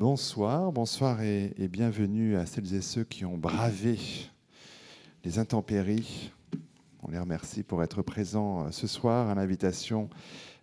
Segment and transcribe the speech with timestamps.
[0.00, 3.98] Bonsoir, bonsoir et, bienvenue à celles et ceux qui ont bravé
[5.24, 6.32] les intempéries.
[7.02, 10.08] On les remercie pour être présents euh, ce soir à l'invitation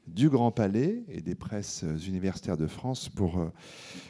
[0.07, 3.53] du Grand Palais et des presses universitaires de France pour euh,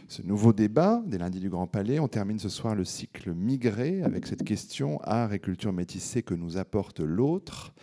[0.07, 1.99] ce nouveau débat des lundis du Grand Palais.
[1.99, 6.35] On termine ce soir le cycle migré avec cette question art et culture métissée que
[6.35, 7.73] nous apporte l'autre.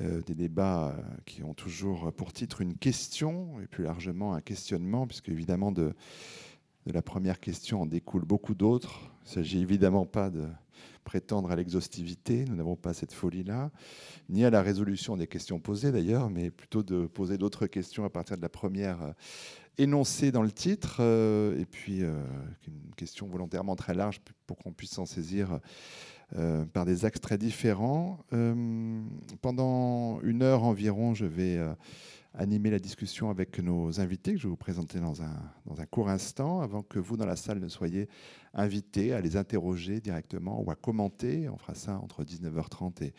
[0.00, 5.06] Euh, des débats qui ont toujours pour titre une question et plus largement un questionnement,
[5.06, 5.92] puisque évidemment de,
[6.86, 9.12] de la première question en découle beaucoup d'autres.
[9.24, 10.48] Il ne s'agit évidemment pas de
[11.04, 13.70] prétendre à l'exhaustivité, nous n'avons pas cette folie-là,
[14.28, 18.10] ni à la résolution des questions posées d'ailleurs, mais plutôt de poser d'autres questions à
[18.10, 19.12] partir de la première euh,
[19.78, 22.22] énoncée dans le titre, euh, et puis euh,
[22.68, 25.58] une question volontairement très large pour qu'on puisse s'en saisir
[26.72, 28.24] par des axes très différents.
[29.40, 31.58] pendant une heure environ, je vais
[32.34, 35.36] animer la discussion avec nos invités que je vais vous présenter dans un,
[35.66, 38.08] dans un court instant, avant que vous, dans la salle, ne soyez
[38.54, 41.48] invités à les interroger directement ou à commenter.
[41.48, 43.14] On fera ça entre 19h30 et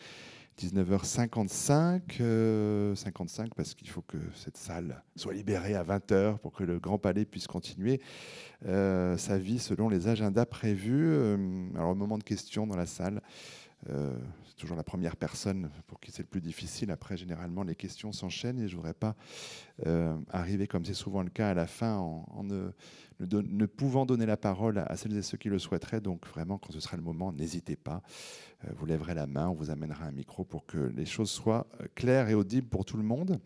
[0.60, 2.00] 19h55.
[2.14, 2.94] 55 euh,
[3.56, 7.24] parce qu'il faut que cette salle soit libérée à 20h pour que le Grand Palais
[7.24, 8.00] puisse continuer
[8.66, 11.12] euh, sa vie selon les agendas prévus.
[11.12, 11.36] Euh,
[11.74, 13.22] alors, au moment de questions dans la salle,
[13.90, 14.16] euh,
[14.46, 16.90] c'est toujours la première personne pour qui c'est le plus difficile.
[16.90, 19.16] Après, généralement, les questions s'enchaînent et je ne voudrais pas
[19.86, 22.70] euh, arriver, comme c'est souvent le cas, à la fin en, ne,
[23.20, 26.00] ne, pouvant donner la parole à celles et ceux qui le souhaiteraient.
[26.00, 28.02] Donc, vraiment, quand ce sera le moment, n'hésitez pas.
[28.64, 31.66] Euh, vous lèverez la main, on vous amènera un micro pour que les choses soient
[31.94, 33.40] claires et audibles pour tout le monde.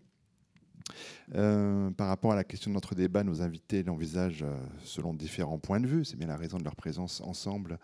[1.97, 4.45] par rapport à la question de notre débat, nos invités l'envisagent
[4.85, 6.05] selon différents points de vue.
[6.05, 7.79] C'est bien la raison de leur présence ensemble euh,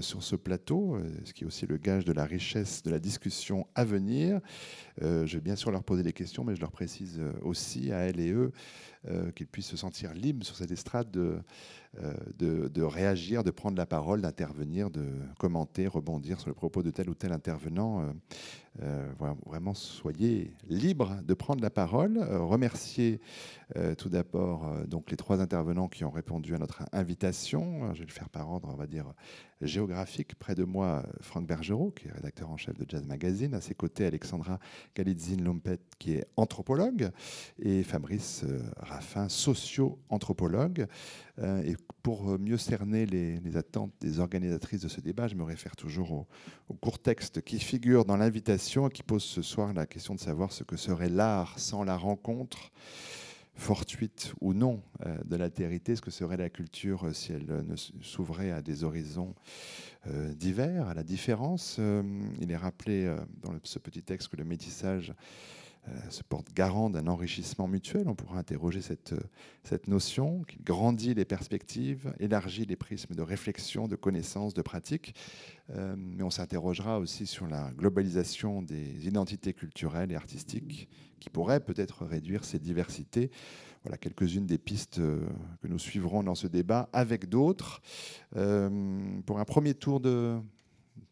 [0.00, 2.98] sur ce plateau, euh, ce qui est aussi le gage de la richesse de la
[2.98, 4.40] discussion à venir.
[5.02, 7.98] Euh, je vais bien sûr leur poser des questions, mais je leur précise aussi à
[7.98, 8.52] elles et eux
[9.34, 11.38] qu'ils puissent se sentir libres sur cette estrade de,
[12.38, 15.04] de, réagir, de prendre la parole, d'intervenir, de
[15.38, 18.14] commenter, rebondir sur le propos de tel ou tel intervenant.
[19.46, 22.16] vraiment, soyez libres de prendre la parole.
[22.18, 23.20] remercier
[23.98, 27.92] tout d'abord donc les trois intervenants qui ont répondu à notre invitation.
[27.92, 29.12] Je vais le faire par ordre, on va dire
[29.74, 30.36] géographique.
[30.36, 33.54] Près de moi, Franck Bergerot, qui est rédacteur en chef de Jazz Magazine.
[33.54, 34.60] À ses côtés, Alexandra
[34.94, 37.10] Galitzine-Lompet, qui est anthropologue.
[37.58, 40.86] Et Fabrice euh, Raffin, socio-anthropologue.
[41.40, 45.74] Euh, et pour mieux cerner les, attentes des organisatrices de ce débat, je me réfère
[45.74, 46.26] toujours au,
[46.68, 50.20] au court texte qui figure dans l'invitation et qui pose ce soir la question de
[50.20, 52.70] savoir ce que serait l'art sans la rencontre
[53.56, 57.62] fortuite ou non euh, de l'altérité, ce que serait la culture euh, si elle euh,
[57.62, 59.34] ne s'ouvrait à des horizons
[60.36, 61.80] divers, à la différence.
[62.38, 63.10] il est rappelé
[63.40, 65.14] dans ce petit texte que le métissage
[66.08, 68.08] se porte garant d'un enrichissement mutuel.
[68.08, 69.14] On pourra interroger cette,
[69.62, 75.14] cette notion, qui grandit les perspectives, élargit les prismes de réflexion, de connaissance, de pratique.
[75.68, 80.88] mais on s'interrogera aussi sur la globalisation des identités culturelles et artistiques
[81.24, 83.30] qui pourrait peut-être réduire ces diversités.
[83.82, 85.26] Voilà quelques-unes des pistes euh,
[85.62, 87.80] que nous suivrons dans ce débat avec d'autres.
[88.36, 90.38] Euh, pour un premier tour de,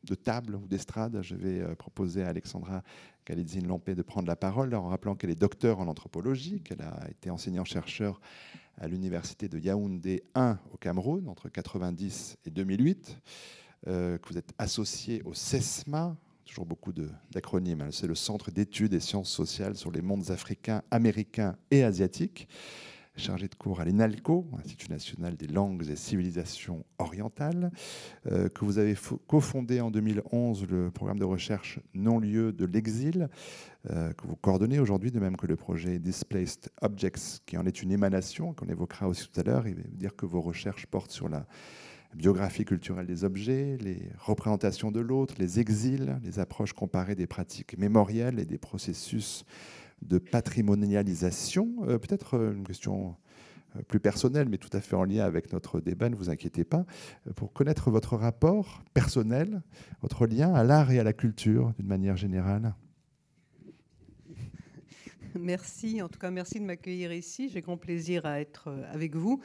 [0.05, 2.83] de table ou d'estrade, je vais euh, proposer à Alexandra
[3.25, 7.09] Kalidzine Lampé de prendre la parole en rappelant qu'elle est docteur en anthropologie, qu'elle a
[7.11, 8.21] été enseignant-chercheur
[8.79, 13.19] à l'université de Yaoundé 1 au Cameroun entre 1990 et 2008,
[13.85, 16.93] que vous êtes associé au CESMA, toujours beaucoup
[17.31, 17.83] d'acronymes.
[17.83, 17.89] Hein.
[17.93, 22.49] C'est le Centre d'études et sciences sociales sur les mondes africains, américains et asiatiques,
[23.17, 27.71] chargé de cours à l'INALCO, Institut national des langues et civilisations orientales,
[28.27, 33.29] euh, que vous avez cofondé en 2011 le programme de recherche non-lieu de l'exil,
[33.91, 37.83] euh, que vous coordonnez aujourd'hui, de même que le projet Displaced Objects, qui en est
[37.83, 39.67] une émanation, qu'on évoquera aussi tout à l'heure.
[39.69, 41.47] Il veut dire que vos recherches portent sur la
[42.15, 47.79] biographie culturelle des objets, les représentations de l'autre, les exils, les approches comparées des pratiques
[47.79, 49.45] mémorielles et des processus
[50.03, 51.75] de patrimonialisation.
[51.83, 53.17] Euh, peut-être euh, une question
[53.77, 56.65] euh, plus personnelle, mais tout à fait en lien avec notre débat, ne vous inquiétez
[56.65, 56.85] pas,
[57.37, 59.63] pour connaître votre rapport personnel,
[60.01, 62.75] votre lien à l'art et à la culture d'une manière générale.
[65.39, 67.49] Merci, en tout cas merci de m'accueillir ici.
[67.49, 69.41] J'ai grand plaisir à être avec vous.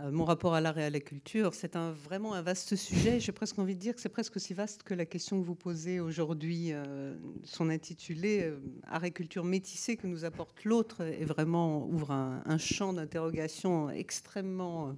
[0.00, 3.20] Euh, mon rapport à l'art et à la culture, c'est un, vraiment un vaste sujet.
[3.20, 5.54] J'ai presque envie de dire que c'est presque aussi vaste que la question que vous
[5.54, 6.72] posez aujourd'hui.
[6.72, 7.14] Euh,
[7.44, 8.58] son intitulé euh,
[8.88, 14.96] Art et culture métissée que nous apporte l'autre est vraiment ouvre un, champ d'interrogation extrêmement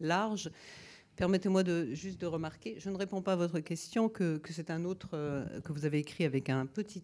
[0.00, 0.50] large.
[1.16, 5.10] Permettez-moi juste de remarquer, je ne réponds pas à votre question, que, c'est un autre
[5.64, 7.02] que vous avez écrit avec un petit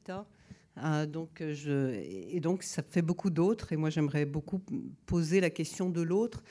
[0.76, 1.06] A.
[1.06, 1.94] donc je,
[2.32, 4.62] et donc ça fait beaucoup d'autres, et moi j'aimerais beaucoup
[5.04, 6.42] poser la question de l'autre.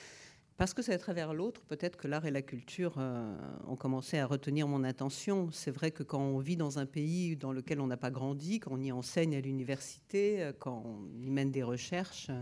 [0.57, 3.35] Parce que c'est à travers l'autre, peut-être que l'art et la culture euh,
[3.67, 5.49] ont commencé à retenir mon attention.
[5.51, 8.61] C'est vrai que quand on vit dans un pays dans lequel on n'a pas grandi,
[8.61, 12.41] quand on y enseigne à l'université, euh, quand on y mène des recherches, euh,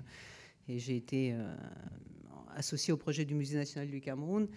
[0.68, 1.36] et j'ai été
[2.56, 4.48] associé au projet du Musée national du Cameroun,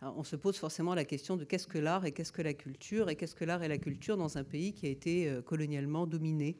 [0.00, 3.10] on se pose forcément la question de qu'est-ce que l'art et qu'est-ce que la culture,
[3.10, 6.56] et qu'est-ce que l'art et la culture dans un pays qui a été colonialement dominé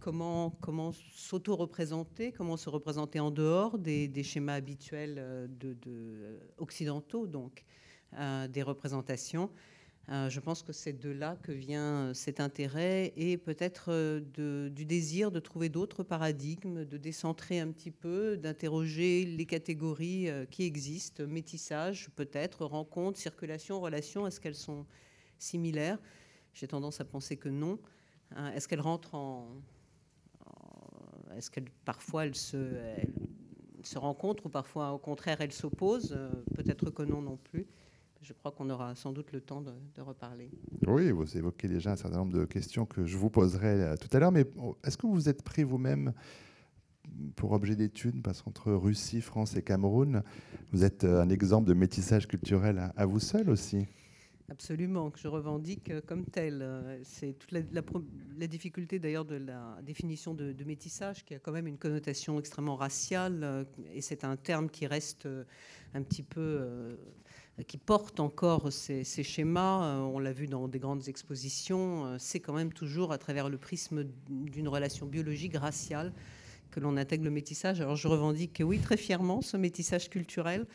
[0.00, 5.46] comment, s'auto-représenter, comment se représenter en dehors des, schémas habituels euh,
[5.86, 7.64] euh, occidentaux, donc
[8.18, 9.50] euh, des représentations.
[10.08, 15.40] je pense que c'est de là que vient cet intérêt et peut-être du désir de
[15.40, 22.66] trouver d'autres paradigmes, de décentrer un petit peu, d'interroger les catégories qui existent, métissage peut-être,
[22.66, 24.84] rencontre, circulation, relation, est-ce qu'elles sont
[25.38, 25.98] similaires?
[26.52, 27.78] J'ai tendance à penser que non.
[28.36, 29.46] Hein, est-ce qu'elle rentre en,
[31.36, 32.72] est-ce qu'elle parfois elle se,
[33.82, 36.14] se rencontre ou parfois au contraire elle s'oppose?
[36.16, 37.66] Euh, Peut-être que non non plus.
[38.22, 40.48] Je crois qu'on aura sans doute le temps de, reparler.
[40.86, 44.08] Oui, vous évoquez déjà un certain nombre de questions que je vous poserai euh, tout
[44.16, 44.46] à l'heure, mais
[44.84, 46.12] est-ce que vous êtes pris vous-même
[47.34, 50.22] pour objet d'étude, parce qu'entre Russie, France et Cameroun,
[50.70, 53.88] vous êtes euh, un exemple de métissage culturel à vous seul aussi
[54.50, 56.60] Absolument, que je revendique euh, comme tel.
[56.62, 61.66] Euh, c'est toute la, difficulté d'ailleurs de la définition de, métissage qui a quand même
[61.66, 65.28] une connotation extrêmement raciale euh, et c'est un terme qui reste
[65.94, 66.96] un petit peu,
[67.66, 69.98] qui porte encore ces, schémas.
[69.98, 72.16] On l'a vu dans des grandes expositions.
[72.18, 76.12] C'est quand même toujours à travers le prisme d'une relation biologique raciale
[76.70, 77.80] que l'on intègre le métissage.
[77.80, 80.66] Alors je revendique, oui, très fièrement ce métissage culturel.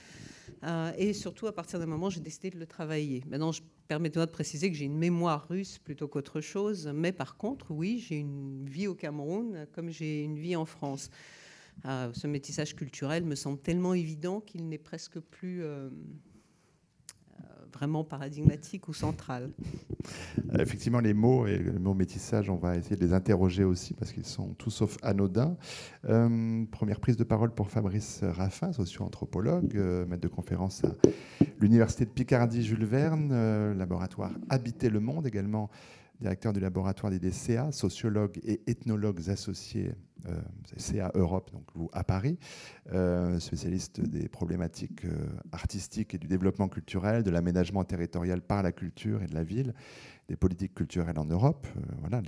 [0.64, 3.24] Euh, et surtout, à partir d'un moment, j'ai décidé de le travailler.
[3.28, 3.52] Maintenant,
[3.88, 6.90] permettez-moi de préciser que j'ai une mémoire russe plutôt qu'autre chose.
[6.94, 11.10] Mais par contre, oui, j'ai une vie au Cameroun comme j'ai une vie en France.
[11.86, 15.90] Euh, ce métissage culturel me semble tellement évident qu'il n'est presque plus euh,
[17.74, 19.52] vraiment paradigmatique ou central.
[20.54, 23.94] Euh, effectivement, les mots et le mot métissage, on va essayer de les interroger aussi
[23.94, 25.58] parce qu'ils sont tout sauf anodins.
[26.06, 30.96] Euh, première prise de parole pour Fabrice Raffin, socio-anthropologue, euh, maître de conférence à
[31.60, 35.69] l'Université de Picardie Jules Verne, laboratoire Habiter le Monde également
[36.19, 39.94] directeur du laboratoire des DCA, sociologue et ethnologues associés
[40.28, 40.36] euh,
[40.78, 42.38] CA Europe, donc vous à Paris,
[42.92, 48.71] euh, spécialiste des problématiques euh, artistiques et du développement culturel, de l'aménagement territorial par la
[48.71, 49.74] culture et de la ville,
[50.28, 51.68] des politiques culturelles en Europe.
[52.00, 52.21] voilà,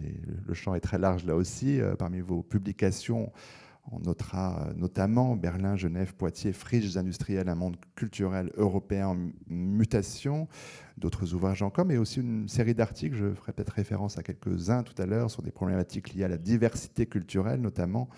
[0.45, 1.79] le champ est très large là aussi.
[1.97, 3.31] parmi vos publications,
[3.91, 9.17] on notera euh, notamment Berlin, Genève, Poitiers, Friges industriels, un monde culturel européen en
[9.47, 10.47] mutation,
[10.97, 14.99] d'autres ouvrages encore, mais aussi une série d'articles, je ferai peut-être référence à quelques-uns tout
[15.01, 18.09] à l'heure, sur des problématiques liées à la diversité culturelle, notamment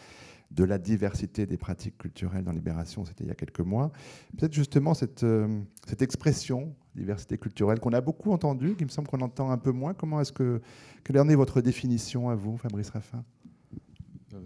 [0.51, 3.91] de la diversité des pratiques culturelles dans Libération, c'était il y a quelques mois.
[4.37, 5.61] Peut-être justement cette, euh,
[6.01, 9.93] expression, diversité culturelle, qu'on a beaucoup entendue, qui me semble qu'on entend un peu moins.
[9.93, 10.61] Comment est-ce que,
[11.05, 13.23] quelle en est votre définition à vous, Fabrice Raffin?
[14.33, 14.39] Euh,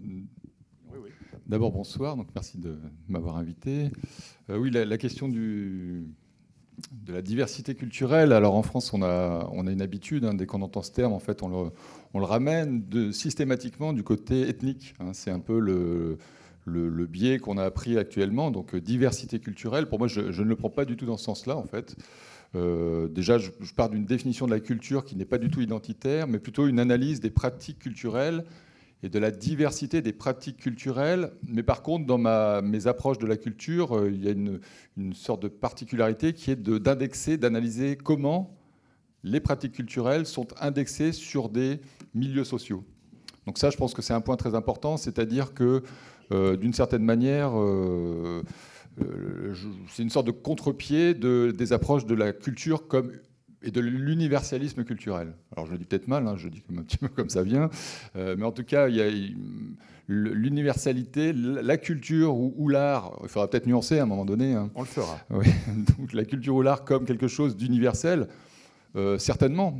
[1.48, 2.76] D'abord, bonsoir, donc merci de
[3.08, 3.92] m'avoir invité.
[4.50, 6.02] Euh, oui, la, question de
[7.06, 8.32] la diversité culturelle.
[8.32, 11.12] Alors en France, on a, on a une habitude, hein, dès qu'on entend ce terme,
[11.12, 11.70] en fait, on
[12.14, 14.94] le, ramène systématiquement du côté ethnique.
[14.98, 15.12] Hein.
[15.12, 16.18] c'est un peu le,
[16.64, 18.50] le, biais qu'on a appris actuellement.
[18.50, 21.26] Donc euh, diversité culturelle, pour moi, je, ne le prends pas du tout dans ce
[21.26, 21.94] sens-là, en fait.
[22.56, 25.60] Euh, déjà, je, je pars d'une définition de la culture qui n'est pas du tout
[25.60, 28.44] identitaire, mais plutôt une analyse des pratiques culturelles
[29.02, 31.32] et de la diversité des pratiques culturelles.
[31.48, 34.60] Mais par contre, dans mes approches de la culture, euh, il y a une,
[35.12, 38.56] sorte de particularité qui est d'indexer, d'analyser comment
[39.22, 41.80] les pratiques culturelles sont indexées sur des
[42.14, 42.84] milieux sociaux.
[43.46, 45.82] Donc ça, je pense que c'est un point très important, c'est-à-dire que
[46.32, 48.42] euh, d'une certaine manière, euh,
[49.88, 53.12] c'est une sorte de contre-pied de, des approches de la culture comme
[53.62, 55.34] et de l'universalisme culturel.
[55.52, 57.70] Alors je le dis peut-être mal, hein, je dis un petit peu comme ça vient,
[58.16, 59.10] euh, mais en tout cas, il y a
[60.08, 64.54] l'universalité, la culture ou, l'art, il faudra peut-être nuancer à un moment donné.
[64.54, 64.70] Hein.
[64.74, 65.18] On le fera.
[65.98, 68.28] donc la culture ou l'art comme quelque chose d'universel,
[68.94, 69.78] euh, certainement.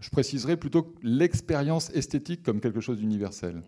[0.00, 3.62] Je préciserai plutôt l'expérience esthétique comme quelque chose d'universel.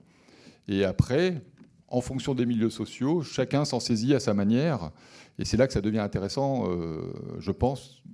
[0.68, 1.42] Et après,
[1.88, 4.92] en fonction des milieux sociaux, chacun s'en saisit à sa manière.
[5.40, 6.70] Et c'est là que ça devient intéressant,
[7.40, 8.04] je pense,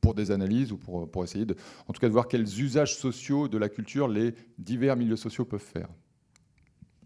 [0.00, 1.56] pour des analyses ou pour, pour essayer, de,
[1.88, 5.44] en tout cas, de voir quels usages sociaux de la culture les divers milieux sociaux
[5.44, 5.88] peuvent faire.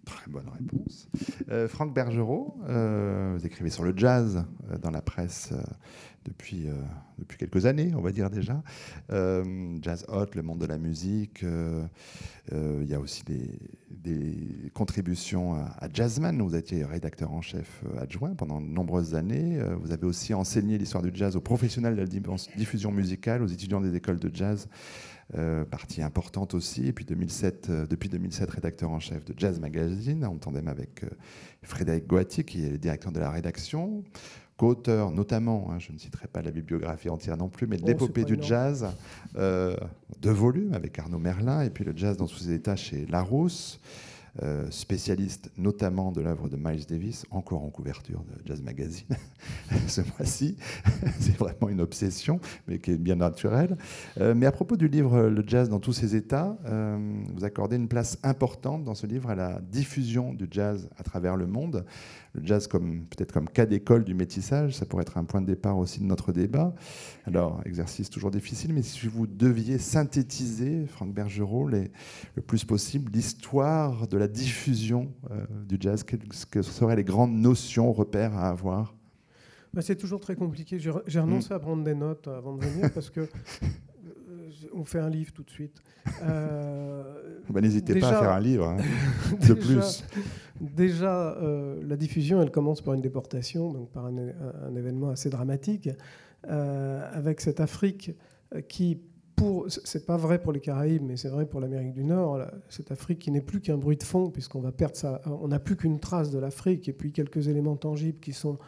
[0.05, 1.09] Très bonne réponse.
[1.51, 5.53] Euh, Franck Bergerot, euh, vous écrivez sur le jazz euh, dans la presse
[6.25, 6.67] depuis,
[7.19, 8.63] depuis quelques années, on va dire déjà.
[9.81, 11.45] jazz Hot, le monde de la musique.
[12.53, 16.41] il y a aussi des, contributions à, à, Jazzman.
[16.43, 19.59] Vous étiez rédacteur en chef adjoint pendant de nombreuses années.
[19.81, 22.07] vous avez aussi enseigné l'histoire du jazz aux professionnels de la
[22.57, 24.69] diffusion musicale, aux étudiants des écoles de jazz.
[25.37, 26.87] Euh, partie importante aussi.
[26.87, 31.03] Et puis 2007, euh, depuis 2007, rédacteur en chef de Jazz Magazine, en tandem avec
[31.03, 31.09] euh,
[31.63, 34.05] Frédéric Goati, qui est le directeur de la rédaction,
[34.57, 37.89] co-auteur notamment, hein, je ne citerai pas la bibliographie entière non plus, mais de oh,
[37.89, 38.87] l'épopée du jazz,
[39.35, 43.81] deux volumes avec Arnaud Merlin, et puis le jazz dans tous ses états chez Larousse.
[44.43, 49.07] Euh, spécialiste notamment de l'œuvre de Miles Davis, encore en couverture de Jazz Magazine
[49.87, 50.57] ce mois-ci.
[51.21, 53.77] C'est vraiment une obsession, mais qui est bien naturelle.
[54.19, 56.99] Euh, mais à propos du livre Le jazz dans tous ses états, euh,
[57.33, 61.37] vous accordez une place importante dans ce livre à la diffusion du jazz à travers
[61.37, 61.85] le monde
[62.35, 65.47] le jazz comme peut-être comme cas d'école du métissage, ça pourrait être un point de
[65.47, 66.75] départ aussi de notre débat.
[67.27, 74.09] Alors, exercice toujours difficile, mais si vous deviez synthétiser, Franck Bergerot, le plus possible l'histoire
[74.09, 78.95] de la diffusion euh, du jazz, quelles, seraient les grandes notions, repères à avoir?
[79.73, 80.79] Bah, C'est toujours très compliqué.
[80.79, 81.57] J'ai renoncé hmm.
[81.57, 83.29] à prendre des notes avant de venir parce que
[84.75, 85.83] on fait un livre tout de suite.
[86.23, 87.03] Euh,
[87.51, 88.77] bah, N'hésitez pas à faire un livre hein,
[89.49, 90.05] de plus.
[90.61, 95.91] Déjà, euh, la diffusion, elle commence par une déportation, donc par un, événement assez dramatique,
[96.49, 98.13] euh, avec cette Afrique
[98.69, 99.01] qui,
[99.37, 102.93] pour, c'est pas vrai pour les Caraïbes, mais c'est vrai pour l'Amérique du Nord, cette
[102.93, 105.77] Afrique qui n'est plus qu'un bruit de fond, puisqu'on va perdre ça, on n'a plus
[105.77, 108.59] qu'une trace de l'Afrique, et puis quelques éléments tangibles qui sont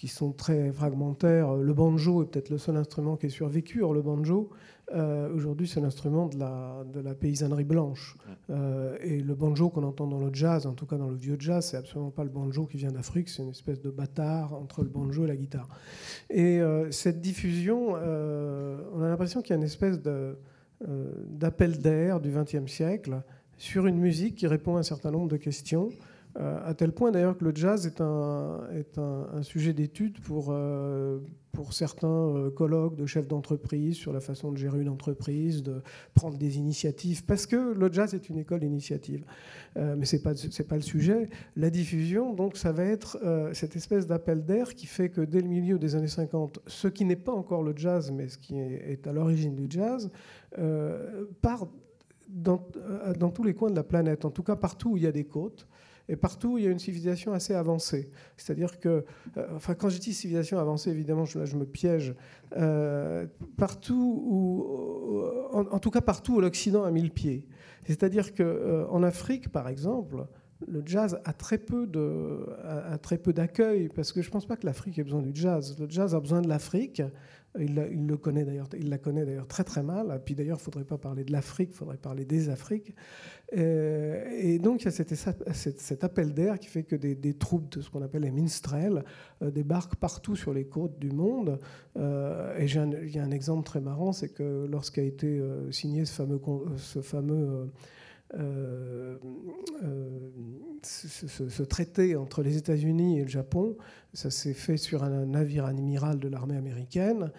[0.00, 1.56] qui sont très fragmentaires.
[1.56, 3.82] Le banjo est peut-être le seul instrument qui est survécu.
[3.82, 4.48] Or, le banjo,
[4.92, 8.16] euh, aujourd'hui, c'est l'instrument de la, de la, paysannerie blanche.
[8.50, 11.36] Euh, et le banjo qu'on entend dans le jazz, en tout cas dans le vieux
[11.38, 14.82] jazz, c'est absolument pas le banjo qui vient d'Afrique, c'est une espèce de bâtard entre
[14.82, 15.68] le banjo et la guitare.
[16.28, 22.30] Et euh, cette diffusion, on a l'impression qu'il y a une espèce d'appel d'air du
[22.30, 23.22] XXe siècle
[23.56, 25.90] sur une musique qui répond à un certain nombre de questions.
[26.38, 30.48] Euh, à tel point d'ailleurs que le jazz est un, est un, sujet d'étude pour,
[30.50, 31.18] euh,
[31.52, 35.82] pour certains euh, colloques de chefs d'entreprise sur la façon de gérer une entreprise, de
[36.14, 39.24] prendre des initiatives, parce que le jazz est une école d'initiative.
[39.76, 40.32] mais ce n'est pas,
[40.68, 41.28] pas le sujet.
[41.56, 43.18] La diffusion, donc, ça va être
[43.52, 47.04] cette espèce d'appel d'air qui fait que dès le milieu des années 50, ce qui
[47.04, 50.10] n'est pas encore le jazz, mais ce qui est, à l'origine du jazz,
[51.40, 51.68] part
[52.28, 52.66] dans,
[53.18, 55.12] dans tous les coins de la planète, en tout cas partout où il y a
[55.12, 55.66] des côtes.
[56.10, 58.10] Et partout, il y a une civilisation assez avancée.
[58.36, 59.04] C'est-à-dire que,
[59.36, 62.16] euh, enfin, quand je dis civilisation avancée, évidemment, je, là, je me piège.
[62.56, 67.46] Euh, partout où, en, tout cas, partout où l'Occident a mis le pied.
[67.86, 70.26] C'est-à-dire qu'en euh, Afrique, par exemple,
[70.68, 72.46] le jazz a très peu de,
[73.02, 75.76] très peu d'accueil parce que je ne pense pas que l'Afrique ait besoin du jazz.
[75.78, 77.02] Le jazz a besoin de l'Afrique
[77.58, 80.20] il, le connaît d'ailleurs, il la connaît d'ailleurs très très mal.
[80.24, 82.94] Puis d'ailleurs, il ne faudrait pas parler de l'Afrique, il faudrait parler des Afriques.
[83.56, 87.80] Euh, et donc, il y a cet, appel d'air qui fait que des, troupes de
[87.80, 89.04] ce qu'on appelle les minstrels
[89.42, 91.58] euh, débarquent partout sur les côtes du monde.
[91.96, 97.02] Euh, et il y a un exemple très marrant, c'est que lorsqu'a été signé ce
[97.02, 97.70] fameux
[98.34, 99.16] euh,
[99.82, 100.30] euh,
[100.82, 103.76] ce, traité entre les États-Unis et le Japon,
[104.14, 107.30] ça s'est fait sur un navire amiral de l'armée américaine,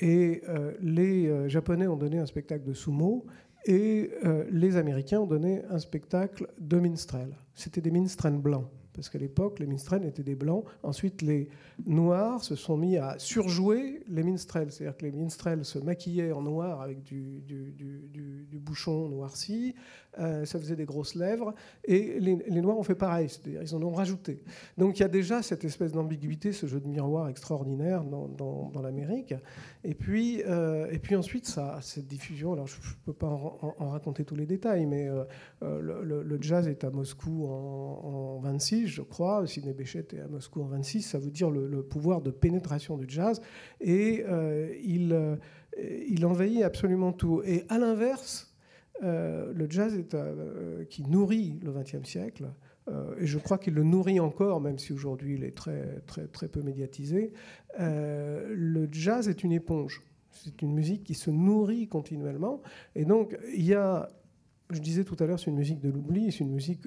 [0.00, 3.24] et euh, les Japonais ont donné un spectacle de sumo,
[3.66, 4.10] et
[4.50, 7.36] les Américains ont donné un spectacle de minstrel.
[7.54, 10.64] C'était des minstrels blancs parce qu'à l'époque, les minstrels étaient des blancs.
[10.82, 11.48] Ensuite, les
[11.86, 14.70] noirs se sont mis à surjouer les minstrels.
[14.70, 17.42] C'est-à-dire que les minstrels se maquillaient en noir avec du,
[18.52, 19.74] bouchon noirci,
[20.18, 21.54] euh, ça faisait des grosses lèvres,
[21.84, 24.42] et les, noirs ont fait pareil, c'est-à-dire ils en ont rajouté.
[24.76, 29.34] Donc il y a déjà cette espèce d'ambiguïté, ce jeu de miroir extraordinaire dans, l'Amérique.
[29.82, 33.88] Et puis, euh, et puis ensuite, ça, cette diffusion, alors je ne peux pas en,
[33.88, 39.02] raconter tous les détails, mais euh, le, jazz est à Moscou en, en 26, je
[39.02, 42.96] crois, Sidney Bechet est à Moscou en 26, ça veut dire le, pouvoir de pénétration
[42.96, 43.40] du jazz,
[43.80, 45.36] et euh, il, euh,
[46.08, 47.42] il envahit absolument tout.
[47.44, 48.54] Et à l'inverse,
[49.02, 49.98] euh, le jazz
[50.88, 52.50] qui nourrit le XXe siècle,
[53.20, 56.48] et je crois qu'il le nourrit encore, même si aujourd'hui il est très, très, très
[56.48, 57.32] peu médiatisé,
[57.78, 60.02] le jazz est une éponge.
[60.32, 62.62] C'est une musique qui se nourrit continuellement.
[62.96, 64.08] Et donc, il y a
[64.70, 66.86] je disais tout à l'heure, c'est une musique de l'oubli, c'est une musique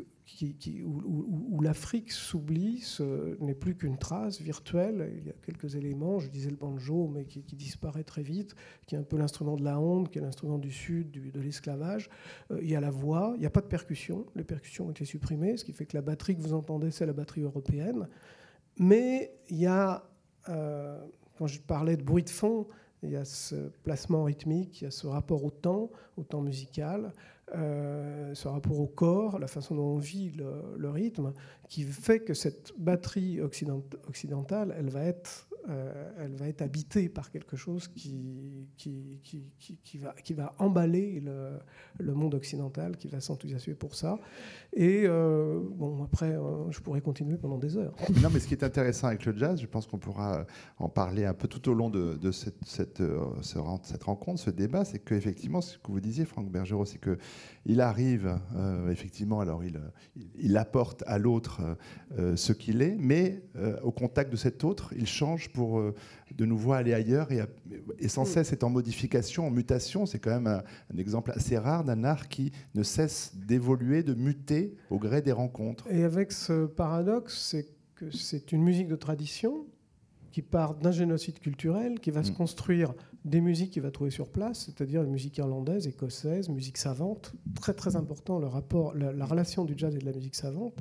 [0.85, 5.11] où, l'Afrique s'oublie, ce n'est plus qu'une trace virtuelle.
[5.17, 8.55] Il y a quelques éléments, je disais le banjo, mais qui, disparaît très vite,
[8.87, 12.09] qui est un peu l'instrument de la honte, qui est l'instrument du Sud, de l'esclavage.
[12.51, 14.91] Euh, il y a la voix, il n'y a pas de percussion, les percussions ont
[14.91, 18.07] été supprimées, ce qui fait que la batterie que vous entendez, c'est la batterie européenne.
[18.77, 20.03] Mais il y a,
[20.49, 20.99] euh,
[21.37, 22.67] quand je parlais de bruit de fond,
[23.03, 26.41] il y a ce placement rythmique, il y a ce rapport au temps, au temps
[26.41, 27.11] musical,
[27.55, 31.33] euh, ce rapport au corps, la façon dont on vit le, rythme,
[31.69, 35.48] qui fait que cette batterie occidentale, elle va être
[36.20, 41.60] elle va être habitée par quelque chose qui, qui, qui, qui va, va emballer le,
[42.00, 44.20] le, monde occidental, qui va s'enthousiasmer pour ça.
[44.74, 47.96] Et euh, bon, après, euh, je pourrais continuer pendant des heures.
[48.22, 50.46] Non, mais ce qui est intéressant avec le jazz, je pense qu'on pourra
[50.77, 53.03] en parler un peu tout au long de, de cette, cette,
[53.41, 58.39] cette, rencontre, ce débat, c'est qu'effectivement, ce que vous disiez, Franck Bergerot, c'est qu'il arrive,
[58.89, 59.79] effectivement, alors il,
[60.36, 61.62] il apporte à l'autre
[62.17, 63.43] ce qu'il est, mais
[63.84, 65.93] au contact de cet autre, il change pour euh,
[66.36, 67.41] de nouveau aller ailleurs et,
[68.00, 70.05] et, sans cesse est en modification, en mutation.
[70.05, 74.75] C'est quand même un, exemple assez rare d'un art qui ne cesse d'évoluer, de muter
[74.89, 75.86] au gré des rencontres.
[75.89, 79.65] Et avec ce paradoxe, c'est que c'est une musique de tradition
[80.31, 82.36] qui part d'un génocide culturel, qui va se mm.
[82.36, 82.93] construire
[83.24, 87.73] des musiques qu'il va trouver sur place, c'est-à-dire la musique irlandaise, écossaise, musique savante, très
[87.73, 90.77] très important le rapport, la, relation du jazz et de la musique savante,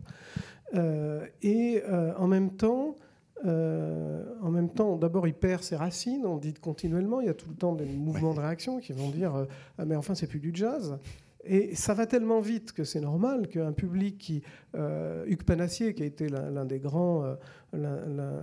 [0.74, 2.96] euh, et euh, en même temps
[3.44, 7.34] euh, en même temps, d'abord, il perd ses racines, on dit continuellement, il y a
[7.34, 9.44] tout le temps des mouvements de réaction qui vont dire euh,
[9.78, 10.98] ah, mais enfin, c'est plus du jazz.
[11.44, 14.42] Et ça va tellement vite que c'est normal qu'un public qui.
[14.76, 17.34] Euh, Hugues Panassier, qui a été l'un des grands, euh,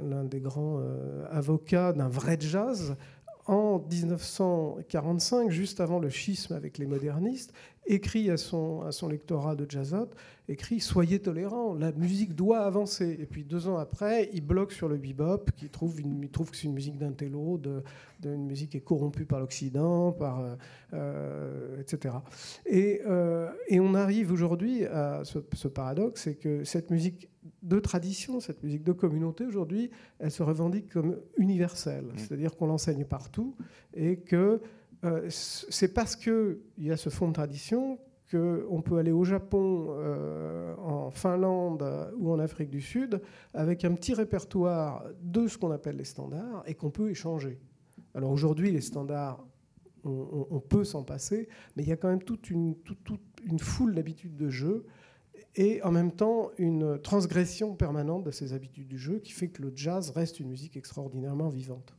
[0.03, 0.81] l'un des grands
[1.31, 2.97] avocats d'un vrai jazz,
[3.45, 7.53] en 1945, juste avant le schisme avec les modernistes,
[7.87, 10.09] écrit à son, à son lectorat de jazzot,
[10.49, 13.17] écrit Soyez tolérants, la musique doit avancer.
[13.19, 16.57] Et puis deux ans après, il bloque sur le bebop, qui trouve, il trouve que
[16.57, 17.83] c'est une musique d'un télo, de,
[18.25, 20.55] une musique qui est corrompue par l'Occident, par, euh,
[20.93, 22.15] euh, etc.
[22.65, 27.29] Et, euh, et, on arrive aujourd'hui à ce, paradoxe, c'est que cette musique
[27.61, 32.05] de tradition, cette musique de communauté, aujourd'hui, elle se revendique comme universelle.
[32.05, 32.17] Mmh.
[32.17, 33.55] C'est-à-dire qu'on l'enseigne partout
[33.93, 34.61] et que
[35.29, 40.75] c'est parce qu'il y a ce fond de tradition qu'on peut aller au Japon, euh,
[40.77, 41.83] en Finlande
[42.17, 43.21] ou en Afrique du Sud
[43.53, 47.59] avec un petit répertoire de ce qu'on appelle les standards et qu'on peut échanger.
[48.13, 49.45] Alors aujourd'hui, les standards,
[50.05, 52.75] on, peut s'en passer, mais il y a quand même toute une,
[53.43, 54.85] une foule d'habitudes de jeu
[55.55, 59.61] et en même temps une transgression permanente de ces habitudes du jeu qui fait que
[59.61, 61.98] le jazz reste une musique extraordinairement vivante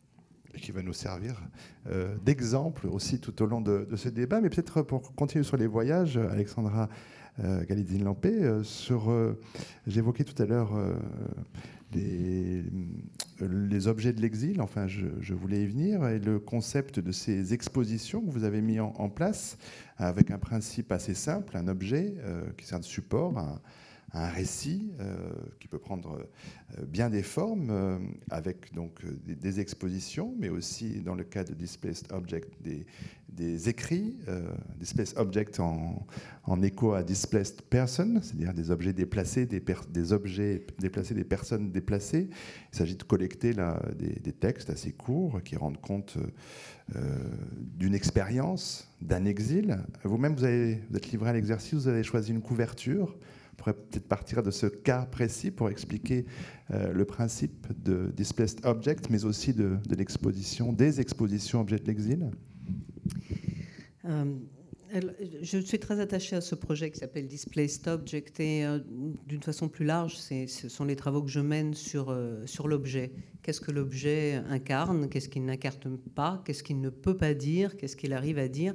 [0.58, 1.40] qui va nous servir
[1.88, 4.40] euh, d'exemple aussi tout au long de, ce débat.
[4.40, 6.88] Mais peut-être pour continuer sur les voyages, Alexandra
[7.42, 9.12] euh, Galidzine-Lampé, euh, sur,
[9.86, 10.70] j'évoquais tout à l'heure
[11.92, 12.64] les,
[13.88, 18.30] objets de l'exil, enfin je, voulais y venir, et le concept de ces expositions que
[18.30, 19.56] vous avez mis en, place
[19.96, 22.14] avec un principe assez simple, un objet
[22.56, 23.60] qui sert de support, un,
[24.12, 26.26] un récit euh, qui peut prendre
[26.78, 27.98] euh, bien des formes, euh,
[28.30, 34.18] avec donc des, expositions, mais aussi dans le cas de Displaced Object, des, écrits,
[34.78, 41.24] Displaced Object en, écho à Displaced Person, c'est-à-dire des objets déplacés, des, objets déplacés, des
[41.24, 42.28] personnes déplacées.
[42.72, 46.16] Il s'agit de collecter là, des, textes assez courts qui rendent compte
[47.76, 49.78] d'une expérience, d'un exil.
[50.04, 50.46] Vous-même, vous,
[50.90, 53.16] vous êtes livré à l'exercice, vous avez choisi une couverture
[53.60, 56.24] pourrait peut-être partir de ce cas précis pour expliquer
[56.70, 62.30] euh, le principe de Displaced Object, mais aussi de, l'exposition, des expositions objets de l'exil?
[64.06, 64.24] Euh,
[65.42, 68.78] je suis très attachée à ce projet qui s'appelle Displaced Object et euh,
[69.26, 73.12] d'une façon plus large, ce sont les travaux que je mène sur, euh, sur l'objet.
[73.42, 75.08] Qu'est-ce que l'objet incarne?
[75.08, 76.42] Qu'est-ce qu'il n'incarne pas?
[76.44, 77.76] Qu'est-ce qu'il ne peut pas dire?
[77.76, 78.74] Qu'est-ce qu'il arrive à dire?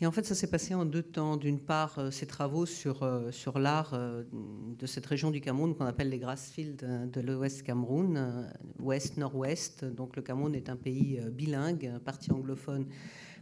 [0.00, 1.36] Et en fait, ça s'est passé en deux temps.
[1.36, 3.98] D'une part, euh, ces travaux sur, sur l'art
[4.32, 8.48] de cette région du Cameroun qu'on appelle les Grassfields de l'Ouest Cameroun,
[8.78, 9.84] ouest-nord-ouest.
[9.84, 12.86] Donc le Cameroun est un pays bilingue, partie anglophone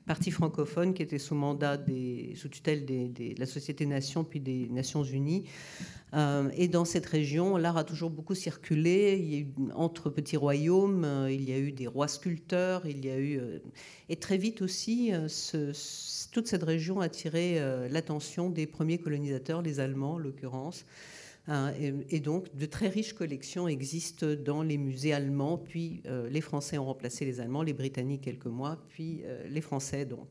[0.06, 1.78] parti francophone qui était sous mandat,
[2.34, 5.44] sous tutelle de la Société Nation puis des Nations Unies.
[6.12, 9.18] Euh, et dans cette région, l'art a toujours beaucoup circulé.
[9.20, 12.86] Il y a eu, entre petits royaumes, euh, il y a eu des rois sculpteurs,
[12.86, 13.58] il y a eu euh,
[14.08, 15.12] et très vite aussi,
[16.32, 20.84] toute cette région a attiré l'attention des premiers colonisateurs, les Allemands en l'occurrence.
[21.46, 26.40] Hein, et, donc, de très riches collections existent dans les musées allemands, puis euh, les
[26.40, 30.28] Français ont remplacé les Allemands, les Britanniques quelques mois, puis euh, les Français donc.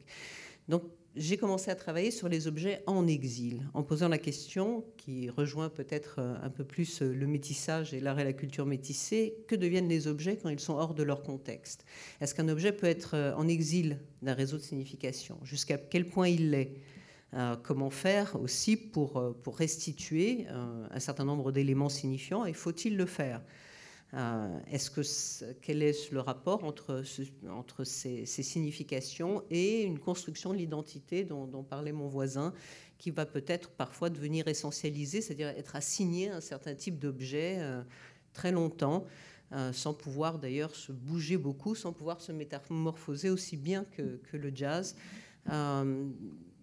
[0.67, 0.83] Donc
[1.15, 5.69] j'ai commencé à travailler sur les objets en exil, en posant la question, qui rejoint
[5.69, 9.89] peut-être euh, un peu plus le métissage et l'art et la culture métissée, que deviennent
[9.89, 11.85] les objets quand ils sont hors de leur contexte?
[12.21, 15.39] Est-ce qu'un objet peut être en exil d'un réseau de signification?
[15.43, 16.75] Jusqu'à quel point il l'est?
[17.63, 23.41] Comment faire aussi pour, pour restituer un certain nombre d'éléments signifiants et faut-il le faire?
[24.15, 25.01] Euh, est-ce que
[25.61, 27.03] quel est le rapport entre,
[27.49, 32.53] entre ces, significations et une construction de l'identité dont, parlait mon voisin,
[32.97, 37.83] qui va peut-être parfois devenir essentialisée, c'est-à-dire être assigné à un certain type d'objet euh,
[38.33, 39.05] très longtemps,
[39.51, 44.51] euh, sans pouvoir d'ailleurs se bouger beaucoup, sans pouvoir se métamorphoser aussi bien que le
[44.53, 44.95] jazz?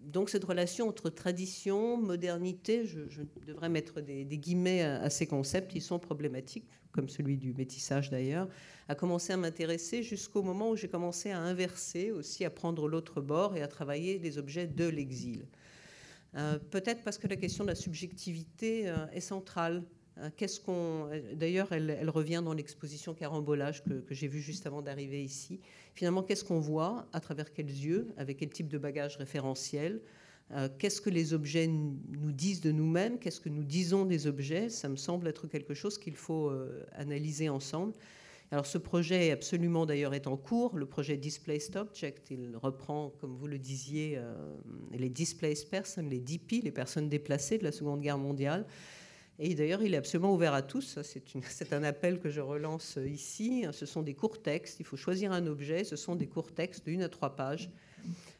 [0.07, 5.81] Donc cette relation entre tradition, modernité, je, devrais mettre des, guillemets à, ces concepts, ils
[5.81, 8.47] sont problématiques, comme celui du métissage d'ailleurs,
[8.87, 13.19] a commencé à m'intéresser jusqu'au moment où j'ai commencé à inverser aussi, à prendre l'autre
[13.21, 15.45] bord et à travailler des objets de l'exil.
[16.35, 19.83] Euh, peut-être parce que la question de la subjectivité euh, est centrale
[20.35, 25.59] qu'est-ce qu'on, d'ailleurs, elle, revient dans l'exposition Carambolage que, j'ai vue juste avant d'arriver ici.
[25.95, 30.01] Finalement, qu'est-ce qu'on voit À travers quels yeux Avec quel type de bagage référentiel
[30.51, 34.69] euh, Qu'est-ce que les objets nous disent de nous-mêmes Qu'est-ce que nous disons des objets?
[34.69, 37.93] Ça me semble être quelque chose qu'il faut euh, analyser ensemble.
[38.49, 43.35] Alors ce projet absolument d'ailleurs est en cours, le projet Displaced Object, il reprend, comme
[43.35, 44.21] vous le disiez,
[44.93, 48.65] les Displaced Persons, les DP, les personnes déplacées de la Seconde Guerre mondiale.
[49.39, 50.97] Et d'ailleurs, il est absolument ouvert à tous.
[51.43, 53.65] C'est un appel que je relance ici.
[53.71, 54.79] Ce sont des courts textes.
[54.79, 55.83] Il faut choisir un objet.
[55.83, 57.69] Ce sont des courts textes d'une à trois pages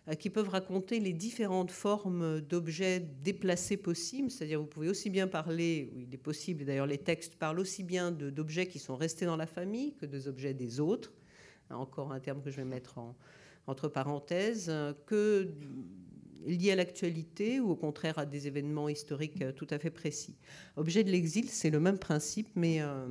[0.08, 4.32] euh, qui peuvent raconter les différentes formes d'objets déplacés possibles.
[4.32, 8.12] C'est-à-dire, vous pouvez aussi bien parler, il est possible, d'ailleurs, les textes parlent aussi bien
[8.12, 11.14] d'objets qui sont restés dans la famille que des objets des autres.
[11.70, 12.96] Encore un terme que je vais mettre
[13.68, 14.72] entre parenthèses,
[15.06, 15.54] que
[16.46, 20.36] liés à l'actualité ou au contraire à des événements historiques euh, tout à fait précis.
[20.76, 23.06] Objet de l'exil, c'est le même principe, mais euh,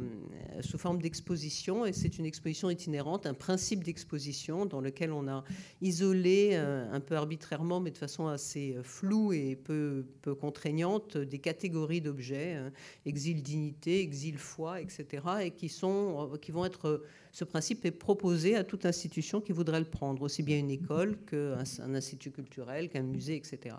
[0.61, 5.45] sous forme d'exposition, et c'est une exposition itinérante, un principe d'exposition dans lequel on a
[5.83, 11.39] isolé euh, un peu arbitrairement, mais de façon assez floue et peu, peu contraignante, des
[11.39, 12.73] catégories d'objets, hein,
[13.05, 15.07] exil dignité, exil foi, etc.,
[15.43, 17.03] et qui, sont, qui vont être
[17.37, 21.19] ce principe est proposé à toute institution qui voudrait le prendre, aussi bien une école
[21.27, 23.77] qu'un un institut culturel, qu'un musée, etc.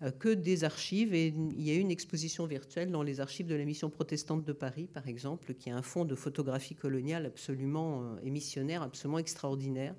[0.00, 1.12] Euh, que des archives.
[1.12, 4.54] Et il y a une exposition virtuelle dans les archives de la mission protestante de
[4.54, 9.94] Paris, par exemple, qui a un fonds de photographie coloniale absolument euh, émissionnaire, absolument extraordinaire,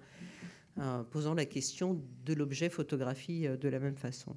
[0.79, 4.35] euh, posant la question de l'objet photographie de la même façon.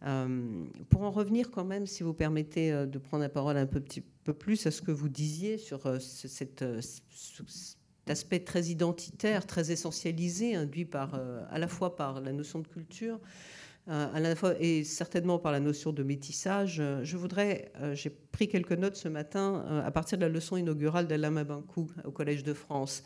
[0.00, 4.00] Pour en revenir quand même, si vous permettez de prendre la parole un peu, petit
[4.00, 10.54] peu plus à ce que vous disiez sur cette, cet aspect très identitaire, très essentialisé,
[10.54, 13.20] induit par, à la fois par la notion de culture,
[13.88, 16.76] euh, à la fois, et certainement par la notion de métissage.
[16.80, 20.56] Euh, je voudrais, euh, j'ai pris quelques notes ce matin à partir de la leçon
[20.56, 23.02] inaugurale d'Alain Mabankou au Collège de France.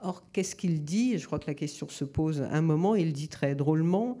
[0.00, 1.18] Or, qu'est-ce qu'il dit?
[1.18, 2.94] Je crois que la question se pose un moment.
[2.94, 4.18] Il dit très drôlement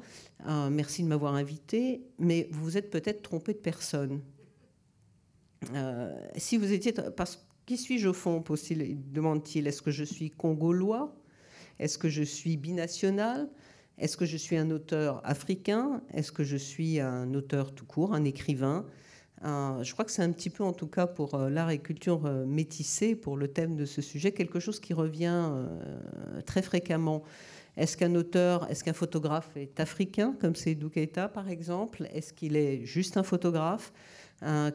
[0.70, 4.20] Merci de m'avoir invité, mais vous vous êtes peut-être trompé de personne.
[6.36, 6.92] si vous étiez.
[6.92, 8.42] Parce, qui suis-je au fond?
[9.12, 9.66] Demande-t-il.
[9.66, 11.14] Est-ce que je suis congolois?
[11.78, 13.50] Est-ce que je suis binational?
[13.98, 16.02] Est-ce que je suis un auteur africain?
[16.12, 18.86] Est-ce que je suis un auteur tout court, un écrivain?
[19.42, 22.24] Je crois que c'est un petit peu, en tout cas pour euh, l'art et culture
[22.26, 27.22] euh, métissée, pour le thème de ce sujet, quelque chose qui revient euh, très fréquemment.
[27.76, 32.08] Est-ce qu'un auteur, est-ce qu'un photographe est africain, comme c'est Keita par exemple?
[32.14, 33.92] Est-ce qu'il est juste un photographe?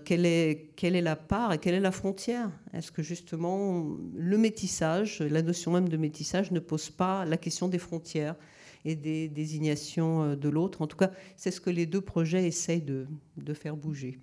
[0.06, 2.52] Quelle, est, la part et quelle est la frontière?
[2.74, 7.68] Est-ce que justement le métissage, la notion même de métissage ne pose pas la question
[7.68, 8.36] des frontières
[8.86, 10.84] et des désignations de l'autre?
[10.84, 14.20] En tout cas, c'est ce que les deux projets essayent de faire bouger.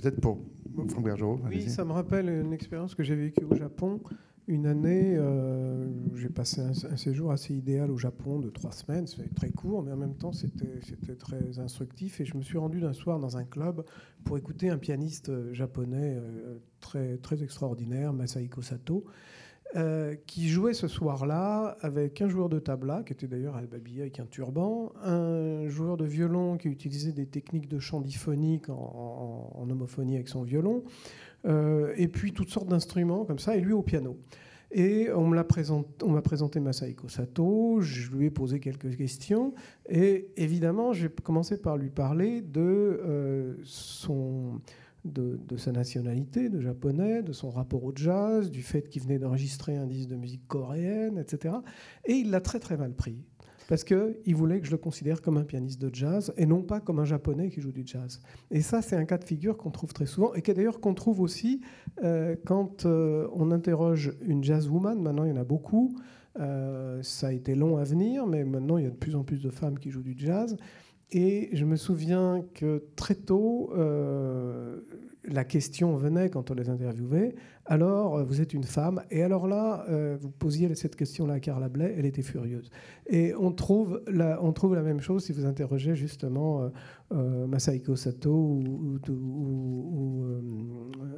[0.00, 0.38] Euh, peut-être pour
[0.88, 1.40] Franck Bergerot.
[1.48, 4.00] Oui, ça me rappelle une expérience que j'ai vécue au Japon.
[4.46, 5.86] Une année, euh,
[6.16, 9.06] j'ai passé un, séjour assez idéal au Japon de trois semaines.
[9.06, 12.20] C'était très court, mais en même temps, c'était très instructif.
[12.20, 13.84] Et je me suis rendu d'un soir dans un club
[14.24, 16.18] pour écouter un pianiste japonais
[16.80, 19.04] très, très extraordinaire, Masahiko Sato.
[19.76, 24.18] Euh, qui jouait ce soir-là avec un joueur de tabla, qui était d'ailleurs habillé avec
[24.18, 30.16] un turban, un joueur de violon qui utilisait des techniques de chant diphonique en, homophonie
[30.16, 30.82] avec son violon,
[31.46, 34.16] euh, et puis toutes sortes d'instruments comme ça, et lui au piano.
[34.72, 39.54] Et on m'a présenté, présenté Masaiko Sato, je lui ai posé quelques questions,
[39.88, 42.60] et évidemment, j'ai commencé par lui parler de
[43.04, 44.60] euh, son
[45.04, 49.76] de, sa nationalité, de japonais, de son rapport au jazz, du fait qu'il venait d'enregistrer
[49.76, 51.54] un disque de musique coréenne, etc.
[52.04, 53.24] Et il l'a très très mal pris.
[53.68, 56.80] Parce qu'il voulait que je le considère comme un pianiste de jazz et non pas
[56.80, 58.20] comme un japonais qui joue du jazz.
[58.50, 61.20] Et ça, c'est un cas de figure qu'on trouve très souvent et d'ailleurs qu'on trouve
[61.20, 61.60] aussi
[62.02, 65.00] euh, quand euh, on interroge une jazzwoman.
[65.00, 65.96] Maintenant, il y en a beaucoup.
[66.40, 69.22] Euh, ça a été long à venir, mais maintenant, il y a de plus en
[69.22, 70.56] plus de femmes qui jouent du jazz.
[71.12, 74.80] Et je me souviens que très tôt, euh,
[75.24, 77.34] la question venait quand on les interviewait
[77.70, 79.00] alors, euh, vous êtes une femme.
[79.12, 82.68] Et alors là, euh, vous posiez cette question-là à Carla Blais, elle était furieuse.
[83.06, 84.40] Et on trouve la,
[84.82, 86.68] même chose si vous interrogez justement
[87.12, 88.98] euh, Masaiko Sato ou,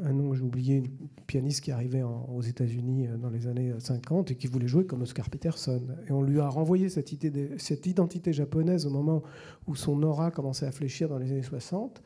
[0.04, 0.88] un nom, j'ai oublié, une
[1.26, 5.30] pianiste qui arrivait aux États-Unis dans les années 50 et qui voulait jouer comme Oscar
[5.30, 5.82] Peterson.
[6.06, 9.22] Et on lui a renvoyé cette identité japonaise au moment
[9.66, 12.02] où son aura commençait à fléchir dans les années 60.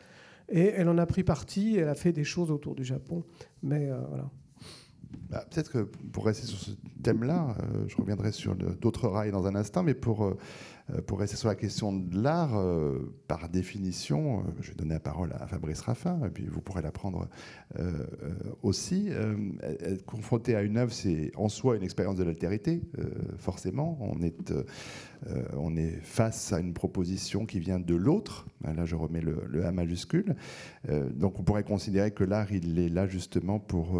[0.48, 3.24] Et elle en a pris parti, elle a fait des choses autour du Japon.
[3.62, 4.30] Mais euh, voilà.
[5.28, 6.70] Bah, peut-être que pour rester sur ce
[7.02, 10.36] thème-là, euh, je reviendrai sur d'autres rails dans un instant, mais pour, euh,
[11.06, 12.62] pour rester sur la question de l'art,
[13.26, 16.92] par définition, je vais donner la parole à Fabrice Raffin, et puis vous pourrez la
[16.92, 17.28] prendre
[18.62, 19.08] aussi.
[19.80, 22.82] être confronté à une œuvre, c'est en soi une expérience de l'altérité,
[23.36, 23.98] forcément.
[24.00, 24.52] On est,
[25.56, 28.46] on est face à une proposition qui vient de l'autre.
[28.62, 30.36] Là, je remets le A majuscule.
[31.14, 33.98] donc on pourrait considérer que l'art, il est là justement pour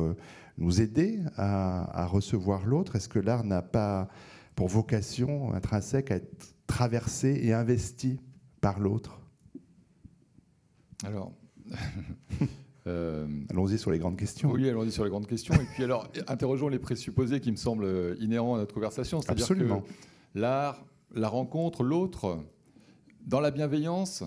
[0.59, 2.97] nous aider à, recevoir l'autre?
[2.97, 4.09] Est-ce que l'art n'a pas
[4.55, 8.21] pour vocation intrinsèque à être traversé et investi
[8.61, 9.21] par l'autre?
[11.05, 11.33] Alors.
[12.89, 14.53] Euh, allons-y sur les grandes questions.
[14.53, 15.53] Oui, allons-y sur les grandes questions.
[15.55, 19.21] Et puis alors, interrogeons les présupposés qui me semblent inhérents à notre conversation.
[19.21, 19.65] C'est-à-dire que
[20.37, 22.39] l'art, la rencontre, l'autre,
[23.27, 24.23] dans la bienveillance,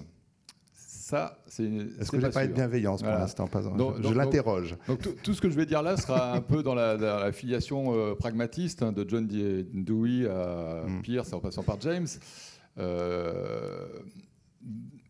[1.09, 1.63] ça, c'est.
[1.63, 4.77] Est-ce que j'ai pas de bienveillance pour l'instant pas, Je, l'interroge.
[4.87, 8.13] Donc, tout ce que je vais dire là sera un peu dans la, filiation euh,
[8.13, 11.01] pragmatiste hein, de John Dewey à mm.
[11.01, 12.07] Pierce en passant par James.
[12.77, 13.87] Euh,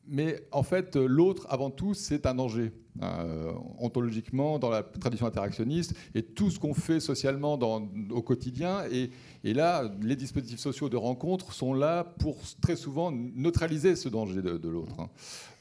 [0.07, 2.71] mais en fait, l'autre, avant tout, c'est un danger.
[3.01, 8.83] Euh, ontologiquement, dans la tradition interactionniste, et tout ce qu'on fait socialement au quotidien.
[8.91, 14.41] Et, là, les dispositifs sociaux de rencontre sont là pour très souvent neutraliser ce danger
[14.41, 14.99] de, l'autre.
[14.99, 15.09] Hein.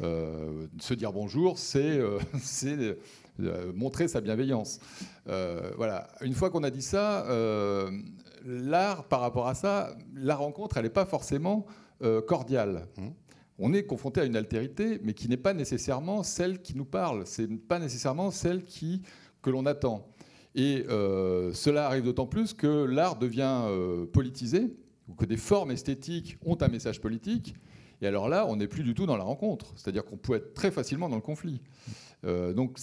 [0.01, 2.19] Euh, se dire bonjour, c'est euh,
[3.77, 4.81] montrer sa bienveillance.
[5.27, 6.09] voilà.
[6.23, 7.25] Une fois qu'on a dit ça,
[8.45, 11.67] l'art, par rapport à ça, la rencontre, elle n'est pas forcément
[12.27, 12.89] cordiale.
[13.61, 17.27] On est confronté à une altérité, mais qui n'est pas nécessairement celle qui nous parle,
[17.27, 19.03] c'est pas nécessairement celle qui,
[19.43, 20.07] que l'on attend.
[20.55, 24.77] Et euh, cela arrive d'autant plus que l'art devient euh, politisé,
[25.09, 27.55] ou que des formes esthétiques ont un message politique.
[28.01, 30.55] Et alors là, on n'est plus du tout dans la rencontre, c'est-à-dire qu'on peut être
[30.55, 31.61] très facilement dans le conflit.
[32.25, 32.79] Euh, donc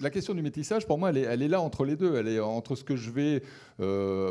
[0.00, 2.16] la question du métissage, pour moi, elle est, elle est, là entre les deux.
[2.16, 3.42] Elle est entre ce que je vais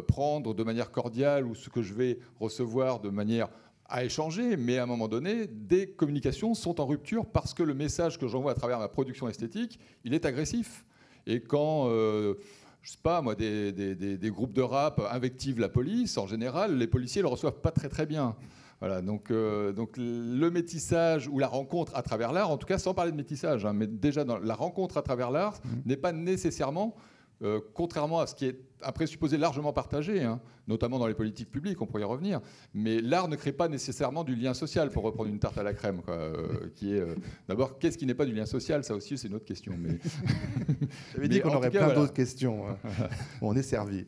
[0.07, 3.49] prendre de manière cordiale ou ce que je vais recevoir de manière
[3.89, 7.73] à échanger, mais à un moment donné, des communications sont en rupture parce que le
[7.73, 10.85] message que j'envoie à travers ma production esthétique, il est agressif.
[11.25, 12.35] Et quand, euh,
[12.81, 16.87] je sais pas, moi, des, des, groupes de rap invectivent la police, en général, les
[16.87, 18.35] policiers le reçoivent pas très très bien.
[18.79, 22.77] Voilà, donc, euh, donc le métissage ou la rencontre à travers l'art, en tout cas
[22.77, 25.69] sans parler de métissage, hein, mais déjà dans la rencontre à travers l'art mmh.
[25.85, 26.95] n'est pas nécessairement
[27.41, 31.51] euh, contrairement à ce qui est un présupposé largement partagé, hein, notamment dans les politiques
[31.51, 32.41] publiques, on pourrait y revenir,
[32.73, 35.73] mais l'art ne crée pas nécessairement du lien social, pour reprendre une tarte à la
[35.73, 37.15] crème, euh, qui est euh,
[37.47, 39.73] d'abord qu'est-ce qui n'est pas du lien social, ça aussi c'est une autre question.
[39.77, 39.97] Mais...
[41.15, 42.67] J'avais dit qu'on aurait plein d'autres questions.
[42.69, 42.77] Hein.
[43.41, 44.05] on est servi.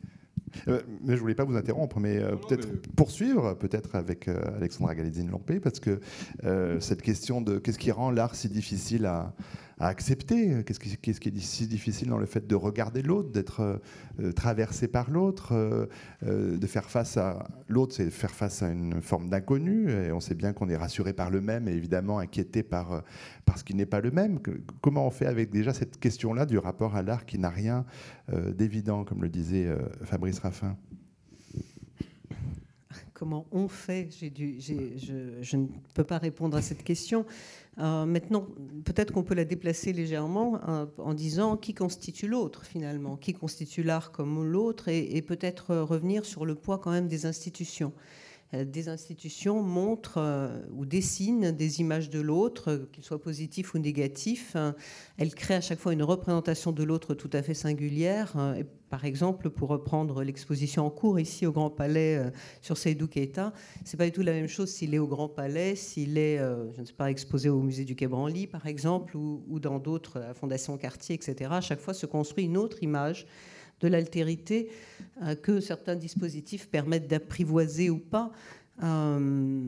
[0.66, 6.00] mais je voulais pas vous interrompre, mais peut-être poursuivre, peut-être avec Alexandra Galizine-Lampé, parce que
[6.80, 9.34] cette question de qu'est-ce qui rend l'art si difficile à,
[9.88, 10.64] accepter.
[10.64, 13.80] Qu'est-ce qui, est si difficile dans le fait de regarder l'autre, d'être
[14.20, 15.86] euh, traversé par l'autre, euh,
[16.24, 19.90] euh, de faire face à l'autre, c'est faire face à une forme d'inconnu.
[19.90, 23.02] Et on sait bien qu'on est rassuré par le même et évidemment inquiété par,
[23.44, 24.38] par ce qui n'est pas le même.
[24.80, 27.84] comment on fait avec déjà cette question-là du rapport à l'art qui n'a rien
[28.30, 29.68] d'évident, comme le disait
[30.04, 30.76] Fabrice Raffin?
[33.22, 34.08] Comment on fait?
[34.10, 37.24] Je, ne peux pas répondre à cette question.
[37.78, 38.46] Euh, maintenant,
[38.84, 43.82] peut-être qu'on peut la déplacer légèrement euh, en disant qui constitue l'autre finalement, qui constitue
[43.82, 47.92] l'art comme l'autre, et, peut-être revenir sur le poids quand même des institutions.
[48.52, 54.56] Des institutions montrent ou dessinent des images de l'autre, qu'ils soient positifs ou négatifs.
[55.16, 58.34] Elles créent à chaque fois une représentation de l'autre tout à fait singulière.
[58.92, 63.54] Par exemple, pour reprendre l'exposition en cours ici au Grand Palais euh, sur Seydou Keita,
[63.86, 66.70] c'est pas du tout la même chose s'il est au Grand Palais, s'il est, euh,
[66.74, 70.18] je ne sais pas, exposé au musée du Quai Branly, par exemple, ou, dans d'autres,
[70.18, 71.52] la Fondation Cartier, etc.
[71.54, 73.26] À chaque fois se construit une autre image
[73.82, 74.70] de l'altérité
[75.22, 78.32] euh, que certains dispositifs permettent d'apprivoiser ou pas.
[78.82, 79.60] Euh,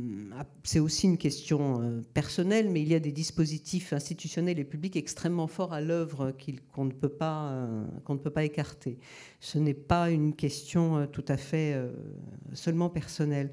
[0.62, 4.96] c'est aussi une question euh, personnelle, mais il y a des dispositifs institutionnels et publics
[4.96, 6.35] extrêmement forts à l'œuvre
[6.72, 7.68] qu'on ne, peut pas,
[8.05, 8.98] qu'on ne peut pas écarter.
[9.40, 11.77] Ce n'est pas une question tout à fait
[12.55, 13.50] seulement personnelle.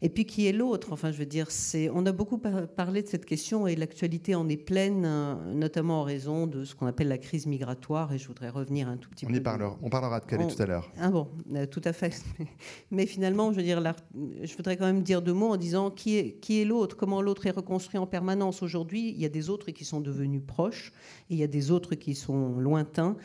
[0.00, 0.92] Et puis qui est l'autre?
[0.92, 4.48] Enfin, je veux dire, c'est, on a beaucoup parlé de cette question et l'actualité en
[4.48, 8.12] est pleine, euh, notamment en raison de ce qu'on appelle la crise migratoire.
[8.12, 9.36] Et je voudrais revenir un tout petit on peu.
[9.36, 10.88] Y parlera, on parlera de Calais tout à l'heure.
[11.00, 12.22] Ah bon, euh, tout à fait.
[12.92, 13.82] Mais finalement, je veux dire,
[14.14, 17.20] je voudrais quand même dire deux mots en disant qui est, qui est l'autre, comment
[17.20, 18.62] l'autre est reconstruit en permanence.
[18.62, 20.92] Aujourd'hui, il y a des autres qui sont devenus proches
[21.28, 23.16] et il y a des autres qui sont lointains.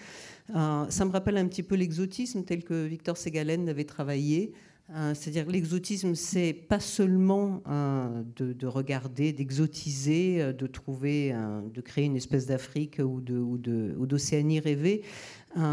[0.55, 4.53] Euh, ça me rappelle un petit peu l'exotisme tel que Victor Segalen avait travaillé.
[4.95, 11.33] Euh, c'est-à-dire l'exotisme, c'est pas seulement euh, de, regarder, d'exotiser, euh, de trouver,
[11.73, 15.01] de créer une espèce d'Afrique ou d'Océanie rêvée.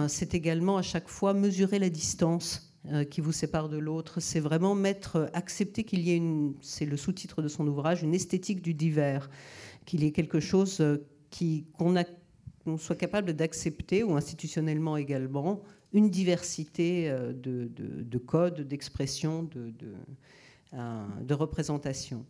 [0.08, 2.66] c'est également à chaque fois mesurer la distance
[3.10, 4.20] qui vous sépare de l'autre.
[4.20, 8.14] C'est vraiment mettre, accepter qu'il y ait une, c'est le sous-titre de son ouvrage, une
[8.14, 9.28] esthétique du divers,
[9.84, 10.82] qu'il y ait quelque chose
[11.78, 19.94] qu'on soit capable d'accepter, ou institutionnellement également, une diversité euh, de, codes, d'expressions, de, de,
[20.74, 22.24] euh, représentations.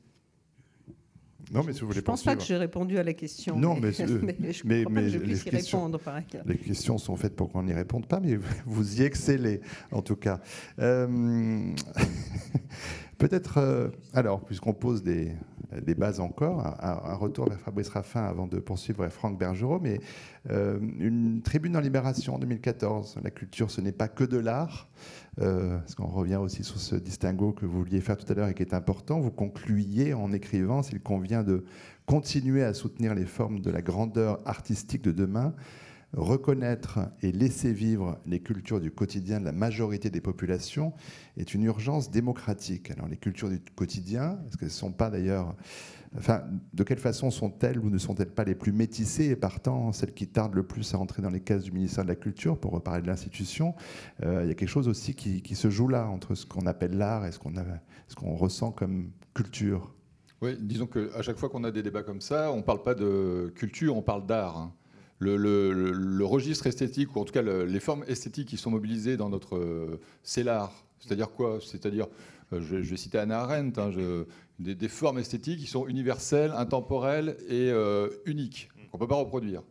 [1.53, 3.59] Non, mais si vous voulez Je ne pense pas que j'ai répondu à la question.
[3.59, 3.92] Non, mais, mais,
[4.53, 5.99] je mais, mais, je puisse y répondre.
[5.99, 10.03] Par les questions sont faites pour qu'on n'y réponde pas, mais vous y excellez, en
[10.03, 10.40] tout cas.
[10.79, 11.73] Euh,
[13.18, 15.33] peut-être, alors, puisqu'on pose des,
[15.83, 16.66] des bases encore.
[16.80, 20.00] Un, retour vers Fabrice Raffin avant de poursuivre Franck Bergerot, mais
[20.50, 23.18] euh, une tribune en Libération en 2014.
[23.22, 24.88] La culture, ce n'est pas que de l'art.
[25.40, 28.48] Euh, parce qu'on revient aussi sur ce distinguo que vous vouliez faire tout à l'heure
[28.48, 29.20] et qui est important.
[29.20, 31.64] Vous concluiez en écrivant s'il convient de
[32.04, 35.54] continuer à soutenir les formes de la grandeur artistique de demain
[36.12, 40.92] reconnaître et laisser vivre les cultures du quotidien de la majorité des populations
[41.37, 42.90] est une urgence démocratique.
[42.90, 45.55] Alors les cultures du quotidien, est-ce qu'elles ne sont pas d'ailleurs...
[46.18, 46.42] Enfin,
[46.75, 50.27] de quelle façon sont-elles ou ne sont-elles pas les plus métissées et partant celles qui
[50.27, 53.01] tardent le plus à entrer dans les cases du ministère de la Culture, pour reparler
[53.01, 53.77] de l'institution
[54.25, 56.99] euh, Il y a quelque chose aussi qui, se joue là, entre ce qu'on appelle
[56.99, 59.94] l'art et ce qu'on ressent comme culture?
[60.42, 62.94] Oui, disons qu'à chaque fois qu'on a des débats comme ça, on ne parle pas
[62.94, 64.73] de culture, on parle d'art.
[65.20, 69.56] Le, registre esthétique, ou en tout cas les formes esthétiques qui sont mobilisées dans notre
[69.56, 71.59] euh, c'est-à-dire quoi?
[71.61, 72.06] C'est-à-dire,
[72.52, 73.90] euh, je, vais citer Anna Arendt, hein,
[74.59, 79.62] des, formes esthétiques qui sont universelles, intemporelles et euh, uniques, qu'on ne peut pas reproduire.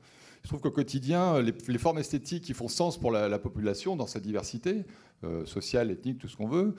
[0.43, 4.19] Je trouve qu'au quotidien, les, formes esthétiques qui font sens pour la, population dans sa
[4.19, 4.85] diversité,
[5.45, 6.75] sociale, ethnique, tout ce qu'on veut,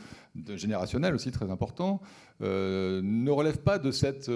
[0.55, 2.01] générationnelle aussi très important,
[2.41, 4.31] ne relèvent pas de cette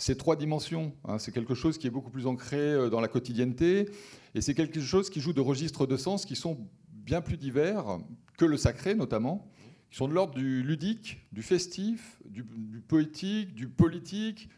[0.00, 0.94] ces trois dimensions.
[1.04, 1.18] Hein.
[1.18, 3.88] c'est quelque chose qui est beaucoup plus ancré euh, dans la quotidienneté,
[4.34, 6.58] et c'est quelque chose qui joue de registres de sens qui sont
[6.92, 7.98] bien plus divers
[8.38, 9.46] que le sacré notamment,
[9.90, 12.44] qui sont de l'ordre du ludique, du festif, du,
[12.86, 14.48] poétique, du politique,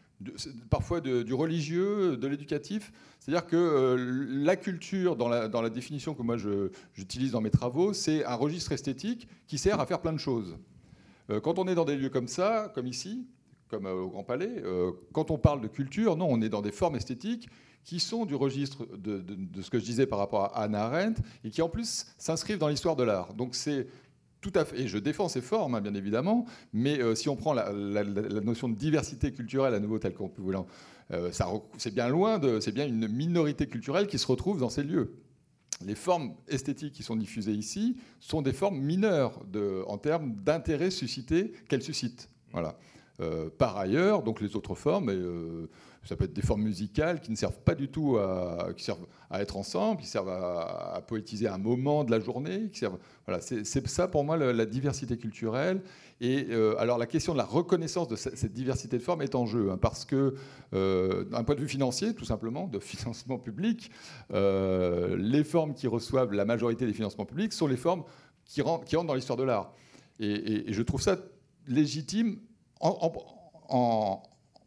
[0.69, 2.93] parfois du religieux, de l'éducatif.
[3.19, 6.37] C'est-à-dire que euh, la culture, dans la, définition que moi
[6.93, 10.57] j'utilise dans mes travaux, c'est un registre esthétique qui sert à faire plein de choses.
[11.29, 13.25] Euh, quand on est dans des lieux comme ça, comme ici,
[13.73, 14.61] comme euh, au Grand Palais.
[14.63, 17.49] Euh, quand on parle de culture, non, on est dans des formes esthétiques
[17.83, 19.25] qui sont du registre de,
[19.61, 22.69] ce que je disais par rapport à Anna Arendt et qui en plus s'inscrivent dans
[22.69, 23.33] l'histoire de l'art.
[23.33, 23.87] Donc c'est
[24.41, 27.35] tout à fait, et je défends ces formes, hein, bien évidemment, mais euh, si on
[27.35, 30.65] prend la, notion de diversité culturelle à nouveau telle qu'on peut vouloir,
[31.77, 35.15] c'est bien loin de, c'est bien une minorité culturelle qui se retrouve dans ces lieux.
[35.85, 39.39] Les formes esthétiques qui sont diffusées ici sont des formes mineures
[39.87, 42.29] en termes d'intérêt suscité qu'elles suscitent.
[42.51, 42.77] Voilà.
[43.19, 45.67] Euh, par ailleurs, donc les autres formes, euh,
[46.03, 49.05] ça peut être des formes musicales qui ne servent pas du tout à, qui servent
[49.29, 52.69] à être ensemble, qui servent à, poétiser un moment de la journée.
[52.71, 52.97] Qui servent,
[53.27, 55.83] voilà, c'est ça pour moi la, diversité culturelle.
[56.21, 59.45] Et euh, alors la question de la reconnaissance de cette, diversité de formes est en
[59.45, 60.35] jeu, hein, parce que
[60.71, 63.91] d'un point de vue financier, tout simplement, de financement public,
[64.31, 68.03] les formes qui reçoivent la majorité des financements publics sont les formes
[68.45, 69.71] qui rentrent, qui dans l'histoire de l'art.
[70.19, 71.17] et je trouve ça
[71.67, 72.39] légitime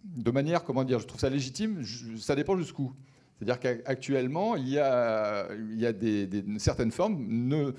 [0.05, 1.83] de manière, comment dire, je trouve ça légitime,
[2.19, 2.93] ça dépend jusqu'où.
[3.39, 5.47] C'est-à-dire qu'actuellement, il y a,
[6.59, 7.73] certaines formes ne,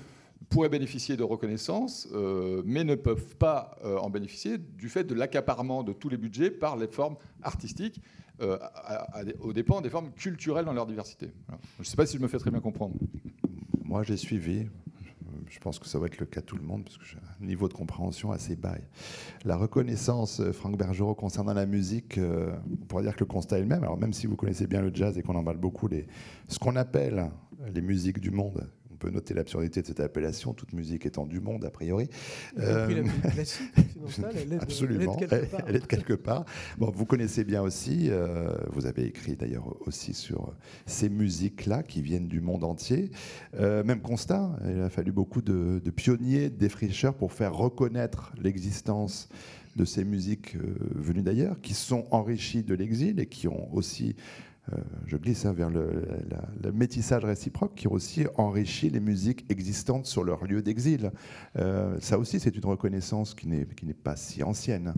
[0.48, 5.14] pourraient bénéficier de reconnaissance, euh, mais ne peuvent pas euh, en bénéficier du fait de
[5.14, 8.00] l'accaparement de tous les budgets par les formes artistiques,
[8.40, 8.56] euh,
[9.40, 11.32] aux dépens des formes culturelles dans leur diversité.
[11.48, 12.94] Je ne sais pas si je me fais très bien comprendre.
[13.84, 14.68] Moi, j'ai suivi.
[15.48, 17.16] Je pense que ça va être le cas de tout le monde, parce que j'ai
[17.18, 18.76] un niveau de compréhension assez bas.
[19.44, 23.66] La reconnaissance, Franck Bergerot, concernant la musique, on pourrait dire que le constat est le
[23.66, 23.82] même.
[23.82, 25.88] Alors, même si vous connaissez bien le jazz et qu'on emballe beaucoup
[26.48, 27.30] ce qu'on appelle
[27.74, 31.40] les musiques du monde, on peut noter l'absurdité de cette appellation, toute musique étant du
[31.40, 32.08] monde, a priori.
[32.58, 33.72] Euh, classique,
[34.60, 35.16] absolument,
[35.66, 36.44] elle est de quelque part.
[36.76, 40.52] Bon, vous connaissez bien aussi, euh, vous avez écrit d'ailleurs aussi sur
[40.86, 43.10] ces musiques-là qui viennent du monde entier.
[43.58, 48.32] Euh, même constat, il a fallu beaucoup de, de pionniers, de défricheurs pour faire reconnaître
[48.40, 49.28] l'existence
[49.76, 50.56] de ces musiques
[50.96, 54.16] venues d'ailleurs, qui sont enrichies de l'exil et qui ont aussi
[55.06, 56.02] je glisse hein, vers le,
[56.72, 61.12] métissage réciproque qui aussi enrichit les musiques existantes sur leur lieu d'exil.
[61.56, 64.94] Euh, ça aussi, c'est une reconnaissance qui n'est pas si ancienne.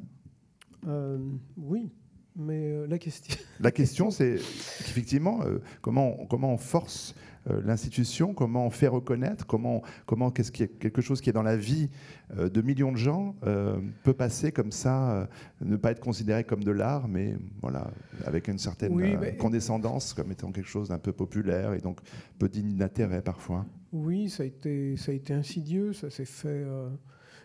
[0.86, 1.18] Euh,
[1.56, 1.90] oui,
[2.36, 3.36] mais la question.
[3.60, 5.40] La question, c'est effectivement
[5.80, 10.68] comment, comment on force euh, l'institution, comment on fait reconnaître, comment, comment qu'est-ce qui est
[10.68, 11.88] quelque chose qui est dans la vie
[12.36, 15.28] euh, de millions de gens euh, peut passer comme ça,
[15.60, 17.90] ne pas être considéré comme de l'art, mais voilà,
[18.26, 22.00] avec une certaine condescendance comme étant quelque chose d'un peu populaire et donc
[22.38, 23.64] peu digne d'intérêt parfois.
[23.92, 26.64] Oui, ça a été, ça a été insidieux, ça s'est fait.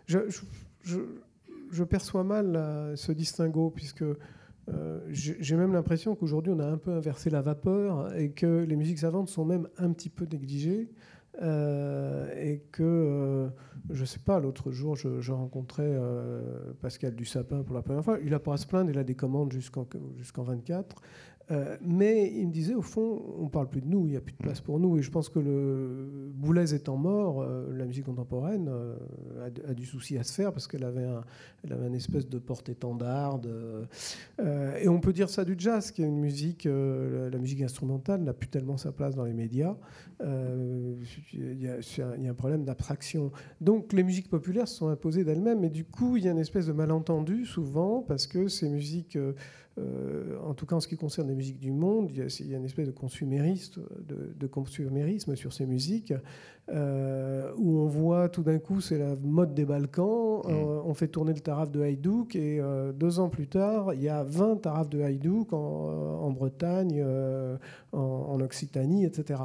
[0.08, 0.20] Je,
[0.84, 1.00] je,
[1.72, 4.04] je, perçois mal ce distinguo puisque
[4.74, 8.76] euh, j'ai même l'impression qu'aujourd'hui, on a un peu inversé la vapeur et que les
[8.76, 10.90] musiques savantes sont même un petit peu négligées.
[11.42, 13.50] Euh, et que, euh,
[13.90, 16.00] je sais pas, l'autre jour, je, rencontrais
[16.82, 18.18] Pascal Dussapin pour la première fois.
[18.24, 19.86] Il n'a pas à se plaindre, il a des commandes jusqu'en
[20.18, 20.96] jusqu'en 24.
[21.52, 24.18] Euh, mais il me disait, au fond, on ne parle plus de nous, il n'y
[24.18, 24.98] a plus de place pour nous.
[24.98, 28.96] Et je pense que le Boulez étant mort, euh, la musique contemporaine euh,
[29.68, 31.24] a, du souci à se faire parce qu'elle avait, un,
[31.70, 33.40] avait une espèce de porte-étendard.
[34.40, 38.34] et on peut dire ça du jazz, qui est une musique, la musique instrumentale n'a
[38.34, 39.76] plus tellement sa place dans les médias.
[40.22, 43.32] Il y, a un problème d'abstraction.
[43.62, 46.40] Donc les musiques populaires se sont imposées d'elles-mêmes, et du coup, il y a une
[46.40, 49.18] espèce de malentendu souvent parce que ces musiques
[49.78, 52.58] euh, en tout cas en ce qui concerne les musiques du monde, il y a,
[52.58, 52.94] une espèce de,
[54.08, 56.14] de, de consumérisme sur ces musiques.
[56.74, 60.50] Euh, où on voit tout d'un coup, c'est la mode des Balkans, mm.
[60.50, 64.02] euh, on fait tourner le taraf de Haïdouk, et euh, deux ans plus tard, il
[64.02, 67.06] y a 20 tarafs de Haïdouk en, Bretagne,
[67.94, 69.42] en, Occitanie, etc.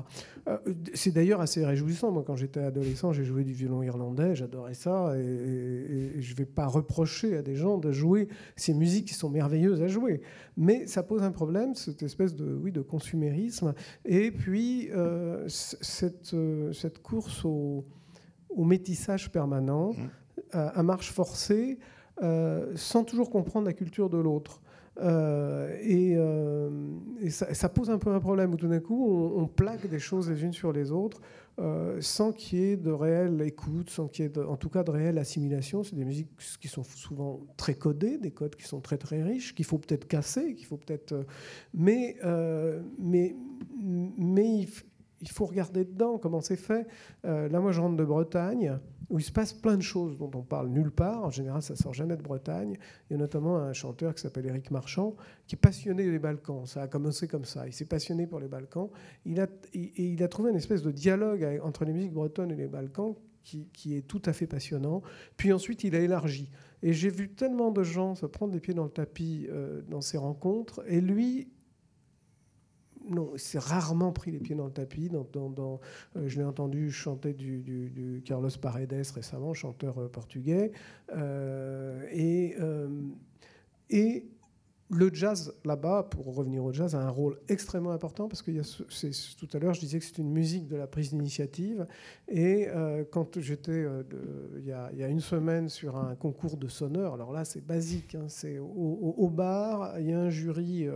[0.95, 2.11] c'est d'ailleurs assez réjouissant.
[2.11, 6.47] Moi, quand j'étais adolescent, j'ai joué du violon irlandais, j'adorais ça, et, je ne vais
[6.47, 10.23] pas reprocher à des gens de jouer ces musiques qui sont merveilleuses à jouer.
[10.61, 13.74] Mais ça pose un problème, cette espèce de, oui, de consumérisme.
[14.04, 14.90] Et puis,
[15.48, 16.36] cette,
[16.72, 17.84] cette course au,
[18.56, 20.08] métissage permanent, mmh.
[20.52, 21.78] à, marche forcée,
[22.22, 24.61] euh, sans toujours comprendre la culture de l'autre.
[25.00, 26.68] Euh, et, euh,
[27.30, 30.44] ça, pose un peu un problème où tout d'un coup on, plaque des choses les
[30.44, 31.22] unes sur les autres
[32.00, 34.90] sans qu'il y ait de réelle écoute, sans qu'il y ait en tout cas de
[34.90, 35.82] réelle assimilation.
[35.82, 36.30] C'est des musiques
[36.61, 40.06] qui sont souvent très codées, des codes qui sont très très riches, qu'il faut peut-être
[40.06, 41.26] casser, qu'il faut peut-être.
[41.74, 42.16] mais,
[42.98, 43.36] mais,
[44.16, 44.66] mais
[45.20, 46.86] il faut regarder dedans comment c'est fait.
[47.24, 48.78] Euh, là, moi, je rentre de Bretagne,
[49.11, 51.24] où il se passe plein de choses dont on parle nulle part.
[51.24, 52.78] En général, ça sort jamais de Bretagne.
[53.08, 56.64] Il y a notamment un chanteur qui s'appelle Éric Marchand, qui est passionné des Balkans.
[56.66, 57.66] Ça a commencé comme ça.
[57.66, 58.88] Il s'est passionné pour les Balkans.
[59.26, 62.56] Il a, et, il a trouvé une espèce de dialogue entre les musiques bretonnes et
[62.56, 65.02] les Balkans qui, qui, est tout à fait passionnant.
[65.36, 66.50] Puis ensuite, il a élargi.
[66.82, 70.00] Et j'ai vu tellement de gens se prendre les pieds dans le tapis euh, dans
[70.00, 70.82] ces rencontres.
[70.86, 71.48] Et lui,
[73.11, 75.11] non, il s'est rarement pris les pieds dans le tapis.
[75.12, 75.76] Euh,
[76.26, 80.72] je l'ai entendu chanter du, Carlos Paredes récemment, chanteur euh, portugais.
[81.14, 82.06] Euh,
[83.90, 84.24] et
[84.91, 89.49] le jazz là-bas, pour revenir au jazz, a un rôle extrêmement important parce que tout
[89.53, 91.86] à l'heure je disais que c'est une musique de la prise d'initiative.
[92.28, 92.68] Et
[93.11, 93.86] quand j'étais
[94.57, 94.72] il, y
[95.03, 99.30] a une semaine sur un concours de sonneurs, alors là c'est basique, hein, c'est au,
[99.32, 100.88] bar, il y a un jury.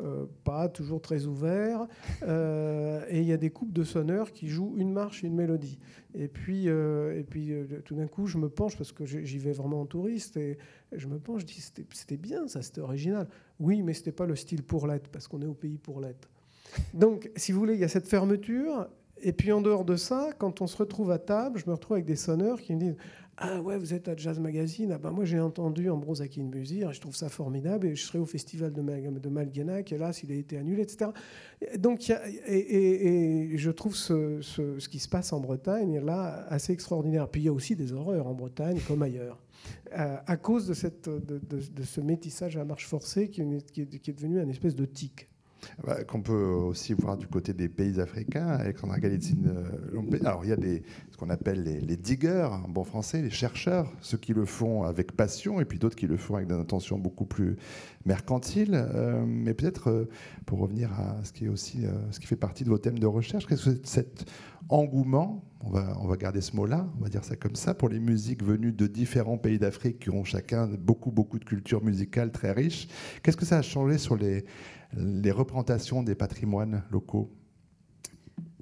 [0.00, 1.86] Euh, pas toujours très ouvert.
[2.22, 5.78] Euh, et il y a des couples de sonneurs qui jouent une marche une mélodie.
[6.14, 7.52] Et puis, euh, et puis
[7.84, 10.38] tout d'un coup, je me penche, parce que j'y vais vraiment en touriste,
[10.96, 13.28] je me penche, je dis c'était bien ça, c'était original.
[13.60, 16.28] Oui, mais c'était pas le style pour l'être, parce qu'on est au pays pour l'être.
[16.94, 18.88] Donc, si vous voulez, il y a cette fermeture.
[19.22, 21.94] Et puis en dehors de ça, quand on se retrouve à table, je me retrouve
[21.94, 22.96] avec des sonneurs qui me disent
[23.38, 27.00] Ah ouais, vous êtes à Jazz Magazine Ah ben moi j'ai entendu Ambrose Akinmusir, je
[27.00, 28.82] trouve ça formidable, et je serai au festival de,
[29.18, 31.10] de Malguenac, et là s'il a été annulé, etc.
[31.78, 32.10] Donc,
[32.46, 37.28] et, je trouve ce, qui se passe en Bretagne là assez extraordinaire.
[37.28, 39.38] Puis il y a aussi des horreurs en Bretagne comme ailleurs.
[39.92, 43.42] Euh, à cause de, ce métissage à marche forcée qui,
[43.72, 45.28] qui, est, qui est devenu un espèce de tic.
[45.84, 48.46] Bah, qu'on peut aussi voir du côté des pays africains.
[48.46, 50.56] Alexandra Galitzine, euh, alors il y a
[51.10, 55.12] ce qu'on appelle les, diggers, en bon français, les chercheurs, ceux qui le font avec
[55.12, 57.56] passion et puis d'autres qui le font avec des intentions beaucoup plus
[58.04, 58.74] mercantiles.
[58.74, 60.08] Euh, mais peut-être euh,
[60.46, 63.06] pour revenir à ce qui est aussi ce qui fait partie de vos thèmes de
[63.06, 64.26] recherche, qu'est-ce que cet
[64.68, 67.88] engouement, on va, on va garder ce mot-là, on va dire ça comme ça, pour
[67.88, 72.32] les musiques venues de différents pays d'Afrique qui ont chacun beaucoup, beaucoup de culture musicale
[72.32, 72.88] très riche.
[73.22, 74.44] Qu'est-ce que ça a changé sur les,
[74.96, 77.30] les représentations des patrimoines locaux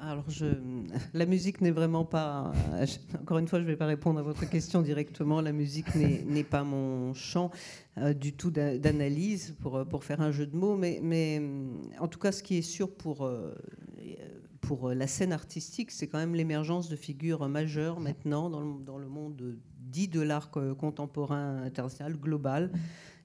[0.01, 0.26] alors,
[1.14, 2.53] la musique n'est vraiment pas.
[3.22, 5.41] Encore une fois, je ne vais pas répondre à votre question directement.
[5.41, 7.51] La musique n'est pas mon champ
[7.97, 10.76] euh, du tout d'analyse pour, pour faire un jeu de mots.
[10.76, 11.41] Mais,
[11.99, 13.55] en tout cas, ce qui est sûr pour, euh,
[14.95, 20.09] la scène artistique, c'est quand même l'émergence de figures majeures maintenant dans le monde dit
[20.09, 22.70] de l'art contemporain international, global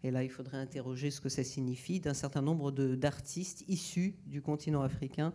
[0.03, 4.41] et là il faudrait interroger ce que ça signifie, d'un certain nombre d'artistes issus du
[4.41, 5.33] continent africain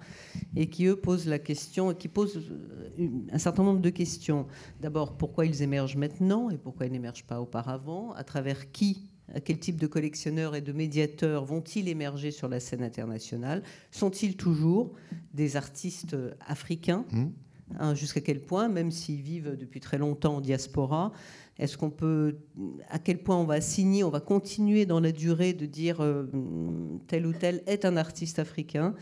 [0.56, 4.46] et qui, eux, posent la question, qui posent euh, un certain nombre de questions.
[4.80, 8.12] D'abord, pourquoi ils émergent maintenant et pourquoi ils n'émergent pas auparavant?
[8.12, 9.10] À travers qui?
[9.44, 13.62] Quel type de collectionneurs et de médiateurs vont-ils émerger sur la scène internationale?
[13.90, 14.92] Sont-ils toujours
[15.32, 16.14] des artistes
[16.46, 17.06] africains?
[17.10, 17.28] Mmh.
[17.78, 21.12] Hein, Jusqu'à quel point, même s'ils vivent depuis très longtemps en diaspora,
[21.58, 22.36] est-ce qu'on peut,
[22.88, 26.24] à quel point on va signer, on va continuer dans la durée de dire euh,
[27.06, 28.94] tel ou tel est un artiste africain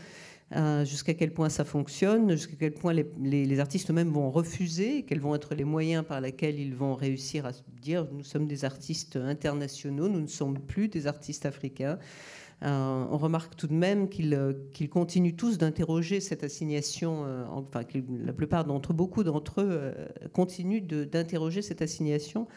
[0.55, 5.19] euh, jusqu'à quel point ça fonctionne, jusqu'à quel point les, artistes eux-mêmes vont refuser, quels
[5.19, 7.51] vont être les moyens par lesquels ils vont réussir à
[7.81, 11.97] dire nous sommes des artistes internationaux, nous ne sommes plus des artistes africains.
[12.63, 14.53] Euh, on remarque tout de même qu'ils euh,
[14.89, 17.81] continuent tous d'interroger cette assignation, euh, enfin
[18.25, 19.93] la plupart d'entre beaucoup d'entre eux
[20.31, 22.47] continuent d'interroger cette assignation.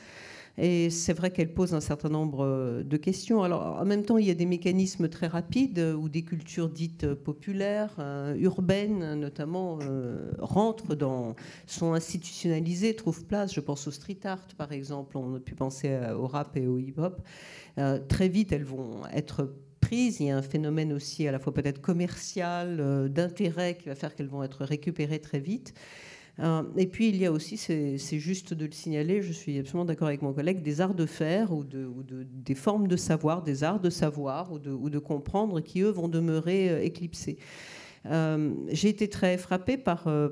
[0.58, 3.42] Et c'est vrai qu'elle pose un certain nombre de questions.
[3.42, 7.12] Alors, en même temps, il y a des mécanismes très rapides où des cultures dites
[7.12, 7.94] populaires,
[8.38, 9.78] urbaines notamment,
[10.38, 11.36] rentrent dans,
[11.66, 13.52] sont institutionnalisées, trouvent place.
[13.52, 15.18] Je pense au street art, par exemple.
[15.18, 17.20] On a pu penser au rap et au hip-hop.
[18.08, 19.50] très vite, elles vont être
[19.92, 23.94] il y a un phénomène aussi à la fois peut-être commercial, euh, d'intérêt qui va
[23.94, 25.74] faire qu'elles vont être récupérées très vite.
[26.38, 29.86] Euh, et puis il y a aussi, c'est juste de le signaler, je suis absolument
[29.86, 31.88] d'accord avec mon collègue, des arts de faire ou, de,
[32.30, 35.90] des formes de savoir, des arts de savoir ou de, ou de comprendre qui, eux,
[35.90, 37.38] vont demeurer euh, éclipsés.
[38.10, 40.28] Euh, j'ai été très frappée par, euh,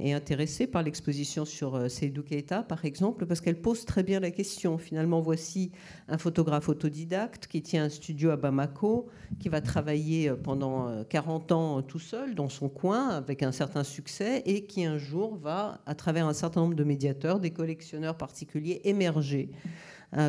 [0.00, 4.30] et intéressée par l'exposition sur euh, Keita, par exemple, parce qu'elle pose très bien la
[4.30, 4.78] question.
[4.78, 5.72] Finalement, voici
[6.08, 9.08] un photographe autodidacte qui tient un studio à Bamako,
[9.40, 14.42] qui va travailler pendant 40 ans tout seul dans son coin avec un certain succès
[14.46, 18.80] et qui un jour va, à travers un certain nombre de médiateurs, des collectionneurs particuliers,
[18.84, 19.50] émerger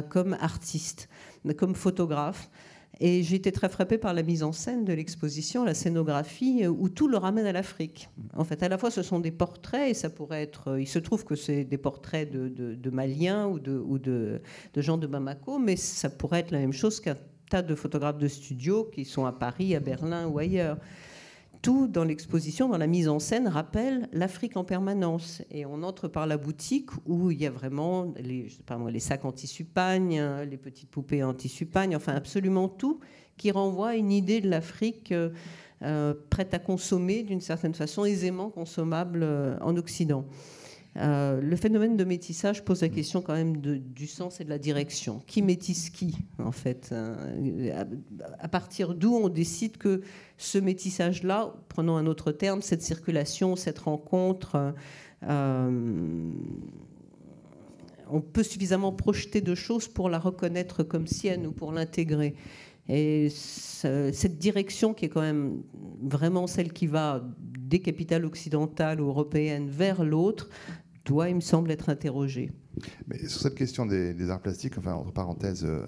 [0.09, 1.09] comme artiste,
[1.57, 2.49] comme photographe.
[2.99, 6.69] Et j'ai été très frappée par la mise en scène de l'exposition, la scénographie, euh,
[6.69, 8.09] où tout le ramène à l'Afrique.
[8.35, 10.69] En fait, à la fois, ce sont des portraits, et ça pourrait être.
[10.69, 14.41] Euh, il se trouve que c'est des portraits de, Maliens ou, de, ou de,
[14.75, 17.17] gens de Bamako, mais ça pourrait être la même chose qu'un
[17.49, 20.77] tas de photographes de studio qui sont à Paris, à Berlin ou ailleurs
[21.61, 25.41] tout dans l'exposition, dans la mise en scène, rappelle l'Afrique en permanence.
[25.51, 29.65] Et on entre par la boutique où il y a vraiment les, sacs en tissu
[29.75, 32.99] les petites poupées en tissu enfin absolument tout
[33.37, 35.29] qui renvoie à une idée de l'Afrique euh,
[35.83, 40.25] euh, prête à consommer d'une certaine façon, aisément consommable euh, en Occident.
[40.97, 44.57] Euh, le phénomène de métissage pose la question quand même du sens et de la
[44.57, 45.21] direction.
[45.27, 47.85] Qui métisse qui, en fait euh,
[48.39, 50.01] À partir d'où on décide que
[50.37, 54.73] ce métissage-là, prenons un autre terme, cette circulation, cette rencontre,
[55.23, 56.31] euh,
[58.09, 62.35] on peut suffisamment projeter de choses pour la reconnaître comme sienne ou pour l'intégrer.
[62.89, 65.61] Et cette direction qui est quand même
[66.01, 70.49] vraiment celle qui va des capitales occidentales ou européennes vers l'autre,
[71.07, 72.51] doit, il me semble, être interrogé.
[73.07, 75.85] Mais sur cette question des, arts plastiques, enfin, entre parenthèses, euh,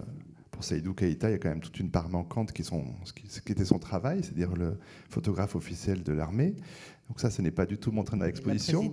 [0.51, 3.41] pour Seydou Keïta, il y a quand même toute une part manquante qui, sont, ce
[3.41, 4.78] qui était son travail, c'est-à-dire le
[5.09, 6.55] photographe officiel de l'armée.
[7.10, 8.91] Donc ça, ce n'est pas du tout montré dans l'exposition.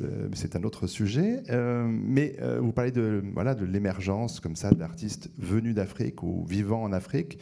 [0.00, 1.42] Euh, c'est un autre sujet.
[1.50, 6.82] Euh, mais vous parlez de voilà de l'émergence comme ça d'artistes venus d'Afrique ou vivant
[6.82, 7.38] en Afrique.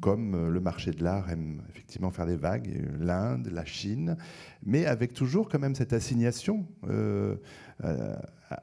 [0.00, 4.16] comme le marché de l'art aime effectivement faire des vagues, l'Inde, la Chine,
[4.64, 6.64] mais avec toujours quand même cette assignation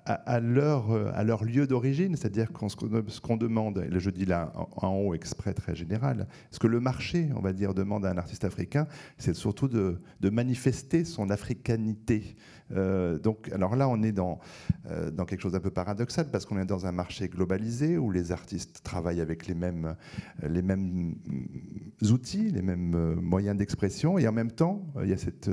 [0.05, 4.89] à, leur, à leur lieu d'origine, c'est-à-dire ce qu'on demande, et je dis là en,
[4.89, 8.43] haut exprès très général, ce que le marché, on va dire, demande à un artiste
[8.43, 12.35] africain, c'est surtout de, de, manifester son africanité.
[12.75, 14.39] Euh, donc, alors là, on est dans,
[14.89, 18.11] euh, dans quelque chose d'un peu paradoxal parce qu'on est dans un marché globalisé où
[18.11, 19.95] les artistes travaillent avec les mêmes,
[20.43, 21.15] les mêmes
[22.01, 25.49] outils, les mêmes moyens d'expression, et en même temps, il y a cette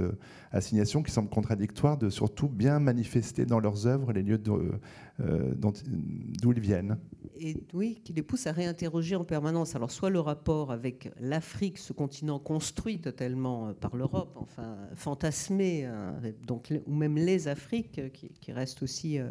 [0.55, 4.73] assignation qui semble contradictoire de surtout bien manifester dans leurs œuvres les lieux euh,
[5.19, 6.99] d'où ils viennent.
[7.37, 9.75] Et oui, qui les pousse à réinterroger en permanence.
[9.75, 15.83] Alors, soit le rapport avec l'Afrique, ce continent construit totalement euh, par l'Europe, enfin fantasmé,
[15.85, 19.31] euh, donc, ou même les Afriques, qui, restent aussi euh,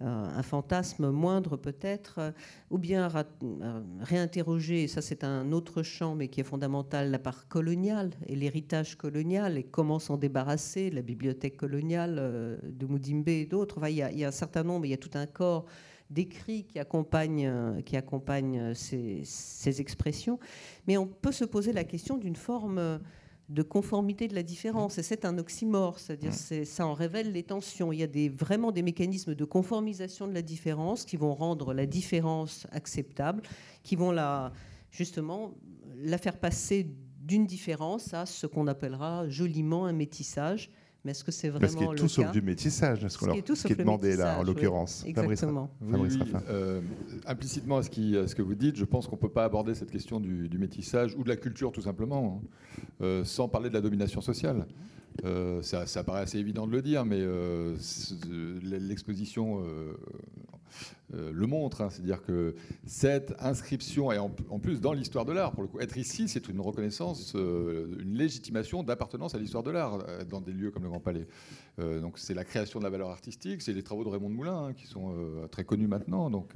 [0.00, 2.32] un fantasme moindre peut-être,
[2.70, 7.46] ou bien euh, réinterroger, ça c'est un autre champ mais qui est fondamental, la part
[7.48, 13.46] coloniale et l'héritage colonial et comment s'en débarrasser, la bibliothèque coloniale euh, de Moudimbe et
[13.46, 13.78] d'autres.
[13.86, 15.66] il, y a un certain nombre, il y a tout un corps
[16.08, 17.50] d'écrits qui accompagnent,
[18.74, 20.38] ces, expressions,
[20.86, 23.00] mais on peut se poser la question d'une forme
[23.48, 24.98] de conformité de la différence.
[24.98, 26.64] Et c'est un oxymore, c'est-à-dire mmh.
[26.64, 27.92] ça en révèle les tensions.
[27.92, 31.74] Il y a des, vraiment des mécanismes de conformisation de la différence qui vont rendre
[31.74, 33.42] la différence acceptable,
[33.82, 34.52] qui vont la,
[34.90, 35.54] justement
[35.96, 36.86] la faire passer
[37.20, 40.70] d'une différence à ce qu'on appellera joliment un métissage.
[41.04, 43.76] Mais est-ce que c'est vraiment ce qui est tout sauf du métissage, ce, qui est,
[43.76, 45.04] demandé là, en l'occurrence.
[45.04, 45.70] exactement.
[46.48, 46.80] Euh,
[47.26, 49.74] implicitement à ce, qui, ce, que vous dites, je pense qu'on ne peut pas aborder
[49.74, 53.74] cette question du, métissage ou de la culture tout simplement, hein, euh, sans parler de
[53.74, 54.66] la domination sociale.
[55.24, 57.20] Euh, ça, paraît assez évident de le dire, mais
[58.62, 59.94] l'exposition euh,
[61.12, 61.82] le montre.
[61.82, 61.90] Hein.
[61.90, 62.54] C'est-à-dire que
[62.86, 66.48] cette inscription, et en, plus dans l'histoire de l'art, pour le coup, être ici, c'est
[66.48, 70.84] une reconnaissance, euh, une légitimation d'appartenance à l'histoire de l'art euh, dans des lieux comme
[70.84, 71.26] le Grand Palais.
[71.78, 74.66] donc c'est la création de la valeur artistique, c'est les travaux de Raymond de Moulin
[74.66, 75.14] hein, qui sont
[75.50, 76.30] très connus maintenant.
[76.30, 76.54] Donc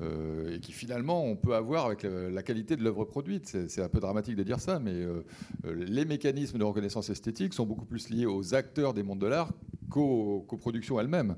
[0.00, 3.56] et qui finalement on peut avoir avec la, qualité de l'œuvre produite.
[3.68, 5.06] C'est un peu dramatique de dire ça, mais
[5.64, 9.52] les mécanismes de reconnaissance esthétique sont beaucoup plus liés aux acteurs des mondes de l'art
[9.88, 11.36] qu'aux productions elles-mêmes.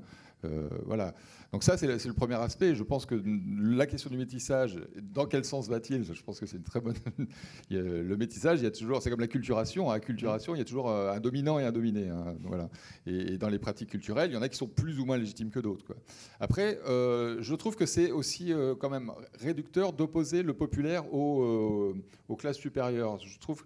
[0.85, 1.13] Voilà.
[1.53, 2.75] Donc ça, c'est le, premier aspect.
[2.75, 3.15] Je pense que
[3.59, 6.03] la question du métissage, dans quel sens va-t-il?
[6.03, 6.95] Je pense que c'est une très bonne...
[7.69, 9.89] le métissage, il y a toujours, c'est comme la culturation.
[9.89, 12.09] À la culturation, il y a toujours euh, un dominant et un dominé.
[12.09, 12.69] Hein, voilà.
[13.05, 15.49] Et, dans les pratiques culturelles, il y en a qui sont plus ou moins légitimes
[15.49, 15.95] que d'autres.
[16.39, 21.95] Après, euh, je trouve que c'est aussi euh, quand même réducteur d'opposer le populaire aux,
[22.37, 23.19] classes supérieures.
[23.19, 23.63] Je trouve,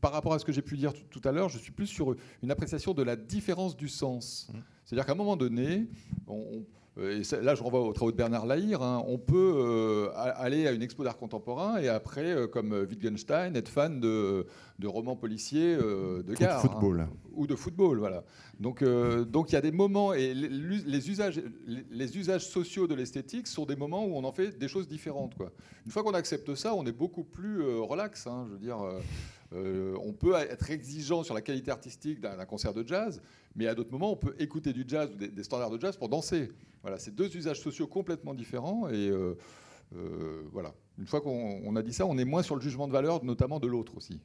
[0.00, 2.14] par rapport à ce que j'ai pu dire tout, à l'heure, je suis plus sur
[2.42, 4.50] une appréciation de la différence du sens.
[4.52, 4.58] Mmh.
[4.84, 5.86] C'est-à-dire qu'à un moment donné,
[6.26, 6.64] on
[6.98, 8.82] euh, et là, je renvoie aux travaux de Bernard Lahire.
[8.82, 9.02] Hein.
[9.06, 13.68] on peut euh, aller à une expo d'art contemporain et après, euh, comme Wittgenstein, être
[13.68, 14.46] fan de,
[14.84, 16.62] romans policiers de gare.
[16.62, 17.00] Ou de football.
[17.00, 17.10] Hein.
[17.34, 18.24] ou de football, voilà.
[18.60, 23.46] Donc, donc il y a des moments, et les, usages, les, usages sociaux de l'esthétique
[23.46, 25.34] sont des moments où on en fait des choses différentes.
[25.36, 25.52] Quoi.
[25.86, 28.26] Une fois qu'on accepte ça, on est beaucoup plus relax.
[28.26, 28.78] Hein, je veux dire.
[29.54, 33.20] On peut être exigeant sur la qualité artistique d'un concert de jazz,
[33.54, 36.08] mais à d'autres moments, on peut écouter du jazz ou des, standards de jazz pour
[36.08, 36.50] danser.
[36.82, 38.88] Voilà, c'est deux usages sociaux complètement différents.
[38.88, 39.36] Et euh,
[39.94, 42.92] euh, voilà, une fois qu'on a dit ça, on est moins sur le jugement de
[42.92, 44.20] valeur, notamment de l'autre aussi.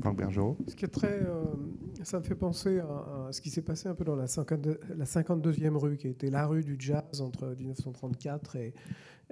[0.00, 0.56] Franck Bergerot.
[0.68, 1.44] Ce qui est très, euh,
[2.02, 5.04] ça me fait penser à, ce qui s'est passé un peu dans la, 52, la
[5.04, 8.74] 52e rue, qui était la rue du jazz entre 1934 et,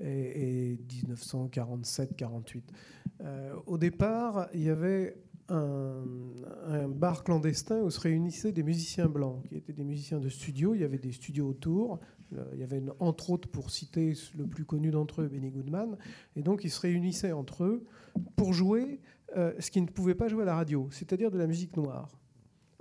[0.01, 2.62] et, 1947-48.
[3.66, 5.16] au départ, il y avait
[5.51, 10.74] un, bar clandestin où se réunissaient des musiciens blancs, qui étaient des musiciens de studio.
[10.74, 11.98] Il y avait des studios autour.
[12.36, 15.96] Euh, il y avait entre autres, pour citer le plus connu d'entre eux, Benny Goodman.
[16.36, 17.84] Et donc ils se réunissaient entre eux
[18.36, 19.01] pour jouer
[19.36, 22.20] euh, ce qu'ils ne pouvaient pas jouer à la radio, c'est-à-dire de la musique noire.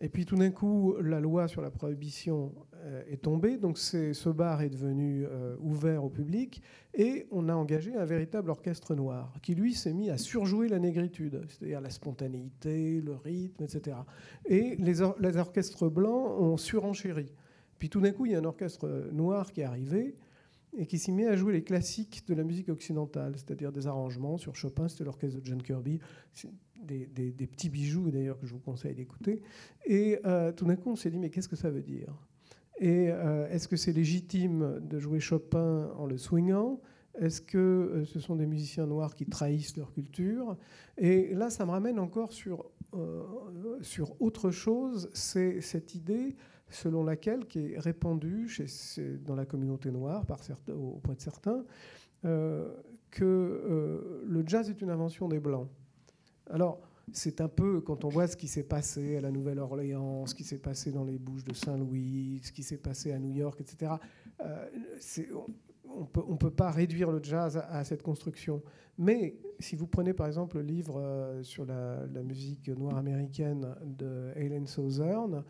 [0.02, 4.30] Et puis tout d'un coup, la loi sur la prohibition euh, est tombée, donc ce
[4.30, 6.62] bar est devenu euh, ouvert au public,
[6.94, 10.80] et on a engagé un véritable orchestre noir, qui lui s'est mis à surjouer la
[10.80, 13.98] négritude, c'est-à-dire la spontanéité, le rythme, etc.
[14.46, 17.34] Et les, les orchestres blancs ont surenchéri.
[17.78, 20.16] Puis tout d'un coup, il y a un orchestre noir qui est arrivé,
[20.78, 24.38] et qui s'y met à jouer les classiques de la musique occidentale, c'est-à-dire des arrangements
[24.38, 26.00] sur Chopin, c'était l'orchestre de John Kirby,
[26.84, 29.42] des, petits bijoux d'ailleurs que je vous conseille d'écouter.
[29.86, 32.14] Et euh, tout d'un coup, on s'est dit, mais qu'est-ce que ça veut dire?
[32.80, 36.80] Et euh, est-ce que c'est légitime de jouer Chopin en le swingant?
[37.20, 40.56] Est-ce que euh, ce sont des musiciens noirs qui trahissent leur culture?
[40.98, 42.72] Et là, ça me ramène encore sur,
[43.82, 46.36] sur autre chose, c'est cette idée
[46.70, 48.50] selon laquelle, qui est répandue
[49.26, 51.64] dans la communauté noire par certains, auprès de certains,
[52.22, 55.68] que le jazz est une invention des Blancs.
[56.50, 60.36] Alors, c'est un peu, quand on voit ce qui s'est passé à la Nouvelle-Orléans, ce
[60.36, 63.60] qui s'est passé dans les Bouches de Saint-Louis, ce qui s'est passé à New York,
[63.62, 63.94] etc.,
[65.96, 68.62] on peut, ne peut pas réduire le jazz à, cette construction.
[68.98, 74.32] Mais si vous prenez par exemple le livre sur la, la musique noire américaine de
[74.36, 75.44] Helen Southern,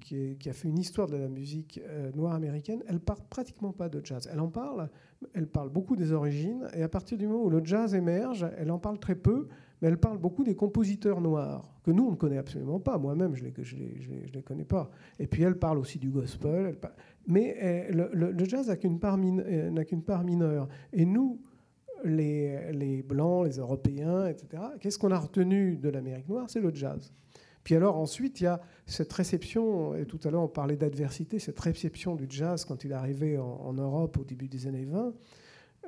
[0.00, 3.88] qui, a fait une histoire de la musique euh, noire américaine, elle parle pratiquement pas
[3.88, 4.28] de jazz.
[4.30, 4.88] Elle en parle,
[5.32, 8.70] elle parle beaucoup des origines, et à partir du moment où le jazz émerge, elle
[8.70, 9.48] en parle très peu,
[9.84, 12.96] mais elle parle beaucoup des compositeurs noirs, que nous, on ne connaît absolument pas.
[12.96, 13.50] Moi-même, je ne
[14.32, 14.90] les, connais pas.
[15.18, 16.78] Et puis elle parle aussi du gospel.
[17.26, 20.68] Mais le, jazz n'a qu'une part, mineure.
[20.94, 21.38] Et nous,
[22.02, 26.48] les, les Blancs, les Européens, etc., qu'est-ce qu'on a retenu de l'Amérique noire?
[26.48, 27.12] C'est le jazz.
[27.62, 31.38] Puis alors ensuite, il y a cette réception, et tout à l'heure on parlait d'adversité,
[31.38, 35.12] cette réception du jazz quand il est arrivé en, Europe au début des années 20.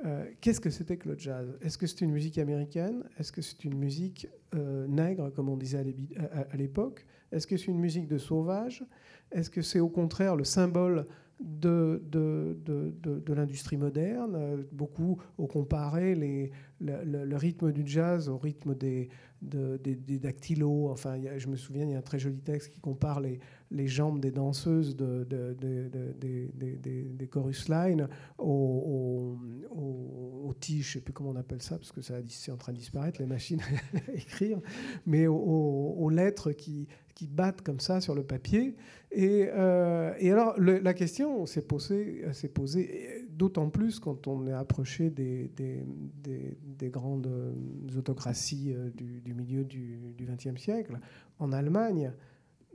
[0.05, 1.57] Euh, qu'est-ce que c'était que le jazz?
[1.61, 3.03] Est-ce que c'est une musique américaine?
[3.17, 5.83] Est-ce que c'est une musique nègre, comme on disait
[6.31, 7.05] à l'époque?
[7.31, 8.85] Est-ce que c'est une musique de sauvage?
[9.31, 11.07] Est-ce que c'est au contraire le symbole
[11.39, 14.65] de, de, de, de l'industrie moderne.
[14.71, 19.09] Beaucoup ont comparé les, le, rythme du jazz au rythme des,
[19.41, 20.89] des, dactylos.
[20.89, 23.39] Enfin, je me souviens, il y a un très joli texte qui compare les,
[23.71, 25.23] les jambes des danseuses de,
[26.19, 28.07] des chorus lines
[28.37, 29.37] aux,
[29.71, 32.57] aux, tiges, je ne sais plus comment on appelle ça, parce que ça c'est en
[32.57, 33.61] train de disparaître, les machines
[34.07, 34.59] à écrire,
[35.05, 36.87] mais aux, lettres qui,
[37.17, 38.75] qui battent comme ça sur le papier.
[39.11, 45.09] Et, euh, et alors, la question s'est posée, posée d'autant plus quand on est approché
[45.09, 45.83] des, des,
[46.23, 47.27] des, grandes
[47.97, 50.99] autocraties euh, du, milieu du XXe siècle.
[51.39, 52.11] En Allemagne,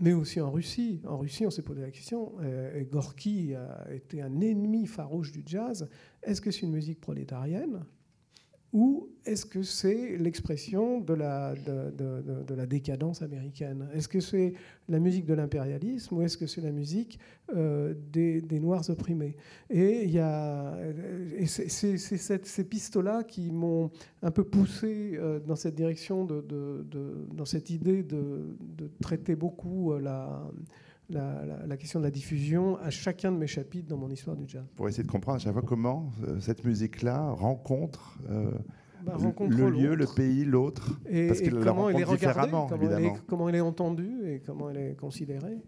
[0.00, 1.00] mais aussi en Russie.
[1.06, 5.44] En Russie, on s'est posé la question, euh, Gorky a été un ennemi farouche du
[5.46, 5.88] jazz,
[6.24, 7.84] est-ce que c'est une musique prolétarienne?
[8.72, 13.86] Ou est-ce que c'est l'expression de la, de, la décadence américaine?
[13.94, 14.54] Est-ce que c'est
[14.88, 17.18] la musique de l'impérialisme ou est-ce que c'est la musique
[17.54, 19.36] euh, des, Noirs opprimés?
[19.68, 20.74] Et y a,
[21.46, 23.90] c'est, ces pistes-là qui m'ont
[24.22, 28.56] un peu poussé euh, dans cette direction, dans cette idée de,
[29.00, 30.00] traiter beaucoup euh,
[31.10, 34.48] la la, question de la diffusion à chacun de mes chapitres dans mon histoire du
[34.48, 34.64] jazz.
[34.76, 38.50] Pour essayer de comprendre à chaque fois comment euh, cette musique-là rencontre, euh,
[39.04, 39.16] bah,
[39.48, 43.16] le lieu, le pays, l'autre, parce qu'il la rencontre différemment, comment évidemment.
[43.26, 45.58] comment elle est entendue et comment elle est considérée.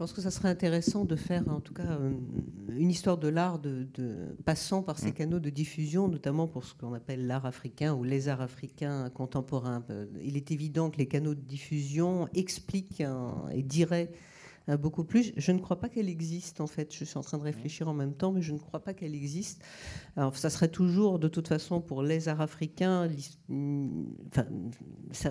[0.00, 2.14] Je pense que ça serait intéressant de faire, en tout cas, euh,
[2.74, 3.86] une histoire de l'art de,
[4.46, 5.12] passant par ces mm.
[5.12, 9.84] canaux de diffusion, notamment pour ce qu'on appelle l'art africain ou les arts africains contemporains.
[9.90, 13.02] Euh, il est évident que les canaux de diffusion expliquent
[13.52, 14.10] et diraient
[14.76, 15.32] beaucoup plus.
[15.36, 16.94] Je ne crois pas qu'elle existe, en fait.
[16.94, 19.14] Je suis en train de réfléchir en même temps, mais je ne crois pas qu'elle
[19.14, 19.62] existe.
[20.16, 23.08] Alors, ça serait toujours, de toute façon, pour les arts africains,
[24.28, 24.46] enfin,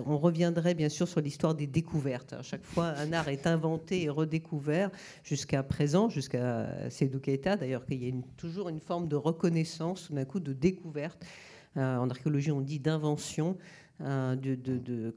[0.06, 2.32] on reviendrait bien sûr sur l'histoire des découvertes.
[2.32, 4.90] À chaque fois, un art est inventé et redécouvert
[5.22, 10.24] jusqu'à présent, jusqu'à Sédou Keita, d'ailleurs, qu'il y a toujours une forme de reconnaissance, d'un
[10.24, 11.24] coup, de découverte.
[11.76, 13.56] Euh, en archéologie, on dit d'invention.
[14.02, 14.34] Euh,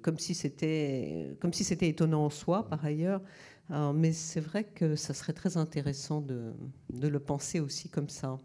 [0.02, 3.22] comme si c'était étonnant en soi par ailleurs
[3.70, 6.54] mais c'est vrai que ça serait très intéressant de,
[6.94, 8.38] de le penser aussi comme ça.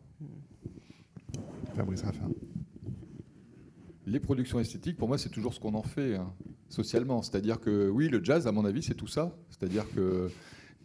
[1.75, 2.31] Fabrice Raffin.
[4.07, 6.33] Les productions esthétiques, pour moi, c'est toujours ce qu'on en fait hein,
[6.69, 7.23] socialement.
[7.23, 9.37] C'est-à-dire que oui, le jazz, à mon avis, c'est tout ça.
[9.51, 10.31] C'est-à-dire que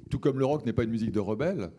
[0.09, 1.71] tout comme le rock n'est pas une musique de rebelle,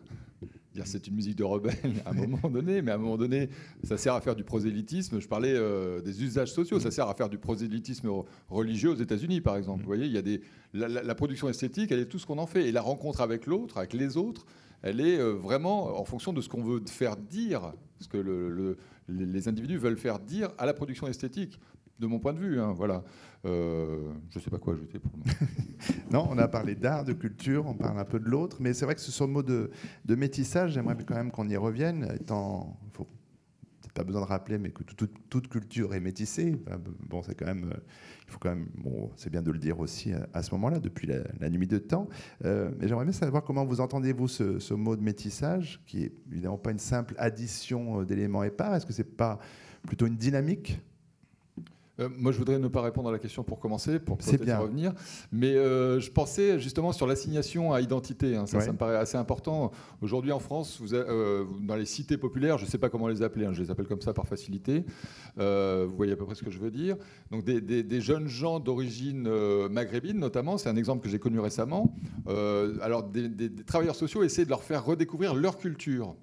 [0.83, 3.49] c'est une musique de rebelle à un moment donné, mais à un moment donné,
[3.83, 5.19] ça sert à faire du prosélytisme.
[5.19, 8.09] Je parlais euh, des usages sociaux, ça sert à faire du prosélytisme
[8.49, 9.81] religieux aux États-Unis, par exemple.
[9.81, 10.41] Vous voyez, il y a des,
[10.73, 12.67] la, production esthétique, elle est tout ce qu'on en fait.
[12.67, 14.45] Et la rencontre avec l'autre, avec les autres,
[14.81, 18.77] elle est euh, vraiment en fonction de ce qu'on veut faire dire, ce que le,
[19.07, 21.59] les individus veulent faire dire à la production esthétique
[21.99, 22.59] de mon point de vue.
[22.59, 23.03] Hein, voilà.
[23.45, 25.11] Euh, je ne sais pas quoi ajouter pour
[26.11, 28.85] non, on a parlé d'art, de culture, on parle un peu de l'autre, mais c'est
[28.85, 29.69] vrai que ce le mot de,
[30.07, 33.07] métissage, j'aimerais quand même qu'on y revienne, étant, faut
[33.95, 36.61] pas besoin de rappeler, mais que toute, culture est métissée.
[37.07, 37.73] Bon, c'est quand même,
[38.27, 41.07] il faut quand même, bon, c'est bien de le dire aussi à, ce moment-là, depuis
[41.07, 42.09] la, nuit de temps.
[42.43, 46.11] Euh, mais j'aimerais bien savoir comment vous entendez-vous ce, ce, mot de métissage, qui est
[46.29, 48.75] évidemment pas une simple addition euh, d'éléments épars.
[48.75, 49.39] Est-ce que c'est pas
[49.87, 50.81] plutôt une dynamique
[51.99, 54.93] euh, moi, je voudrais ne pas répondre à la question pour commencer, pour peut-être revenir.
[55.31, 58.35] Mais euh, je pensais justement sur l'assignation à identité.
[58.35, 58.45] Hein.
[58.45, 59.71] ça, ça, me paraît assez important.
[60.01, 63.21] Aujourd'hui, en France, vous euh, dans les cités populaires, je ne sais pas comment les
[63.21, 64.83] appeler, hein, je les appelle comme ça par facilité.
[65.37, 66.97] vous voyez à peu près ce que je veux dire.
[67.31, 69.29] Donc, des, jeunes gens d'origine
[69.69, 71.95] maghrébine, notamment, c'est un exemple que j'ai connu récemment.
[72.27, 76.15] alors, des, travailleurs sociaux essaient de leur faire redécouvrir leur culture.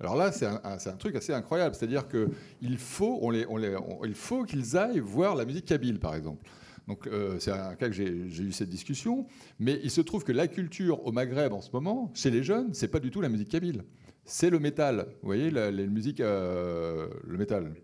[0.00, 1.74] Alors là, c'est un, truc assez incroyable.
[1.74, 6.48] C'est-à-dire qu'il faut, les, les, il faut qu'ils aillent voir la musique kabyle, par exemple.
[6.86, 9.26] Donc euh, c'est un cas que j'ai eu cette discussion.
[9.58, 12.72] Mais il se trouve que la culture au Maghreb en ce moment, chez les jeunes,
[12.72, 13.84] c'est pas du tout la musique kabyle.
[14.24, 15.06] C'est le métal.
[15.22, 17.74] Vous voyez, les musiques, euh, le métal.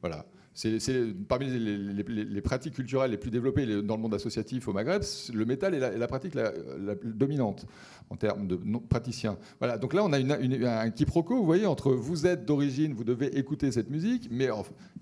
[0.00, 0.26] Voilà.
[0.54, 0.78] C'est
[1.28, 5.02] parmi les, pratiques culturelles les plus développées dans le monde associatif au Maghreb,
[5.32, 6.52] le métal est la, pratique la,
[7.02, 7.66] dominante
[8.08, 9.36] en termes de praticiens.
[9.58, 13.36] Voilà, donc là on a un quiproquo, vous voyez, entre vous êtes d'origine, vous devez
[13.36, 14.48] écouter cette musique, mais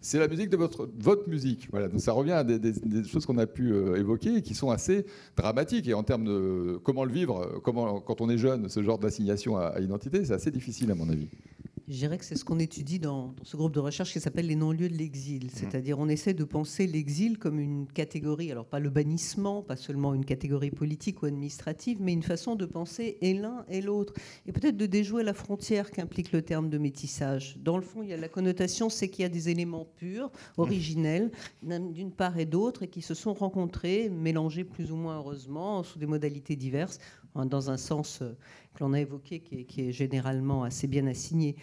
[0.00, 1.68] c'est la musique de votre, votre musique.
[1.70, 5.04] Voilà, donc ça revient à des, choses qu'on a pu euh, évoquer qui sont assez
[5.36, 5.86] dramatiques.
[5.86, 9.58] Et en termes de comment le vivre, comment, quand on est jeune, ce genre d'assignation
[9.58, 11.28] à, à identité, c'est assez difficile à mon avis.
[11.92, 14.56] Je dirais que c'est ce qu'on étudie dans, ce groupe de recherche qui s'appelle les
[14.56, 15.44] non-lieux de l'exil.
[15.44, 15.50] Mmh.
[15.52, 20.14] C'est-à-dire on essaie de penser l'exil comme une catégorie, alors pas le bannissement, pas seulement
[20.14, 24.14] une catégorie politique ou administrative, mais une façon de penser et l'un et l'autre.
[24.46, 27.58] Et peut-être de déjouer la frontière qu'implique le terme de métissage.
[27.60, 30.30] Dans le fond, il y a la connotation, c'est qu'il y a des éléments purs,
[30.56, 31.30] originels,
[31.62, 35.98] d'une part et d'autre, et qui se sont rencontrés, mélangés plus ou moins heureusement, sous
[35.98, 36.98] des modalités diverses,
[37.34, 38.36] dans un sens euh,
[38.74, 41.56] que l'on a évoqué, qui est, généralement assez bien assigné.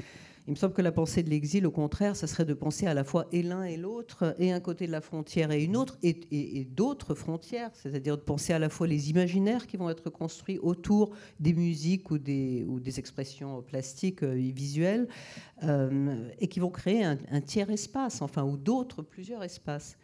[0.47, 2.95] Il me semble que la pensée de l'exil, au contraire, ça serait de penser à
[2.95, 5.99] la fois et l'un et l'autre, et un côté de la frontière et une autre,
[6.01, 10.57] et, d'autres frontières, c'est-à-dire de penser à la fois les imaginaires qui vont être construits
[10.57, 12.65] autour des musiques ou des,
[12.97, 15.07] expressions plastiques euh, visuelles,
[15.63, 19.97] euh, et qui vont créer un, tiers espace, enfin, ou d'autres, plusieurs espaces.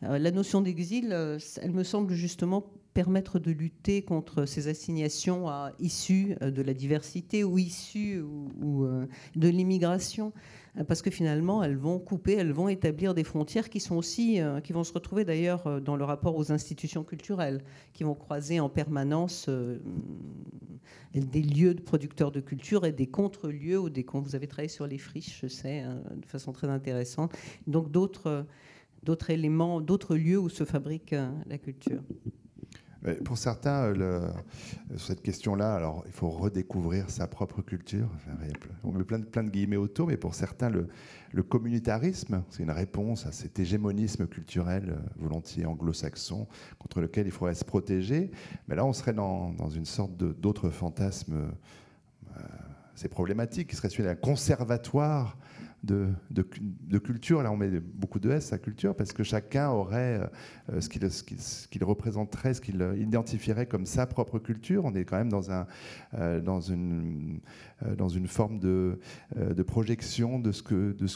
[0.00, 6.36] La notion d'exil, elle me semble justement permettre de lutter contre ces assignations à issues
[6.42, 10.32] euh, de la diversité ou issues ou, euh, de l'immigration,
[10.76, 14.40] euh, parce que finalement elles vont couper, elles vont établir des frontières qui sont aussi,
[14.64, 17.62] qui vont se retrouver d'ailleurs dans le rapport aux institutions culturelles,
[17.92, 19.48] qui vont croiser en permanence
[21.14, 24.86] des lieux de producteurs de culture et des contre-lieux ou des vous avez travaillé sur
[24.86, 27.32] les friches, je sais, hein, de façon très intéressante.
[27.66, 28.46] Donc d'autres
[29.02, 31.14] d'autres éléments, d'autres lieux où se fabrique
[31.46, 32.02] la culture.
[33.24, 34.28] Pour certains, le,
[34.98, 38.08] cette question-là, alors il faut redécouvrir sa propre culture.
[38.84, 40.86] On met plein de, guillemets autour, mais pour certains, le,
[41.32, 46.46] le communautarisme, c'est une réponse à cet hégémonisme culturel euh, volontiers anglo-saxon
[46.78, 48.30] contre lequel il faudrait se protéger.
[48.68, 51.34] Mais là, on serait dans, dans une sorte d'autre fantasme.
[52.36, 52.42] Euh,
[52.94, 55.38] c'est problématique, qui serait celui d'un conservatoire
[55.82, 57.42] de, culture.
[57.42, 60.30] Là, on met beaucoup de S à culture parce que chacun aurait
[60.72, 60.88] euh, ce
[61.68, 64.84] qu'il représenterait, ce qu'il identifierait comme sa propre culture.
[64.84, 65.66] On est quand même dans, un,
[66.14, 67.40] euh, dans, une,
[67.96, 68.98] dans une forme de,
[69.36, 70.62] de projection de ce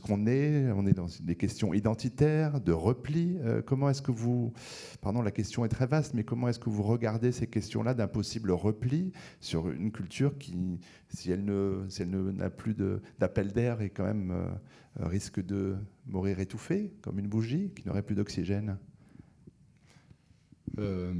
[0.00, 0.70] qu'on est.
[0.72, 3.38] On est dans des questions identitaires, de repli.
[3.66, 4.52] comment est-ce que vous.
[5.00, 8.08] Pardon, la question est très vaste, mais comment est-ce que vous regardez ces questions-là d'un
[8.08, 11.44] possible repli sur une culture qui, si elle
[11.88, 12.74] si n'a plus
[13.18, 18.02] d'appel d'air, est quand même euh, risque de mourir étouffé, comme une bougie, qui n'aurait
[18.02, 18.78] plus d'oxygène?
[20.78, 21.12] Euh,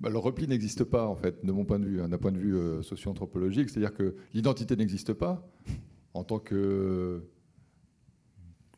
[0.00, 2.32] bah, Le repli n'existe pas, en fait, de mon point de vue, hein, d'un point
[2.32, 3.70] de vue euh, socio-anthropologique.
[3.70, 5.46] C'est-à-dire que l'identité n'existe pas
[6.14, 7.22] en tant que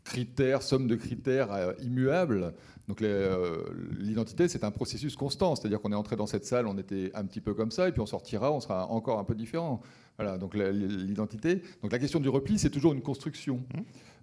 [0.05, 2.53] critère, somme de critères immuables.
[2.89, 5.55] Donc l'identité, c'est un processus constant.
[5.55, 7.93] C'est-à-dire qu'on est entré dans cette salle, on était un petit peu comme ça, et
[7.93, 9.81] puis on sortira, on sera encore un peu différent.
[10.19, 11.63] Voilà, donc l'identité.
[11.83, 13.59] Donc la question du repli, c'est toujours une construction.
[13.59, 13.81] Mmh.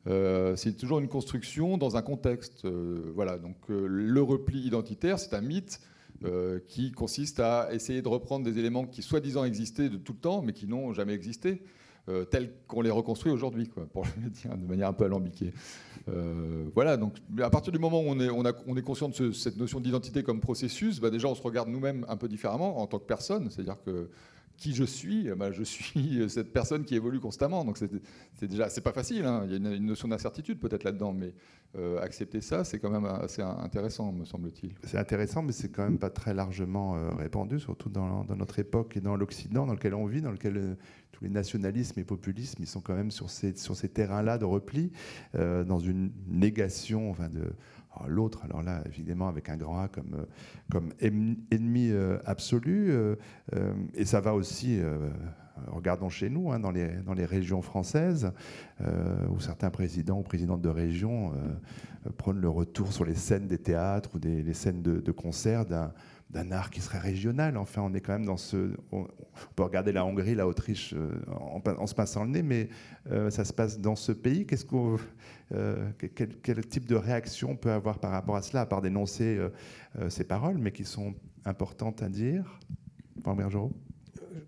[0.08, 2.66] Euh, c'est toujours une construction dans un contexte.
[2.66, 5.80] Euh, voilà, donc euh, le repli identitaire, c'est un mythe
[6.68, 10.41] qui consiste à essayer de reprendre des éléments qui soi-disant existaient de tout le temps,
[10.41, 11.61] mais qui n'ont jamais existé.
[12.32, 15.53] tels qu'on les reconstruit aujourd'hui, pour le dire de manière un peu alambiquée.
[16.74, 20.39] voilà, donc à partir du moment où on est conscient de cette notion d'identité comme
[20.39, 23.78] processus, bah déjà on se regarde nous-mêmes un peu différemment en tant que personne, c'est-à-dire
[23.86, 24.09] que
[24.58, 27.64] qui je suis, eh ben, je suis cette personne qui évolue constamment.
[27.64, 29.26] Donc c'est déjà, c'est pas facile.
[29.26, 29.43] Hein.
[29.45, 31.34] Il y a une, notion d'incertitude peut-être là-dedans, mais
[31.78, 34.74] euh, accepter ça, c'est quand même assez intéressant, me semble-t-il.
[34.84, 38.97] C'est intéressant, mais c'est quand même pas très largement euh, répandu, surtout dans, notre époque
[38.97, 40.76] et dans l'Occident dans lequel on vit, dans lequel euh,
[41.12, 44.45] tous les nationalismes et populismes, ils sont quand même sur ces, sur ces terrains-là de
[44.45, 44.91] repli,
[45.34, 47.53] dans une négation, enfin de
[48.08, 50.26] L'autre, alors là, évidemment, avec un grand A comme, euh,
[50.72, 52.91] comme ennemi euh, absolu.
[52.91, 53.16] Euh,
[53.93, 54.80] et ça va aussi,
[55.68, 58.32] regardons chez nous, hein, dans, les, dans les régions françaises,
[59.30, 61.34] où certains présidents ou présidentes de régions
[62.18, 65.66] prennent le retour sur les scènes des théâtres ou des les scènes de, de concert
[65.66, 65.91] d'un
[66.30, 67.57] d'un art qui serait régional.
[67.57, 68.73] Enfin, on est quand même dans ce.
[68.91, 69.07] On,
[69.55, 72.69] peut regarder la Hongrie, la Autriche euh, en, se passant le nez, mais
[73.11, 74.45] euh, ça se passe dans ce pays.
[74.45, 74.97] Qu'est-ce qu'on,
[75.53, 79.39] euh, quel, type de réaction on peut avoir par rapport à cela, à part dénoncer
[80.09, 81.13] ces paroles, mais qui sont
[81.45, 82.59] importantes à dire?
[83.49, 83.71] Jean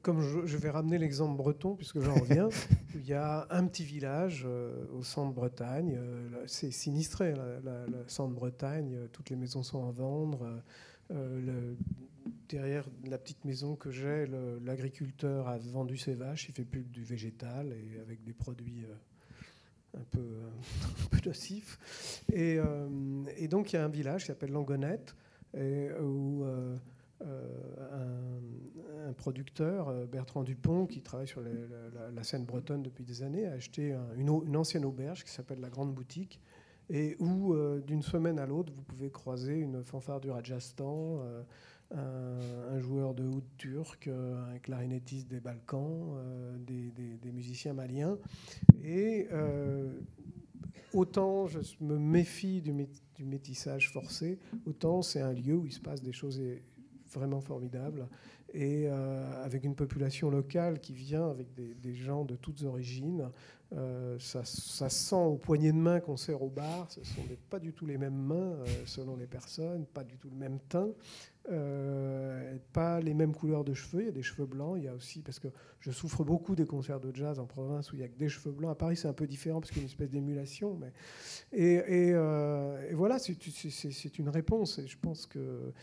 [0.04, 2.48] comme je, vais ramener l'exemple breton, puisque j'en reviens,
[2.96, 4.48] il y a un petit village
[4.94, 6.00] au centre Bretagne,
[6.46, 10.62] c'est sinistré, le centre Bretagne, toutes les maisons sont à vendre.
[11.10, 11.76] Le,
[12.48, 14.28] derrière la petite maison que j'ai,
[14.64, 18.86] l'agriculteur a vendu ses vaches, il fait plus du végétal et avec des produits
[19.98, 20.20] un peu,
[20.84, 22.24] un peu nocifs.
[22.32, 22.60] Et,
[23.48, 25.16] donc il y a un village qui s'appelle Langonette,
[25.58, 26.46] et, où
[27.22, 28.38] euh,
[29.08, 33.54] un, producteur, euh, Bertrand Dupont, qui travaille sur la, scène bretonne depuis des années, a
[33.54, 36.40] acheté une, ancienne auberge qui s'appelle la Grande Boutique,
[36.90, 41.22] et où euh, d'une semaine à l'autre, vous pouvez croiser une fanfare du Rajasthan,
[41.92, 46.16] un, joueur de oud turc, un clarinettiste des Balkans,
[46.60, 48.18] des, musiciens maliens.
[48.84, 49.28] Et
[50.94, 52.74] autant je me méfie du,
[53.16, 56.40] du métissage forcé, autant c'est un lieu où il se passe des choses
[57.12, 58.08] vraiment formidable,
[58.54, 63.30] et euh, avec une population locale qui vient avec des, gens de toutes origines.
[63.76, 67.72] Euh, ça, sent aux poignées de main qu'on sert au bar, ce sont pas du
[67.72, 70.90] tout les mêmes mains euh, selon les personnes, pas du tout le même teint.
[72.74, 74.04] Pas les mêmes couleurs de cheveux.
[74.04, 74.76] Il y a des cheveux blancs.
[74.78, 75.48] Il y a aussi, parce que
[75.80, 78.30] je souffre beaucoup des concerts de jazz en province où il y a que des
[78.30, 78.72] cheveux blancs.
[78.72, 80.78] À Paris, c'est un peu différent parce qu'il y a une espèce d'émulation.
[80.80, 80.94] Mais...
[81.52, 84.78] Et, euh, voilà, c'est une réponse.
[84.78, 85.74] Et je pense que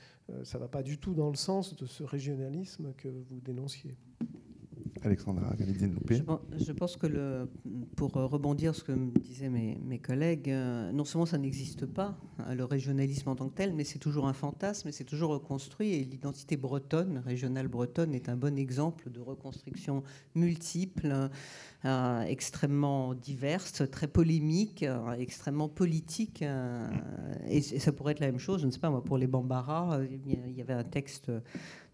[0.43, 3.97] ça ne va pas du tout dans le sens de ce régionalisme que vous dénonciez.
[5.03, 6.17] Alexandra je,
[6.65, 7.49] je pense que le,
[7.97, 11.87] pour rebondir sur ce que me disaient mes, mes collègues, euh, non seulement ça n'existe
[11.87, 15.05] pas, hein, le régionalisme en tant que tel, mais c'est toujours un fantasme et c'est
[15.05, 15.93] toujours reconstruit.
[15.93, 20.03] Et l'identité bretonne, régionale bretonne, est un bon exemple de reconstruction
[20.35, 21.31] multiple,
[21.87, 26.45] euh, extrêmement diverse, très polémique, euh, extrêmement politique.
[27.49, 30.01] et, ça pourrait être la même chose, je ne sais pas moi, pour les Bambara,
[30.11, 31.31] il y avait un texte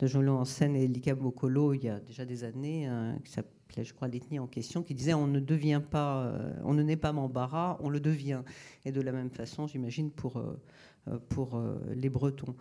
[0.02, 3.30] de Jean-Loup en scène et Lika Bokolo il y a déjà des années, euh, qui
[3.30, 6.82] s'appelait, je crois, l'ethnie en question, qui disait on ne devient pas, euh, on ne
[6.82, 8.42] naît pas Mambara, on le devient.
[8.84, 11.60] Et de la même façon, j'imagine, pour, euh, pour
[11.94, 12.54] les Bretons.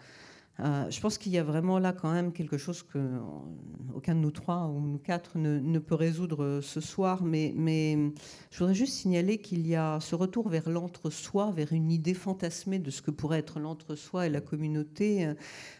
[0.61, 2.99] Euh, je pense qu'il y a vraiment là quand même quelque chose que
[3.95, 7.97] aucun de nous trois ou nous quatre ne, peut résoudre ce soir, mais, mais,
[8.51, 12.79] je voudrais juste signaler qu'il y a ce retour vers l'entre-soi, vers une idée fantasmée
[12.79, 15.33] de ce que pourrait être l'entre-soi et la communauté.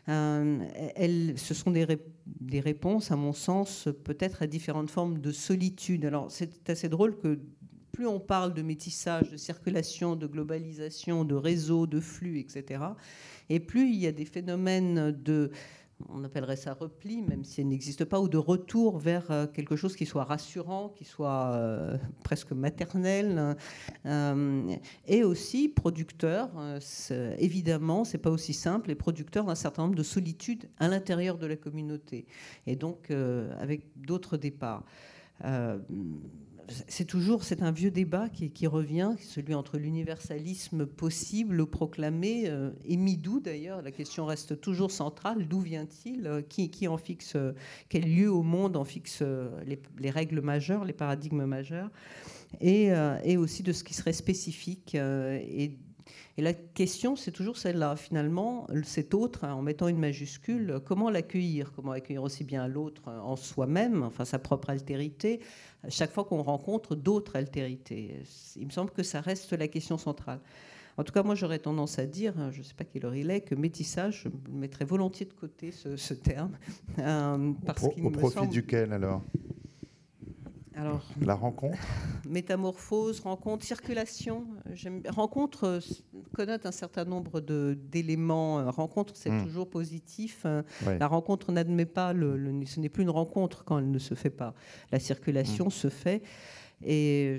[0.09, 1.85] Euh, ce sont des,
[2.25, 6.05] des réponses, à mon sens, peut-être à différentes formes de solitude.
[6.05, 7.39] Alors c'est assez drôle que
[7.91, 12.83] plus on parle de métissage, de circulation, de globalisation, de réseau, de flux, etc.,
[13.51, 15.51] et plus il y a des phénomènes de,
[16.09, 19.75] on appellerait ça repli, même si elle n'existe pas, ou de retour vers euh, quelque
[19.75, 23.57] chose qui soit rassurant, qui soit euh, presque maternel,
[24.05, 24.75] euh,
[25.05, 26.49] et aussi producteur.
[27.37, 31.45] évidemment, c'est pas aussi simple, et producteur d'un certain nombre de solitudes à l'intérieur de
[31.45, 32.25] la communauté,
[32.67, 33.11] et donc
[33.59, 34.85] avec d'autres départs
[36.87, 42.71] c'est toujours c'est un vieux débat qui, revient, celui entre l'universalisme possible, le proclamé, euh,
[42.85, 43.81] et Midou d'ailleurs.
[43.81, 46.27] La question reste toujours centrale d'où vient-il?
[46.27, 47.53] Euh, qui, en fixe euh,
[47.89, 49.23] Quel lieu au monde en fixe
[49.65, 51.89] les, règles majeures, les paradigmes majeurs
[52.59, 52.91] et,
[53.37, 54.97] aussi de ce qui serait spécifique
[56.37, 57.95] et la question, c'est toujours celle-là.
[57.95, 61.73] Finalement, cet autre, hein, en mettant une majuscule, comment l'accueillir?
[61.75, 65.41] Comment accueillir aussi bien l'autre en soi-même, enfin sa propre altérité,
[65.89, 68.23] chaque fois qu'on rencontre d'autres altérités?
[68.55, 70.39] Il me semble que ça reste la question centrale.
[70.97, 73.15] En tout cas, moi, j'aurais tendance à dire, hein, je ne sais pas quelle heure
[73.15, 76.57] il est, que métissage, je mettrais volontiers de côté ce, terme.
[76.99, 79.23] Euh, parce au, au profit duquel, alors?
[80.75, 81.77] Alors, la rencontre
[82.29, 84.45] Métamorphose, rencontre, circulation.
[85.09, 85.79] Rencontre euh,
[86.33, 88.59] connote un certain nombre d'éléments.
[88.59, 89.43] Euh, rencontre, c'est hmm.
[89.43, 90.43] toujours positif.
[90.45, 94.13] Euh, la rencontre n'admet pas, le, ce n'est plus une rencontre quand elle ne se
[94.13, 94.53] fait pas.
[94.91, 95.71] La circulation hmm.
[95.71, 96.23] se fait.
[96.83, 97.37] Et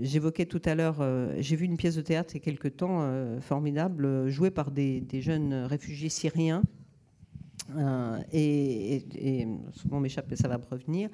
[0.00, 1.06] j'évoquais tout à l'heure,
[1.38, 3.08] j'ai vu une pièce de théâtre il y a quelque temps,
[3.40, 6.64] formidable, jouée par des, des jeunes réfugiés syriens
[7.76, 11.08] euh, et, et, souvent m'échappe, mais ça va me revenir.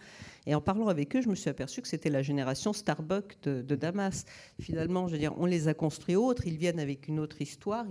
[0.46, 3.74] Et en parlant avec eux, je me suis aperçu que c'était la génération Starbucks de,
[3.76, 4.24] Damas.
[4.60, 6.46] Finalement, je veux dire, on les a construits autres.
[6.46, 7.86] Ils viennent avec une autre histoire,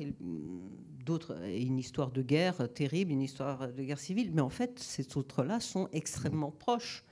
[1.06, 4.32] d'autres, une histoire de guerre terrible, une histoire de guerre civile.
[4.34, 7.04] Mais en fait, ces autres-là sont extrêmement proches.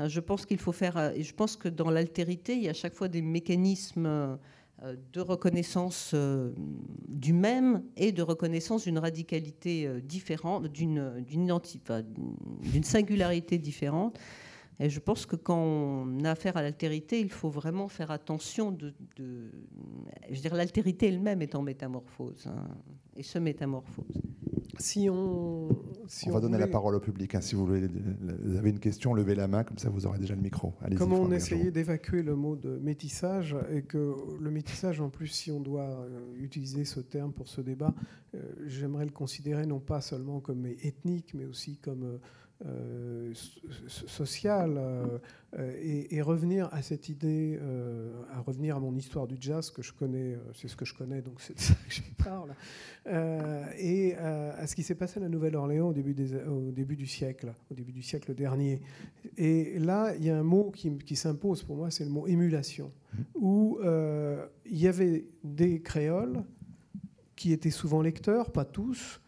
[0.00, 0.96] Euh, je pense qu'il faut faire.
[0.96, 4.06] Euh, et je pense que dans l'altérité, il y a à chaque fois des mécanismes
[4.06, 4.36] euh,
[5.12, 6.52] de reconnaissance euh,
[7.08, 14.18] du même et de reconnaissance d'une radicalité euh, différente, d'une d'une singularité différente.
[14.78, 18.72] Et je pense que quand on a affaire à l'altérité, il faut vraiment faire attention
[18.72, 22.66] de, je veux dire, l'altérité elle-même est en métamorphose hein,
[23.14, 24.22] et se métamorphose.
[24.80, 27.34] Si on, on, va donner la parole au public.
[27.34, 27.86] Hein, si vous, voulez,
[28.42, 30.72] vous avez une question, levez la main, comme ça vous aurez déjà le micro.
[30.96, 35.50] Comme on essayait d'évacuer le mot de métissage, et que le métissage, en plus, si
[35.50, 37.94] on doit euh, utiliser ce terme pour ce débat,
[38.34, 42.18] euh, j'aimerais le considérer non pas seulement comme ethnique, mais aussi comme
[42.66, 43.34] euh, euh,
[43.88, 49.70] social euh, et, revenir à cette idée, euh, à revenir à mon histoire du jazz
[49.70, 52.54] que je connais, c'est ce que je connais, donc c'est de ça que je parle,
[53.78, 56.14] et à ce qui s'est passé à la Nouvelle-Orléans au, début
[56.48, 58.80] au début du siècle, au début du siècle dernier.
[59.36, 62.26] Et là, il y a un mot qui, qui s'impose pour moi, c'est le mot
[62.26, 63.22] émulation, mmh.
[63.34, 66.44] où il y avait des créoles
[67.36, 69.20] qui étaient souvent lecteurs, pas tous,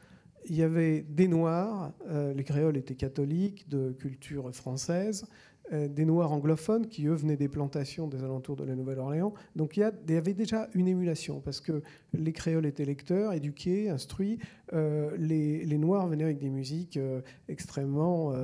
[0.48, 5.24] il y avait des Noirs, euh, les créoles étaient catholiques, de culture française,
[5.72, 9.32] des Noirs anglophones qui, eux, venaient des plantations des alentours de la Nouvelle-Orléans.
[9.56, 14.38] Donc il y, avait déjà une émulation, parce que les créoles étaient lecteurs, éduqués, instruits.
[14.72, 16.98] Euh, les, Noirs venaient avec des musiques
[17.48, 18.34] extrêmement...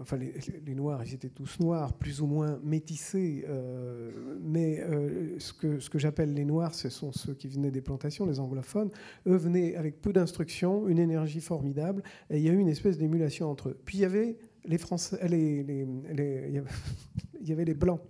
[0.00, 3.44] enfin, les, Noirs, ils étaient tous noirs, plus ou moins métissés.
[4.42, 4.82] mais
[5.38, 8.40] ce que, ce que j'appelle les Noirs, ce sont ceux qui venaient des plantations, les
[8.40, 8.90] anglophones.
[9.26, 12.98] Eux venaient avec peu d'instruction, une énergie formidable, et il y a eu une espèce
[12.98, 13.78] d'émulation entre eux.
[13.84, 15.64] Puis il y avait les Français, les,
[17.40, 18.00] il y avait les Blancs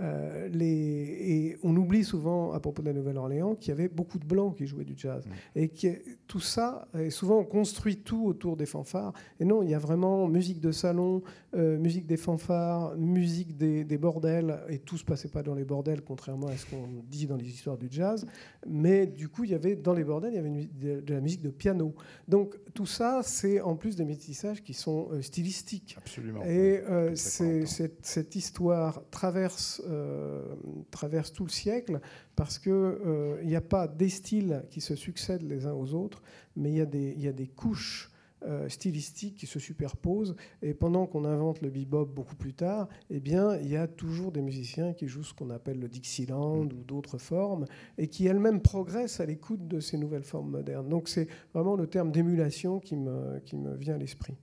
[0.00, 4.18] euh, les, et on oublie souvent, à propos de la Nouvelle-Orléans, qu'il y avait beaucoup
[4.18, 5.24] de blancs qui jouaient du jazz.
[5.26, 5.58] Mm.
[5.58, 5.88] Et que
[6.26, 9.12] tout ça, et souvent on construit tout autour des fanfares.
[9.38, 11.22] Et non, il y a vraiment musique de salon,
[11.54, 14.60] euh, musique des fanfares, musique des, bordels.
[14.68, 17.48] Et tout se passait pas dans les bordels, contrairement à ce qu'on dit dans les
[17.48, 18.26] histoires du jazz.
[18.66, 21.42] Mais du coup, il y avait dans les bordels, il y avait de, la musique
[21.42, 21.94] de piano.
[22.28, 25.96] Donc tout ça, c'est en plus des métissages qui sont euh, stylistiques.
[25.98, 26.42] Absolument.
[26.44, 26.82] Et
[27.14, 30.54] cette histoire traverse euh,
[30.90, 32.00] traverse tout le siècle
[32.36, 36.22] parce qu'il euh, n'y a pas des styles qui se succèdent les uns aux autres,
[36.56, 38.12] mais il y, a des, y a des couches
[38.44, 40.34] euh, stylistiques qui se superposent.
[40.62, 44.32] Et pendant qu'on invente le bebop beaucoup plus tard, eh bien, il y a toujours
[44.32, 47.66] des musiciens qui jouent ce qu'on appelle le Dixieland ou d'autres formes,
[47.98, 50.88] et qui elles-mêmes progressent à l'écoute de ces nouvelles formes modernes.
[50.88, 54.36] Donc c'est vraiment le terme d'émulation qui me, qui me vient à l'esprit.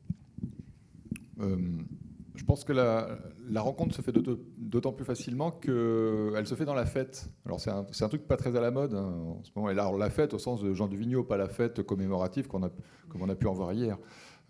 [2.39, 6.85] Je pense que la, rencontre se fait d'autant plus facilement qu'elle se fait dans la
[6.85, 7.29] fête.
[7.45, 9.69] Alors c'est un, truc pas très à la mode hein, en ce moment.
[9.69, 12.69] Et la fête au sens de Jean Duvigneau, pas la fête commémorative qu'on a,
[13.09, 13.97] comme on a pu en voir hier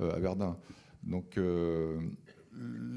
[0.02, 0.56] euh, à Verdun.
[1.02, 2.00] Donc euh,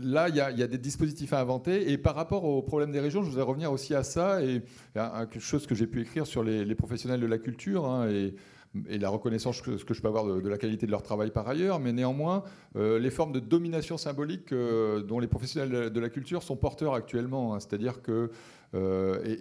[0.02, 1.90] là, il y, a des dispositifs à inventer.
[1.90, 4.62] Et par rapport au problème des régions, je voudrais revenir aussi à ça et
[4.94, 7.86] à, quelque chose que j'ai pu écrire sur les, professionnels de la culture.
[7.86, 8.08] Hein,
[8.88, 11.78] et la reconnaissance que, je peux avoir de, la qualité de leur travail par ailleurs,
[11.78, 12.42] mais néanmoins,
[12.76, 16.94] euh, les formes de domination symbolique euh, dont les professionnels de la culture sont porteurs
[16.94, 17.54] actuellement.
[17.54, 17.60] Hein.
[17.60, 18.30] C'est-à-dire que,
[18.74, 19.36] euh,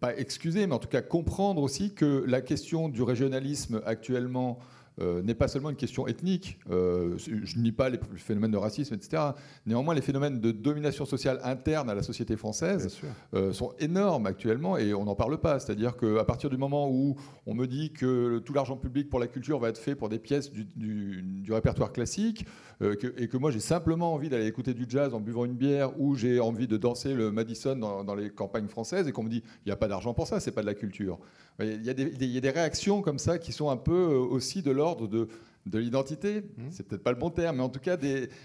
[0.00, 4.58] pas excuser, mais en tout cas comprendre aussi que la question du régionalisme actuellement
[5.00, 6.58] euh, n'est pas seulement une question ethnique.
[6.70, 9.22] Euh, je nie pas les phénomènes de racisme, etc.
[9.64, 13.00] Néanmoins, les phénomènes de domination sociale interne à la société française
[13.34, 15.58] euh, sont énormes actuellement et on n'en parle pas.
[15.58, 17.16] C'est-à-dire qu'à partir du moment où
[17.46, 20.18] on me dit que tout l'argent public pour la culture va être fait pour des
[20.18, 22.46] pièces du, répertoire classique
[22.82, 26.14] et que moi j'ai simplement envie d'aller écouter du jazz en buvant une bière ou
[26.16, 29.68] j'ai envie de danser le Madison dans, les campagnes françaises et qu'on me dit il
[29.68, 31.18] n'y a pas d'argent pour ça, c'est pas de la culture.
[31.60, 33.92] Il y, a des, il y, a des, réactions comme ça qui sont un peu
[33.92, 35.28] aussi de l'ordre de,
[35.66, 36.62] de l'identité, mmh.
[36.70, 37.96] c'est peut-être pas le bon terme, mais en tout cas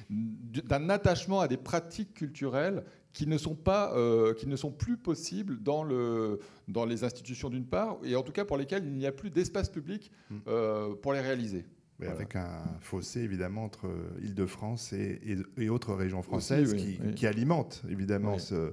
[0.09, 2.83] d'un attachement à des pratiques culturelles
[3.13, 7.49] qui ne sont, pas, euh, qui ne sont plus possibles dans, le, dans les institutions
[7.49, 10.35] d'une part, et en tout cas pour lesquelles il n'y a plus d'espace public mmh.
[10.47, 11.65] euh, pour les réaliser.
[12.05, 13.89] Avec un fossé évidemment entre
[14.21, 15.19] Île-de-France et,
[15.57, 18.71] et, autres régions françaises qui, qui, alimentent évidemment ce,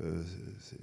[0.00, 0.22] euh,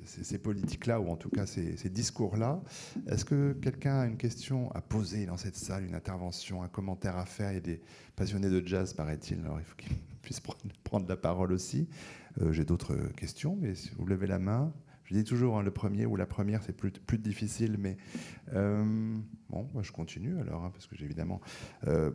[0.05, 2.61] ces, politiques-là, ou en tout cas ces, discours-là.
[3.07, 7.17] Est-ce que quelqu'un a une question à poser dans cette salle, une intervention, un commentaire
[7.17, 7.51] à faire?
[7.51, 7.81] Il y a des
[8.15, 10.41] passionnés de jazz, paraît-il, alors il faut qu'ils puissent
[10.83, 11.87] prendre, la parole aussi.
[12.39, 14.71] Euh, j'ai d'autres questions, mais si vous levez la main,
[15.09, 17.97] je dis toujours, hein, le premier ou la première, c'est plus, difficile, mais
[18.53, 19.17] euh,
[19.49, 21.41] bon, moi je continue alors, hein, parce que j'ai évidemment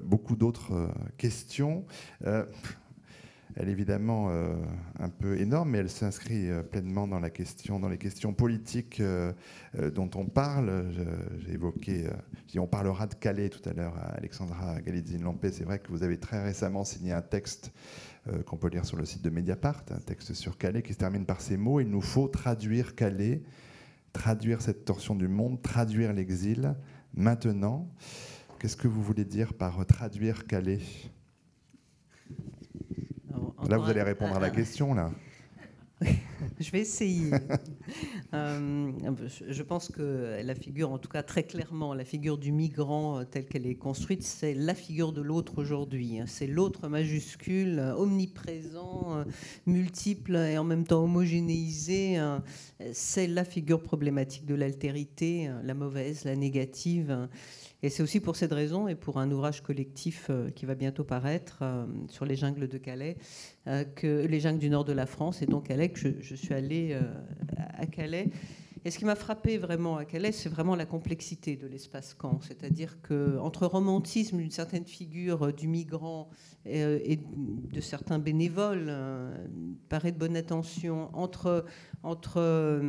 [0.04, 0.88] beaucoup d'autres
[1.18, 1.84] questions
[3.56, 4.56] elle est évidemment euh,
[4.98, 9.00] un peu énorme, mais elle s'inscrit euh, pleinement dans la question, dans les questions politiques
[9.00, 9.32] euh,
[9.94, 10.86] dont on parle.
[11.38, 12.08] J'ai évoqué,
[12.56, 15.52] on parlera de Calais tout à l'heure à Alexandra Galitzine-Lampé.
[15.52, 17.72] C'est vrai que vous avez très récemment signé un texte
[18.46, 21.26] qu'on peut lire sur le site de Mediapart, un texte sur Calais qui se termine
[21.26, 23.42] par ces mots il nous faut traduire Calais,
[24.12, 26.74] traduire cette torsion du monde, traduire l'exil
[27.14, 27.88] maintenant.
[28.58, 30.80] Qu'est-ce que vous voulez dire par traduire Calais?
[33.68, 35.10] Là, vous allez répondre à la question, là.
[36.60, 37.30] Je vais essayer.
[38.32, 38.90] Euh,
[39.48, 43.24] je pense que la figure, en tout cas très clairement, la figure du migrant euh,
[43.24, 46.18] telle qu'elle est construite, c'est la figure de l'autre aujourd'hui.
[46.18, 46.24] Hein.
[46.26, 49.24] C'est l'autre majuscule, euh, omniprésent,
[49.66, 52.16] multiple et en même temps homogénéisé.
[52.16, 52.42] Hein.
[52.92, 57.28] C'est la figure problématique de l'altérité, hein, la mauvaise, la négative.
[57.84, 61.04] Et c'est aussi pour cette raison et pour un ouvrage collectif euh, qui va bientôt
[61.04, 63.18] paraître euh, sur les jungles de Calais,
[63.66, 66.34] euh, que les jungles du nord de la France, et donc Calais, que je, je
[66.34, 66.98] suis allée
[67.76, 68.30] à Calais
[68.86, 72.40] et ce qui m'a frappé vraiment à Calais, c'est vraiment la complexité de l'espace camp.
[72.42, 76.28] C'est-à-dire qu'entre romantisme d'une certaine figure euh, du migrant
[76.66, 79.34] euh, et, de certains bénévoles, euh,
[79.88, 81.64] paraît de bonne attention, entre,
[82.02, 82.82] entre,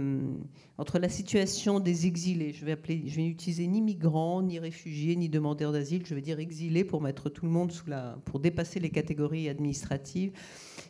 [0.77, 5.29] entre la situation des exilés, je vais, je vais utiliser ni migrants, ni réfugiés, ni
[5.29, 8.17] demandeurs d'asile, je vais dire exilés pour mettre tout le monde sous la.
[8.25, 10.33] pour dépasser les catégories administratives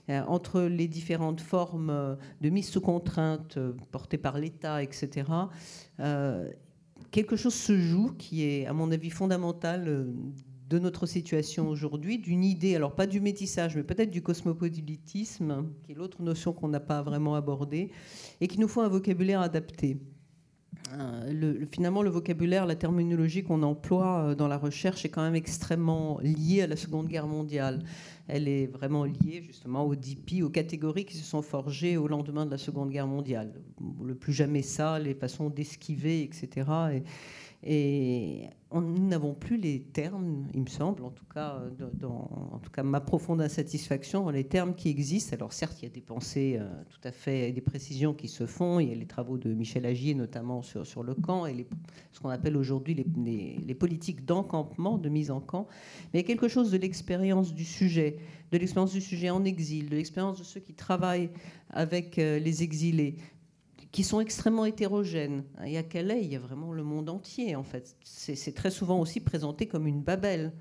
[0.09, 5.29] entre les différentes formes euh, de mise sous contrainte euh, portées par l'État, etc.,
[7.11, 10.13] quelque chose se joue qui est, à mon avis, fondamental
[10.69, 15.93] de notre situation aujourd'hui, d'une idée, alors pas du métissage, mais peut-être du cosmopolitisme, qui
[15.93, 17.91] est l'autre notion qu'on n'a pas vraiment abordée,
[18.41, 19.97] et qui nous faut un vocabulaire adapté.
[21.29, 26.19] Le, finalement, le vocabulaire, la terminologie qu'on emploie dans la recherche est quand même extrêmement
[26.21, 27.79] liée à la Seconde Guerre mondiale
[28.27, 32.45] elle est vraiment liée justement aux DP, aux catégories qui se sont forgées au lendemain
[32.45, 33.53] de la Seconde Guerre mondiale.
[34.03, 36.69] Le plus jamais ça, les façons d'esquiver, etc.
[36.93, 37.03] Et,
[37.65, 41.61] et nous n'avons plus les termes, il me semble, en tout cas,
[41.93, 45.35] dans, en tout cas ma profonde insatisfaction, les termes qui existent.
[45.35, 48.45] Alors certes, il y a des pensées euh, tout à fait, des précisions qui se
[48.45, 48.79] font.
[48.79, 51.67] Il y a les travaux de Michel Agier, notamment sur, sur le camp, et
[52.11, 55.67] ce qu'on appelle aujourd'hui les, les, politiques d'encampement, de mise en camp.
[56.13, 58.17] Mais il y a quelque chose de l'expérience du sujet,
[58.51, 61.29] de l'expérience du sujet en exil, de l'expérience de ceux qui travaillent
[61.71, 63.15] avec euh, les exilés,
[63.95, 65.45] qui sont extrêmement hétérogènes.
[65.65, 67.95] Et à Calais, il y a vraiment le monde entier, en fait.
[68.03, 70.51] C'est très souvent aussi présenté comme une Babel.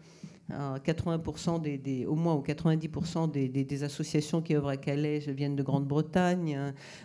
[0.53, 6.55] 80% des, au moins ou 90% des, associations qui œuvrent à Calais viennent de Grande-Bretagne,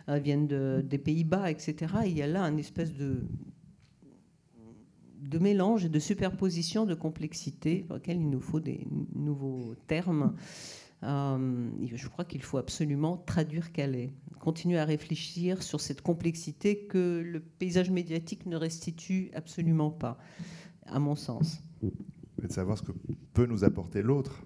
[0.08, 0.46] hein, viennent
[0.84, 1.94] des Pays-Bas, etc.
[2.06, 3.24] il y a là une espèce de,
[5.20, 8.86] de mélange et de superposition de complexité pour lequel il nous faut des
[9.16, 10.36] nouveaux termes.
[11.04, 17.22] Euh, je crois qu'il faut absolument traduire Calais, continuer à réfléchir sur cette complexité que
[17.26, 20.18] le paysage médiatique ne restitue absolument pas,
[20.86, 21.62] à mon sens.
[21.82, 22.94] De savoir ce que
[23.34, 24.44] peut nous apporter l'autre,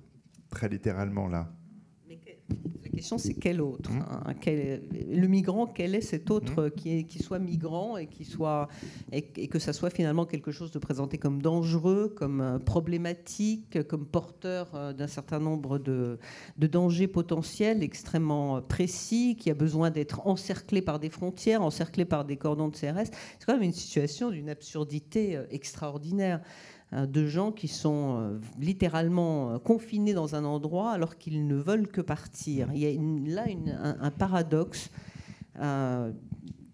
[0.49, 1.53] très littéralement là
[2.94, 4.06] question, c'est quel autre mmh.
[4.26, 4.34] hein,
[5.11, 6.72] Le migrant, quel est cet autre mmh.
[6.72, 8.70] qui, qui, soit migrant et, qui soit,
[9.11, 14.06] et, que ça soit finalement quelque chose de présenté comme dangereux, comme euh, problématique, comme
[14.06, 16.18] porteur euh, d'un certain nombre de,
[16.57, 22.26] de, dangers potentiels extrêmement précis, qui a besoin d'être encerclé par des frontières, encerclé par
[22.26, 23.10] des cordons de CRS.
[23.40, 26.41] C'est quand même une situation d'une absurdité euh, extraordinaire.
[26.94, 31.56] Euh, de gens qui sont euh, littéralement euh, confinés dans un endroit alors qu'ils ne
[31.56, 32.70] veulent que partir.
[32.74, 33.45] Il y a là
[33.99, 34.91] un, paradoxe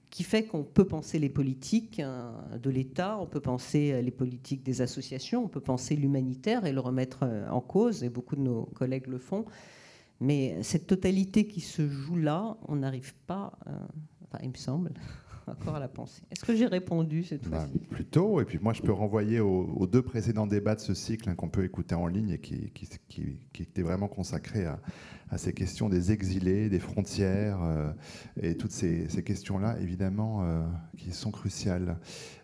[0.10, 4.82] qui fait qu'on peut penser les politiques de l'État, on peut penser les politiques des
[4.82, 9.08] associations, on peut penser l'humanitaire et le remettre en cause, et beaucoup de nos collègues
[9.08, 9.46] le font.
[10.22, 13.60] Mais cette totalité qui se joue là, on n'arrive pas,
[14.24, 14.94] enfin, il me semble,
[15.76, 16.22] à la pensée.
[16.32, 17.80] Est-ce que j'ai répondu cette bah, fois-ci?
[17.90, 18.42] Plutôt.
[18.42, 21.50] Et puis moi, je peux renvoyer aux, deux précédents débats de ce cycle hein, qu'on
[21.50, 24.80] peut écouter en ligne et qui, qui, étaient vraiment consacrés à,
[25.38, 27.92] ces questions des exilés, des frontières euh,
[28.42, 30.66] et toutes ces, questions-là, évidemment, euh,
[30.98, 32.00] qui sont cruciales.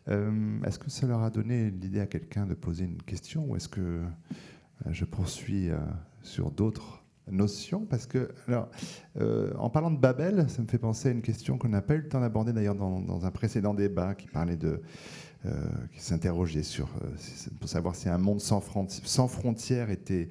[0.07, 3.55] Euh, est-ce que ça leur a donné l'idée à quelqu'un de poser une question ou
[3.55, 4.01] est-ce que
[4.89, 5.69] je poursuis
[6.21, 8.69] sur d'autres notion parce que, alors,
[9.19, 11.95] euh, en parlant de Babel, ça me fait penser à une question qu'on n'a pas
[11.95, 14.81] eu le temps d'aborder d'ailleurs dans, un précédent débat qui parlait de.
[15.45, 16.87] Euh, qui s'interrogeait sur.
[17.03, 17.09] Euh,
[17.59, 20.27] pour savoir si un monde sans, frontières était,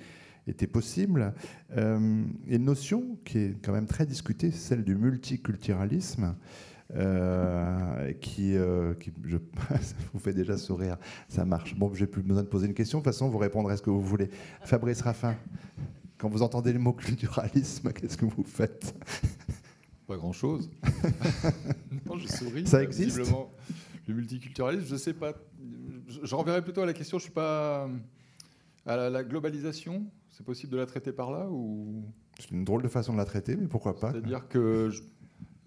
[0.66, 1.32] possible.
[1.76, 6.34] et une notion qui est quand même très discutée, celle du multiculturalisme.
[8.20, 8.56] qui,
[9.00, 9.36] qui je,
[9.80, 10.96] ça vous fait déjà sourire,
[11.28, 11.76] ça marche.
[11.76, 12.98] Bon, j'ai plus besoin de poser une question.
[12.98, 14.30] De toute façon, vous répondrez à ce que vous voulez.
[14.62, 15.36] Fabrice Raffin.
[16.24, 18.94] Quand vous entendez le mot culturalisme, qu'est-ce que vous faites?
[20.06, 20.70] Pas grand-chose.
[22.06, 22.66] non, je souris.
[22.66, 23.20] Ça existe?
[24.08, 25.34] Le multiculturalisme, je ne sais pas.
[26.08, 27.90] Je renverrai plutôt à la question, je ne suis pas...
[28.86, 32.02] À la, globalisation, c'est possible de la traiter par là ou...
[32.38, 34.12] C'est une drôle de façon de la traiter, mais pourquoi pas?
[34.12, 34.88] C'est-à-dire que...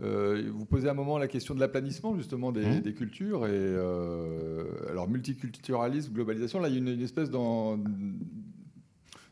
[0.01, 2.93] Euh, vous posez un moment la question de l'aplanissement justement des, mmh.
[2.93, 6.59] cultures et euh, alors multiculturalisme, globalisation.
[6.59, 7.79] Là, il y a une, une espèce dans,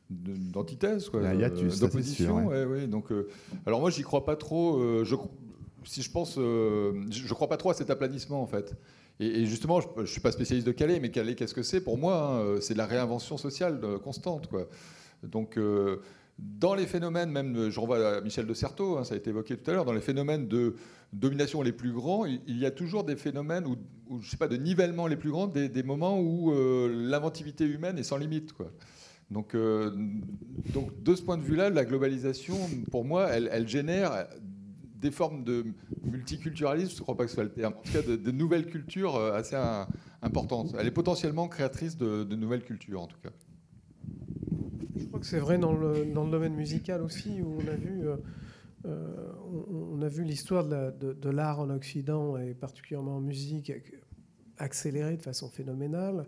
[0.09, 1.21] d'antithèse, quoi,
[1.79, 2.47] d'opposition.
[2.47, 2.87] Ouais.
[2.87, 3.27] donc, euh,
[3.65, 4.77] alors moi, j'y crois pas trop.
[4.79, 5.15] Euh, je,
[5.83, 8.75] si je pense, je ne crois pas trop à cet aplanissement en fait.
[9.19, 11.79] Et, justement, je ne suis pas spécialiste de Calais, mais Calais, qu'est-ce que c'est?
[11.79, 14.47] Pour moi, hein, c'est la réinvention sociale constante.
[14.47, 14.67] Quoi.
[15.23, 15.57] Donc,
[16.37, 19.55] dans les phénomènes, même, je renvoie à Michel de Certeau, hein, ça a été évoqué
[19.55, 20.75] tout à l'heure, dans les phénomènes de
[21.13, 24.57] domination les plus grands, il y a toujours des phénomènes, où, je sais pas, de
[24.57, 28.51] nivellement les plus grands, des, moments où euh, l'inventivité humaine est sans limite.
[28.51, 28.71] Quoi.
[29.31, 29.91] Donc, euh,
[30.73, 32.55] donc, de ce point de vue-là, la globalisation,
[32.91, 34.27] pour moi, elle, génère
[35.01, 35.65] des formes de
[36.03, 38.67] multiculturalisme, je ne crois pas que ce soit le terme, en tout cas de, nouvelles
[38.67, 39.55] cultures euh, assez
[40.21, 40.75] importantes.
[40.79, 43.31] Elle est potentiellement créatrice de, nouvelles cultures, en tout cas.
[44.95, 48.03] Je crois que c'est vrai dans le, domaine musical aussi, où on a vu,
[48.85, 53.73] euh, vu l'histoire de, l'art en Occident, et particulièrement en musique,
[54.57, 56.25] accélérer de façon phénoménale,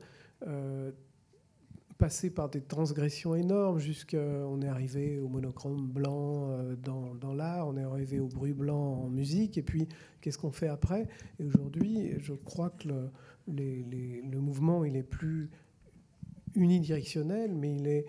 [1.98, 6.50] passer par des transgressions énormes, jusqu'à on est arrivé au monochrome blanc
[6.84, 9.88] dans, dans l'art, on est arrivé au bruit blanc en musique, et puis
[10.22, 11.08] qu'est-ce qu'on fait après?
[11.40, 13.10] Et aujourd'hui, je crois que le,
[13.48, 15.50] le mouvement, il est plus
[16.58, 18.06] unidirectionnel, mais il est,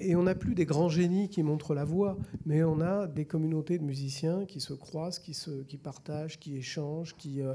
[0.00, 3.26] et on n'a plus des grands génies qui montrent la voie, mais on a des
[3.26, 7.54] communautés de musiciens qui se croisent, qui, se, qui partagent, qui échangent, qui, euh,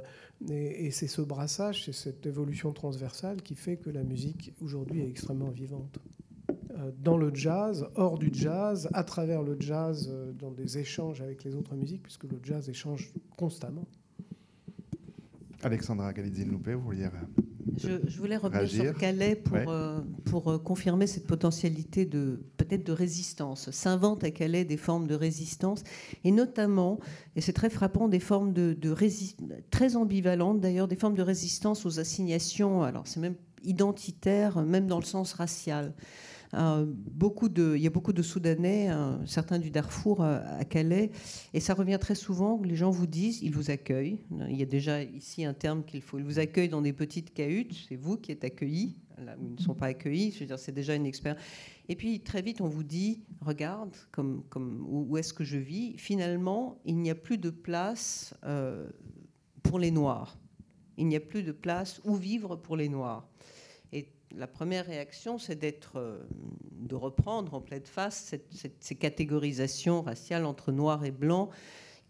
[0.50, 5.10] et, c'est ce brassage, c'est cette évolution transversale qui fait que la musique aujourd'hui est
[5.10, 6.00] extrêmement vivante.
[6.72, 11.22] Euh, dans le jazz, hors du jazz, à travers le jazz, euh, dans des échanges
[11.22, 13.88] avec les autres musiques, puisque le jazz échange constamment.
[15.62, 17.06] Alexandra Galitzine-Loupé, vous vouliez
[17.78, 22.92] je, voulais revenir sur Calais pour, euh, pour euh, confirmer cette potentialité de peut-être de
[22.92, 23.72] résistance.
[23.72, 25.84] S'inventent à Calais des formes de résistance,
[26.24, 27.00] et notamment,
[27.36, 31.24] et c'est très frappant, des formes de, de résistance très ambivalentes d'ailleurs, des formes de
[31.24, 32.84] résistance aux assignations.
[32.84, 35.94] Alors c'est même identitaire, même dans le sens racial.
[36.56, 36.86] Euh,
[37.76, 41.12] il y a beaucoup de Soudanais, euh, certains du Darfour euh, à Calais,
[41.54, 42.62] et ça revient très souvent.
[42.64, 44.20] Les gens vous disent, ils vous accueillent.
[44.50, 46.18] Il y a déjà ici un terme qu'il faut.
[46.18, 47.74] Ils vous accueillent dans des petites cahutes.
[47.88, 48.98] C'est vous qui êtes accueillis.
[49.18, 51.42] Là où ils ne sont pas accueillis, c'est déjà une expérience.
[51.88, 56.98] Et puis très vite, on vous dit, regarde, où est-ce que je vis Finalement, il
[56.98, 58.34] n'y a plus de place
[59.64, 60.38] pour les Noirs.
[60.98, 63.26] Il n'y a plus de place où vivre pour les Noirs
[64.36, 66.20] la première réaction, c'est d'être, euh,
[66.72, 68.36] de reprendre en pleine face
[68.80, 71.50] ces catégorisations raciales entre noir et blanc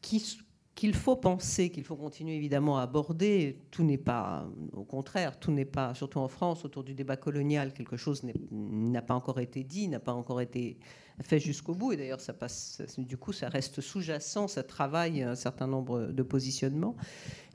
[0.01, 3.59] qu'il faut penser, qu'il faut continuer évidemment à aborder.
[3.71, 7.73] Tout n'est pas, au contraire, tout n'est pas, surtout en France, autour du débat colonial,
[7.73, 8.21] quelque chose
[8.51, 10.77] n'a pas encore été dit, n'a pas encore été
[11.23, 11.93] fait jusqu'au bout.
[11.93, 16.23] Et d'ailleurs, ça passe, du coup, ça reste sous-jacent, ça travaille un certain nombre de
[16.23, 16.95] positionnements.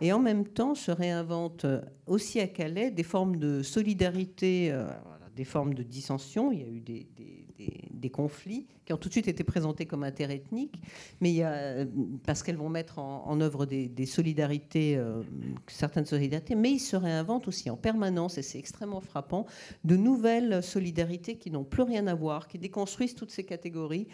[0.00, 1.66] Et en même temps, se réinvente
[2.06, 4.88] aussi à Calais des formes de solidarité, euh,
[5.36, 6.52] des formes de dissension.
[6.52, 7.06] Il y a eu des,
[8.08, 10.80] conflits qui ont tout de suite été présentés comme interethniques,
[11.20, 11.44] mais
[12.26, 15.22] parce qu'elles vont mettre en, œuvre des, solidarités, euh,
[15.68, 19.46] certaines solidarités, mais ils se réinventent aussi en permanence, et c'est extrêmement frappant,
[19.84, 24.08] de nouvelles solidarités qui n'ont plus rien à voir, qui déconstruisent toutes ces catégories,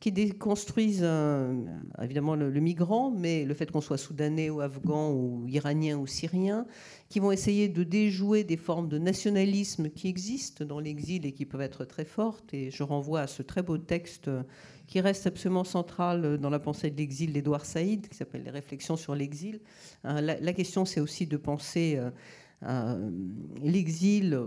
[0.00, 1.54] qui déconstruisent euh,
[2.02, 6.06] évidemment le, le, migrant, mais le fait qu'on soit soudanais ou afghan ou iranien ou
[6.06, 6.66] syrien,
[7.08, 11.44] qui vont essayer de déjouer des formes de nationalisme qui existent dans l'exil et qui
[11.44, 12.54] peuvent être très fortes.
[12.54, 14.30] Et je renvoie à ce très beau texte
[14.86, 18.96] qui reste absolument central dans la pensée de l'exil d'Edouard Saïd, qui s'appelle Les réflexions
[18.96, 19.60] sur l'exil.
[20.04, 22.10] Hein, la, question, c'est aussi de penser euh,
[22.64, 23.10] euh,
[23.62, 24.38] l'exil,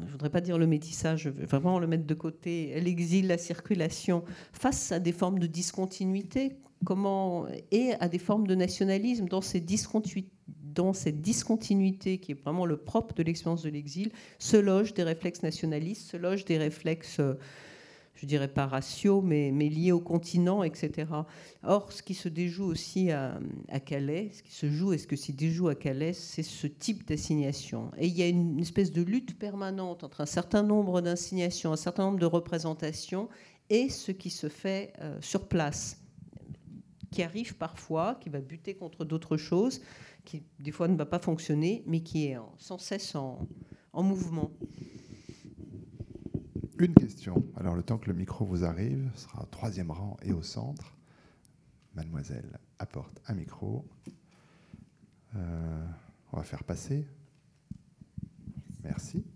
[0.00, 3.26] je ne voudrais pas dire le métissage, je veux vraiment le mettre de côté, l'exil,
[3.26, 4.22] la circulation,
[4.52, 9.40] face à des formes de discontinuité comment, et à des formes de nationalisme dans
[10.74, 15.02] dans cette discontinuité qui est vraiment le propre de l'expérience de l'exil, se logent des
[15.02, 17.34] réflexes nationalistes, se logent des réflexes, euh,
[18.20, 21.08] je dirais pas raciaux, mais, mais liés au continent, etc.
[21.62, 23.40] Or, ce qui se déjoue aussi à,
[23.86, 27.08] Calais, ce qui se joue et ce que s'y déjoue à Calais, c'est ce type
[27.08, 27.90] d'assignation.
[27.96, 31.76] Et il y a une espèce de lutte permanente entre un certain nombre d'assignations, un
[31.76, 33.30] certain nombre de représentations
[33.70, 35.96] et ce qui se fait euh, sur place
[37.10, 39.80] qui arrive parfois, qui va buter contre d'autres choses,
[40.24, 43.48] qui des fois ne va pas fonctionner, mais qui est sans cesse en,
[43.94, 44.52] mouvement.
[46.80, 47.44] Une question.
[47.58, 50.96] Alors le temps que le micro vous arrive, sera au troisième rang et au centre.
[51.94, 53.84] Mademoiselle apporte un micro.
[55.36, 55.84] Euh,
[56.32, 57.06] on va faire passer.
[58.82, 59.26] Merci.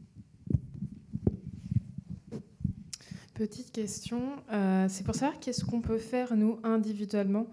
[3.35, 7.47] Petite question, euh, c'est pour savoir qu'est-ce qu'on peut faire nous individuellement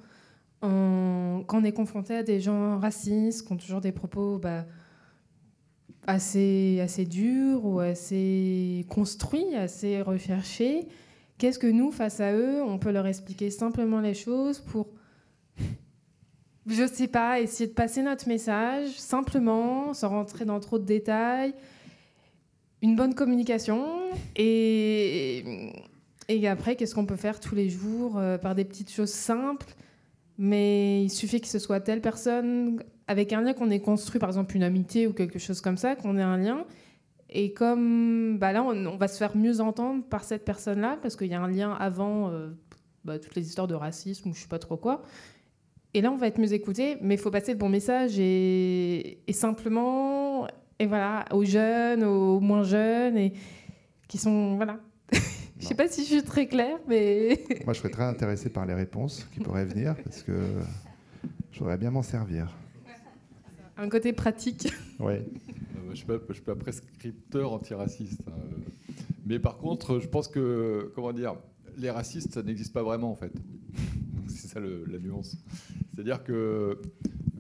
[0.62, 4.64] quand on est confronté à des gens racistes, qui ont toujours des propos bah,
[6.08, 10.88] assez, assez durs ou assez construits, assez recherchés,
[11.38, 14.88] qu'est-ce que nous, face à eux, on peut leur expliquer simplement les choses pour
[16.68, 21.54] je sais pas, essayer de passer notre message simplement, sans rentrer dans trop de détails,
[22.82, 23.86] une bonne communication
[24.36, 25.72] et,
[26.28, 29.68] et après, qu'est-ce qu'on peut faire tous les jours euh, par des petites choses simples?
[30.38, 34.30] Mais il suffit que ce soit telle personne avec un lien qu'on ait construit, par
[34.30, 36.66] exemple une amitié ou quelque chose comme ça, qu'on ait un lien.
[37.30, 41.28] Et comme bah là, on, va se faire mieux entendre par cette personne-là, parce qu'il
[41.28, 42.50] y a un lien avant euh,
[43.04, 45.02] bah, toutes les histoires de racisme ou je sais pas trop quoi.
[45.94, 49.20] Et là, on va être mieux écouté, mais il faut passer le bon message et,
[49.32, 50.48] simplement,
[50.80, 53.34] et voilà, aux jeunes, aux moins jeunes, et
[54.08, 54.80] qui sont, voilà.
[55.60, 57.44] je sais pas si je suis très claire, mais.
[57.66, 60.32] Moi, je serais très intéressé par les réponses qui pourraient venir, parce que
[61.52, 62.56] je voudrais bien m'en servir.
[63.78, 64.68] Un côté pratique.
[65.00, 65.14] Oui.
[65.14, 65.24] Euh,
[65.86, 68.22] je ne suis, pas prescripteur antiraciste.
[68.28, 68.34] Hein.
[69.26, 71.36] Mais par contre, je pense que, comment dire,
[71.78, 73.34] les racistes, ça n'existe pas vraiment, en fait.
[74.28, 75.36] C'est ça la nuance.
[75.94, 76.80] C'est-à-dire que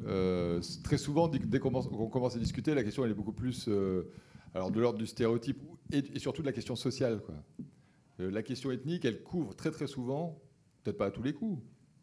[0.05, 1.69] euh, très souvent, dès qu'on
[2.09, 4.11] commence, à discuter, la question elle est beaucoup plus euh,
[4.53, 7.21] alors de l'ordre du stéréotype et, surtout de la question sociale.
[7.21, 7.35] Quoi.
[8.19, 10.41] la question ethnique, elle couvre très très souvent,
[10.83, 11.61] peut-être pas à tous les coups,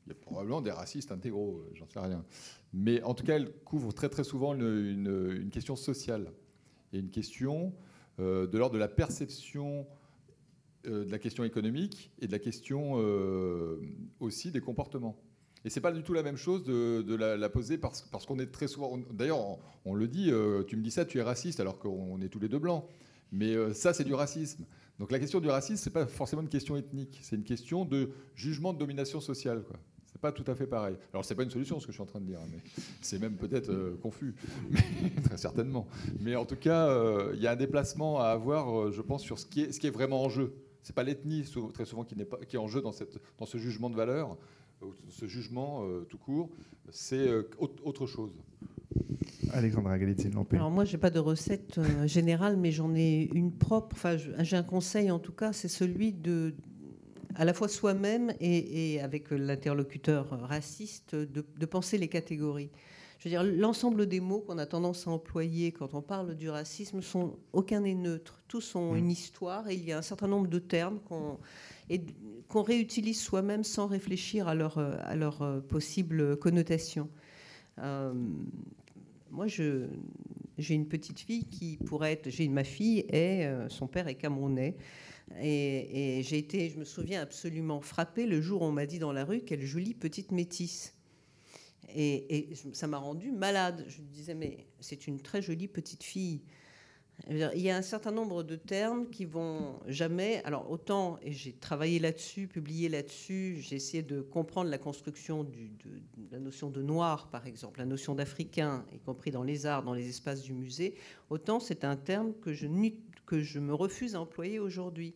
[0.09, 2.25] il y a probablement des racistes intégraux, j'en sais rien.
[2.73, 6.33] Mais en tout cas, elle couvre très très souvent une, question sociale
[6.93, 7.75] et une question
[8.21, 9.87] euh, de l'ordre de la perception
[10.87, 13.81] euh, de la question économique et de la question euh,
[14.21, 15.17] aussi des comportements.
[15.65, 18.69] Et c'est pas du tout la même chose de, la, poser parce, qu'on est très
[18.69, 18.97] souvent.
[19.11, 20.33] D'ailleurs, on, le dit.
[20.69, 22.85] tu me dis ça, tu es raciste, alors qu'on est tous les deux blancs.
[23.33, 24.65] Mais ça, c'est du racisme.
[24.99, 28.11] Donc la question du racisme, c'est pas forcément une question ethnique, c'est une question de
[28.35, 29.63] jugement de domination sociale.
[30.21, 30.97] Pas tout à fait pareil.
[31.13, 32.59] Alors, c'est pas une solution ce que je suis en train de dire, mais
[33.01, 34.35] c'est même peut-être euh, confus,
[35.25, 35.87] très certainement.
[36.21, 39.23] Mais en tout cas, euh, il y a un déplacement à avoir, euh, je pense,
[39.23, 40.55] sur ce qui est, ce qui est vraiment en jeu.
[40.83, 41.45] C'est pas l'ethnie
[41.75, 43.97] très souvent qui, n'est pas, qui est en jeu dans, cette, dans ce jugement de
[43.97, 44.37] valeur,
[45.11, 46.49] ce jugement tout court.
[46.91, 47.29] C'est
[47.59, 48.33] autre chose.
[49.53, 50.57] Alexandra Galitzine-Lampé.
[50.57, 53.97] Alors moi, j'ai pas de recette générale, mais j'en ai une propre.
[53.97, 56.55] Enfin, j'ai un conseil en tout cas, c'est celui de
[57.39, 62.71] à la fois soi-même et, avec l'interlocuteur raciste, de, penser les catégories.
[63.19, 66.51] Je veux dire, l'ensemble des mots qu'on a tendance à employer quand on parle du
[66.51, 68.43] racisme sont aucun n'est neutre.
[68.49, 71.39] Tous ont une histoire et il y a un certain nombre de termes qu'on
[72.49, 77.09] qu'on réutilise soi-même sans réfléchir à leur, à leur possible connotation.
[77.79, 78.13] Euh,
[79.31, 82.31] moi, j'ai une petite fille qui pourrait être.
[82.31, 84.77] J'ai ma fille et euh, son père est camerounais.
[85.41, 89.13] Et, j'ai été, je me souviens, absolument frappée le jour où on m'a dit dans
[89.13, 90.95] la rue quelle jolie petite métisse.
[91.95, 93.85] Et, ça m'a rendue malade.
[93.89, 96.43] Je me disais, mais c'est une très jolie petite fille.
[97.29, 100.41] Il y a un certain nombre de termes qui vont jamais.
[100.45, 105.51] Alors, autant, et j'ai travaillé là-dessus, publié là-dessus, j'ai essayé de comprendre la construction de,
[106.31, 109.95] la notion de noir, par exemple, la notion d'africain, y compris dans les arts, dans
[109.95, 110.95] les espaces du musée,
[111.29, 112.69] autant c'est un terme que je
[113.29, 115.15] que je me refuse à employer aujourd'hui.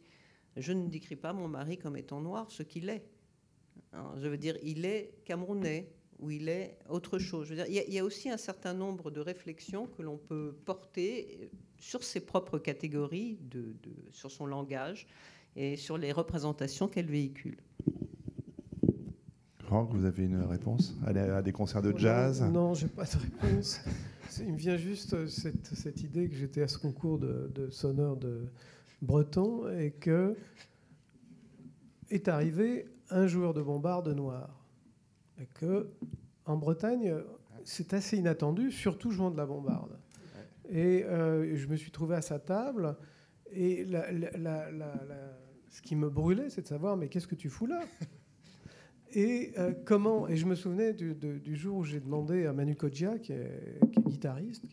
[0.59, 3.03] Je ne décris pas mon mari comme étant noir, ce qu'il est.
[3.95, 7.55] je veux dire, il est camerounais ou il est autre chose.
[7.69, 12.21] Il, y a, aussi un certain nombre de réflexions que l'on peut porter sur ses
[12.21, 13.39] propres catégories,
[14.11, 15.07] sur son langage
[15.57, 17.57] et sur les représentations qu'elle véhicule.
[19.73, 23.17] Franck, vous avez une réponse à des concerts de jazz Non, je n'ai pas de
[23.17, 23.81] réponse.
[24.41, 28.19] Il me vient juste euh, cette, idée que j'étais à ce concours de, de sonneur
[28.19, 28.49] de
[29.01, 30.37] breton et que
[32.11, 34.63] est arrivé un joueur de bombarde noir.
[35.41, 35.89] Et que
[36.45, 37.15] en Bretagne,
[37.65, 39.97] c'est assez inattendu, surtout jouant de la bombarde.
[40.69, 42.95] Et euh, je me suis trouvé à sa table
[43.51, 43.87] et
[45.71, 47.81] ce qui me brûlait, c'est de savoir mais qu'est-ce que tu fous là?
[49.15, 53.19] Et euh, comment Et je me souvenais du, jour où j'ai demandé à Manu Kodja,
[53.19, 54.67] qui est, guitariste,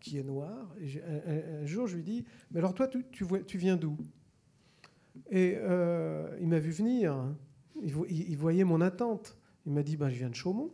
[0.00, 3.96] qui est, noir, un, jour je lui dis Mais alors toi, tu, viens d'où?
[5.30, 7.16] Et euh, il m'a vu venir,
[7.82, 9.36] il, voyait mon attente.
[9.66, 10.72] Il m'a dit ben, Je viens de Chaumont.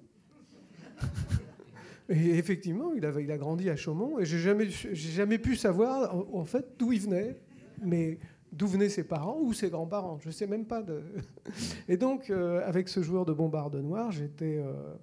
[2.08, 6.74] et effectivement, il, a grandi à Chaumont, et j'ai jamais, jamais pu savoir en fait
[6.78, 7.38] d'où il venait.
[7.82, 8.18] Mais
[8.56, 10.18] d'où venaient ses parents ou ses grands-parents.
[10.20, 10.82] Je ne sais même pas.
[10.82, 11.02] De...
[11.88, 14.94] Et donc, euh, avec ce joueur de bombarde noir, j'étais, euh,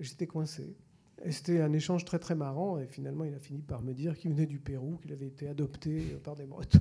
[0.00, 0.76] j'étais coincé.
[1.24, 2.78] Et c'était un échange très très marrant.
[2.78, 5.48] Et finalement, il a fini par me dire qu'il venait du Pérou, qu'il avait été
[5.48, 6.80] adopté par des Bretons.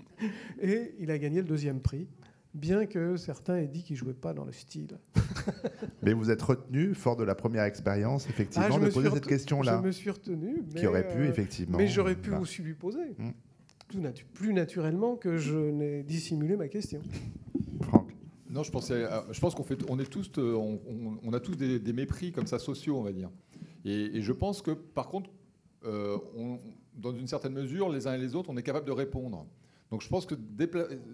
[0.62, 2.08] Et il a gagné le deuxième prix,
[2.54, 4.98] bien que certains aient dit qu'il ne jouait pas dans le style.
[6.02, 9.80] Mais vous êtes retenu, fort de la première expérience, effectivement, ah, de poser cette question-là.
[9.82, 10.62] Je me suis retenu.
[10.72, 11.76] Mais, qui aurait pu, euh, effectivement.
[11.76, 13.14] Mais j'aurais pu aussi lui poser.
[13.88, 17.02] Plus naturellement que je n'ai dissimulé ma question.
[17.82, 18.12] Franck
[18.50, 22.32] Non, je, pensais, je pense qu'on fait, on est tous, on, a tous des, mépris
[22.32, 23.30] comme ça sociaux, on va dire.
[23.84, 25.30] Et, je pense que, par contre,
[25.82, 29.46] dans une certaine mesure, les uns et les autres, on est capable de répondre.
[29.90, 30.34] Donc je pense que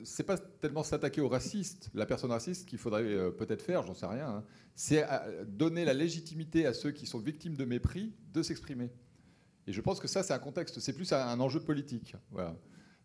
[0.05, 3.95] c'est pas tellement s'attaquer aux racistes, la personne raciste qu'il faudrait euh, peut-être faire, j'en
[3.95, 4.29] sais rien.
[4.29, 4.45] Hein.
[4.75, 8.91] C'est euh, donner la légitimité à ceux qui sont victimes de mépris de s'exprimer.
[9.67, 12.17] Et je pense que ça, c'est un contexte, c'est plus un enjeu politique.
[12.31, 12.57] Voilà.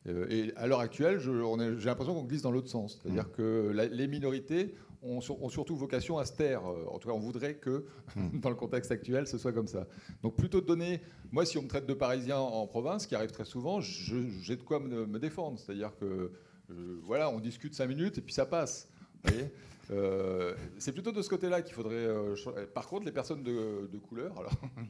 [0.07, 2.99] Euh, et à l'heure actuelle, j'ai l'impression qu'on glisse dans l'autre sens.
[3.01, 3.31] C'est-à-dire mmh.
[3.31, 6.65] que les minorités ont, surtout vocation à se taire.
[6.65, 7.85] Euh, en tout cas, on voudrait que,
[8.15, 8.39] mmh.
[8.41, 9.87] dans le contexte actuel, ce soit comme ça.
[10.23, 11.01] Donc plutôt de donner...
[11.31, 14.55] Moi, si on me traite de parisien en province, ce qui arrive très souvent, j'ai
[14.55, 15.59] de quoi me, défendre.
[15.59, 16.31] C'est-à-dire que,
[16.69, 18.89] euh, voilà, on discute cinq minutes et puis ça passe.
[19.23, 19.51] Vous voyez?
[19.91, 21.95] Euh, c'est plutôt de ce côté-là qu'il faudrait.
[21.95, 22.35] Euh,
[22.73, 24.51] par contre, les personnes de, couleur, alors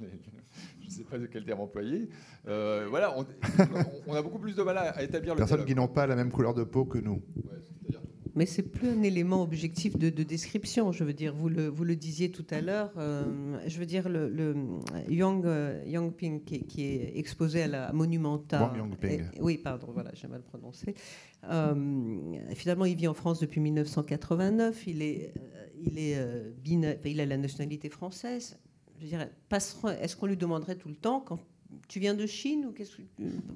[0.79, 2.09] je ne sais pas de quel terme employer,
[2.47, 3.15] euh, voilà,
[4.07, 5.39] on, a beaucoup plus de mal à, établir le.
[5.39, 7.21] Personnes qui n'ont pas la même couleur de peau que nous.
[8.35, 10.91] mais c'est plus un élément objectif de, description.
[10.91, 12.91] Je veux dire, vous le, vous le disiez tout à l'heure.
[12.95, 14.55] je veux dire, le, le
[15.09, 15.45] Yang,
[15.85, 18.73] Yang Ping qui, est exposé à la Monumenta.
[19.39, 20.95] oui, pardon, voilà, j'ai mal prononcé.
[21.43, 22.26] Euh,
[22.57, 24.87] finalement, il vit en France depuis 1989.
[24.87, 26.51] Il, est, euh, il, est, euh,
[27.05, 28.57] il a la nationalité française.
[28.99, 31.39] Je dirais, est-ce qu'on lui demanderait tout le temps quand
[31.87, 32.73] tu viens de Chine ou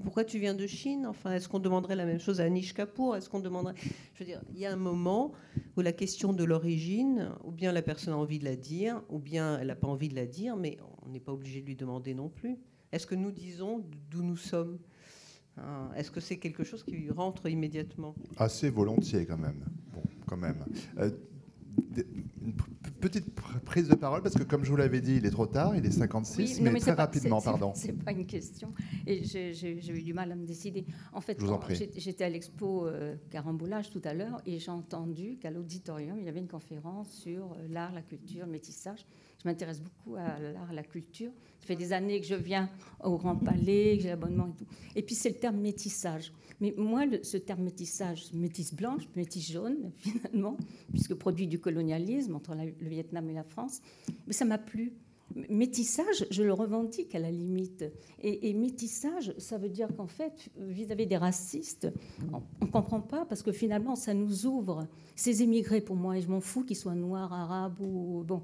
[0.04, 1.06] pourquoi tu viens de Chine?
[1.08, 3.16] Enfin, est-ce qu'on demanderait la même chose à Anish Kapoor?
[3.16, 3.76] Est-ce qu'on demanderait
[4.14, 5.32] Je veux dire, il y a un moment
[5.76, 9.20] où la question de l'origine, ou bien la personne a envie de la dire, ou
[9.20, 11.76] bien elle n'a pas envie de la dire, mais on n'est pas obligé de lui
[11.76, 12.58] demander non plus.
[12.92, 14.78] Est-ce que nous disons d'où nous sommes?
[15.96, 18.16] Est-ce que c'est quelque chose qui rentre immédiatement?
[18.38, 19.66] Assez volontiers quand même.
[19.94, 20.66] Bon, quand même.
[20.98, 21.12] Euh,
[22.42, 22.54] une
[23.00, 23.34] petite
[23.66, 25.86] prise de parole, parce que comme je vous l'avais dit, il est trop tard, il
[25.86, 27.72] est 56, mais, très rapidement, pardon.
[27.76, 28.74] C'est pas une question,
[29.06, 30.86] et j'ai eu du mal à me décider.
[31.14, 31.40] En fait,
[31.96, 36.30] j'étais à l'expo euh, Carambolage tout à l'heure, et j'ai entendu qu'à l'auditorium, il y
[36.30, 39.06] avait une conférence sur euh, l'art, la culture, le métissage.
[39.42, 41.32] Je m'intéresse beaucoup à l'art, à la culture.
[41.60, 42.70] Ça fait des années que je viens
[43.04, 44.68] au Grand Palais, que j'ai l'abonnement et tout.
[44.96, 46.32] Et puis c'est le terme métissage.
[46.60, 50.58] Mais moi, ce terme métissage, métisse blanche, métisse jaune, finalement,
[50.92, 53.82] puisque produit du colonialisme entre le Vietnam et la France,
[54.28, 54.94] mais ça m'a plu.
[55.50, 57.86] Métissage, je le revendique à la limite.
[58.22, 61.88] Et, métissage, ça veut dire qu'en fait, vis-à-vis des racistes,
[62.34, 64.88] on ne comprend pas parce que finalement, ça nous ouvre.
[65.16, 68.44] Ces émigrés, pour moi, et je m'en fous qu'ils soient noirs, arabes ou bon,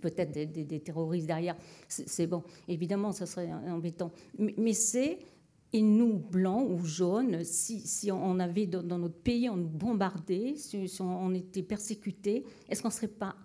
[0.00, 1.56] peut-être des, terroristes derrière.
[1.88, 4.12] C'est bon, évidemment, ça serait embêtant.
[4.38, 5.18] Mais, c'est,
[5.72, 10.88] et nous, blancs ou jaunes, si, on avait dans, notre pays, on nous bombardait, si,
[11.00, 13.36] on était persécutés, est-ce qu'on ne serait pas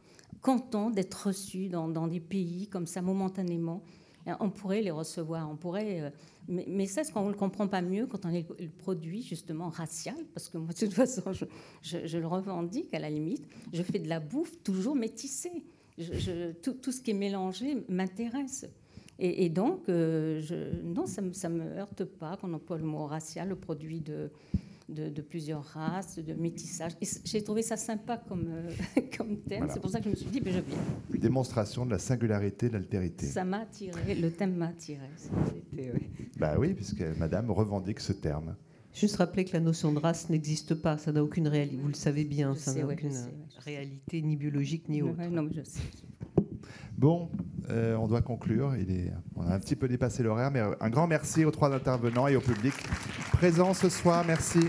[0.41, 3.83] content d'être reçus dans, des pays comme ça momentanément?
[4.39, 6.01] On pourrait les recevoir, on pourrait.
[6.01, 6.09] Euh,
[6.47, 9.23] mais, mais ça, est-ce qu'on ne le comprend pas mieux quand on est le produit
[9.23, 10.15] justement racial?
[10.31, 11.45] Parce que moi, de toute façon, je,
[11.81, 13.47] je, le revendique à la limite.
[13.73, 15.63] Je fais de la bouffe toujours métissée
[16.61, 18.65] tout, ce qui est mélangé m'intéresse.
[19.19, 23.49] Et, donc, euh, je, non, ça ne me, heurte pas qu'on emploie le mot racial,
[23.49, 24.31] le produit de,
[24.89, 26.93] de, plusieurs races, de métissage.
[27.23, 29.67] J'ai trouvé ça sympa comme, euh, comme thème.
[29.71, 31.19] C'est pour ça que je me suis dit, ben, je viens.
[31.19, 33.27] Démonstration de la singularité, de l'altérité.
[33.27, 35.07] Ça m'a attiré, le thème m'a attiré.
[36.37, 38.55] Bah oui, puisque Madame revendique ce terme.
[38.93, 41.77] Juste rappeler que la notion de race n'existe pas, ça n'a aucune réalité.
[41.81, 43.15] Vous le savez bien, ça n'a aucune
[43.59, 45.21] réalité ni biologique ni autre.
[45.29, 45.81] non, mais je sais.
[46.97, 47.29] Bon,
[47.69, 48.75] euh, on doit conclure.
[48.75, 51.73] Il est, on a un petit peu dépassé l'horaire, mais un grand merci aux trois
[51.73, 52.73] intervenants et au public
[53.33, 54.23] présent ce soir.
[54.27, 54.59] Merci.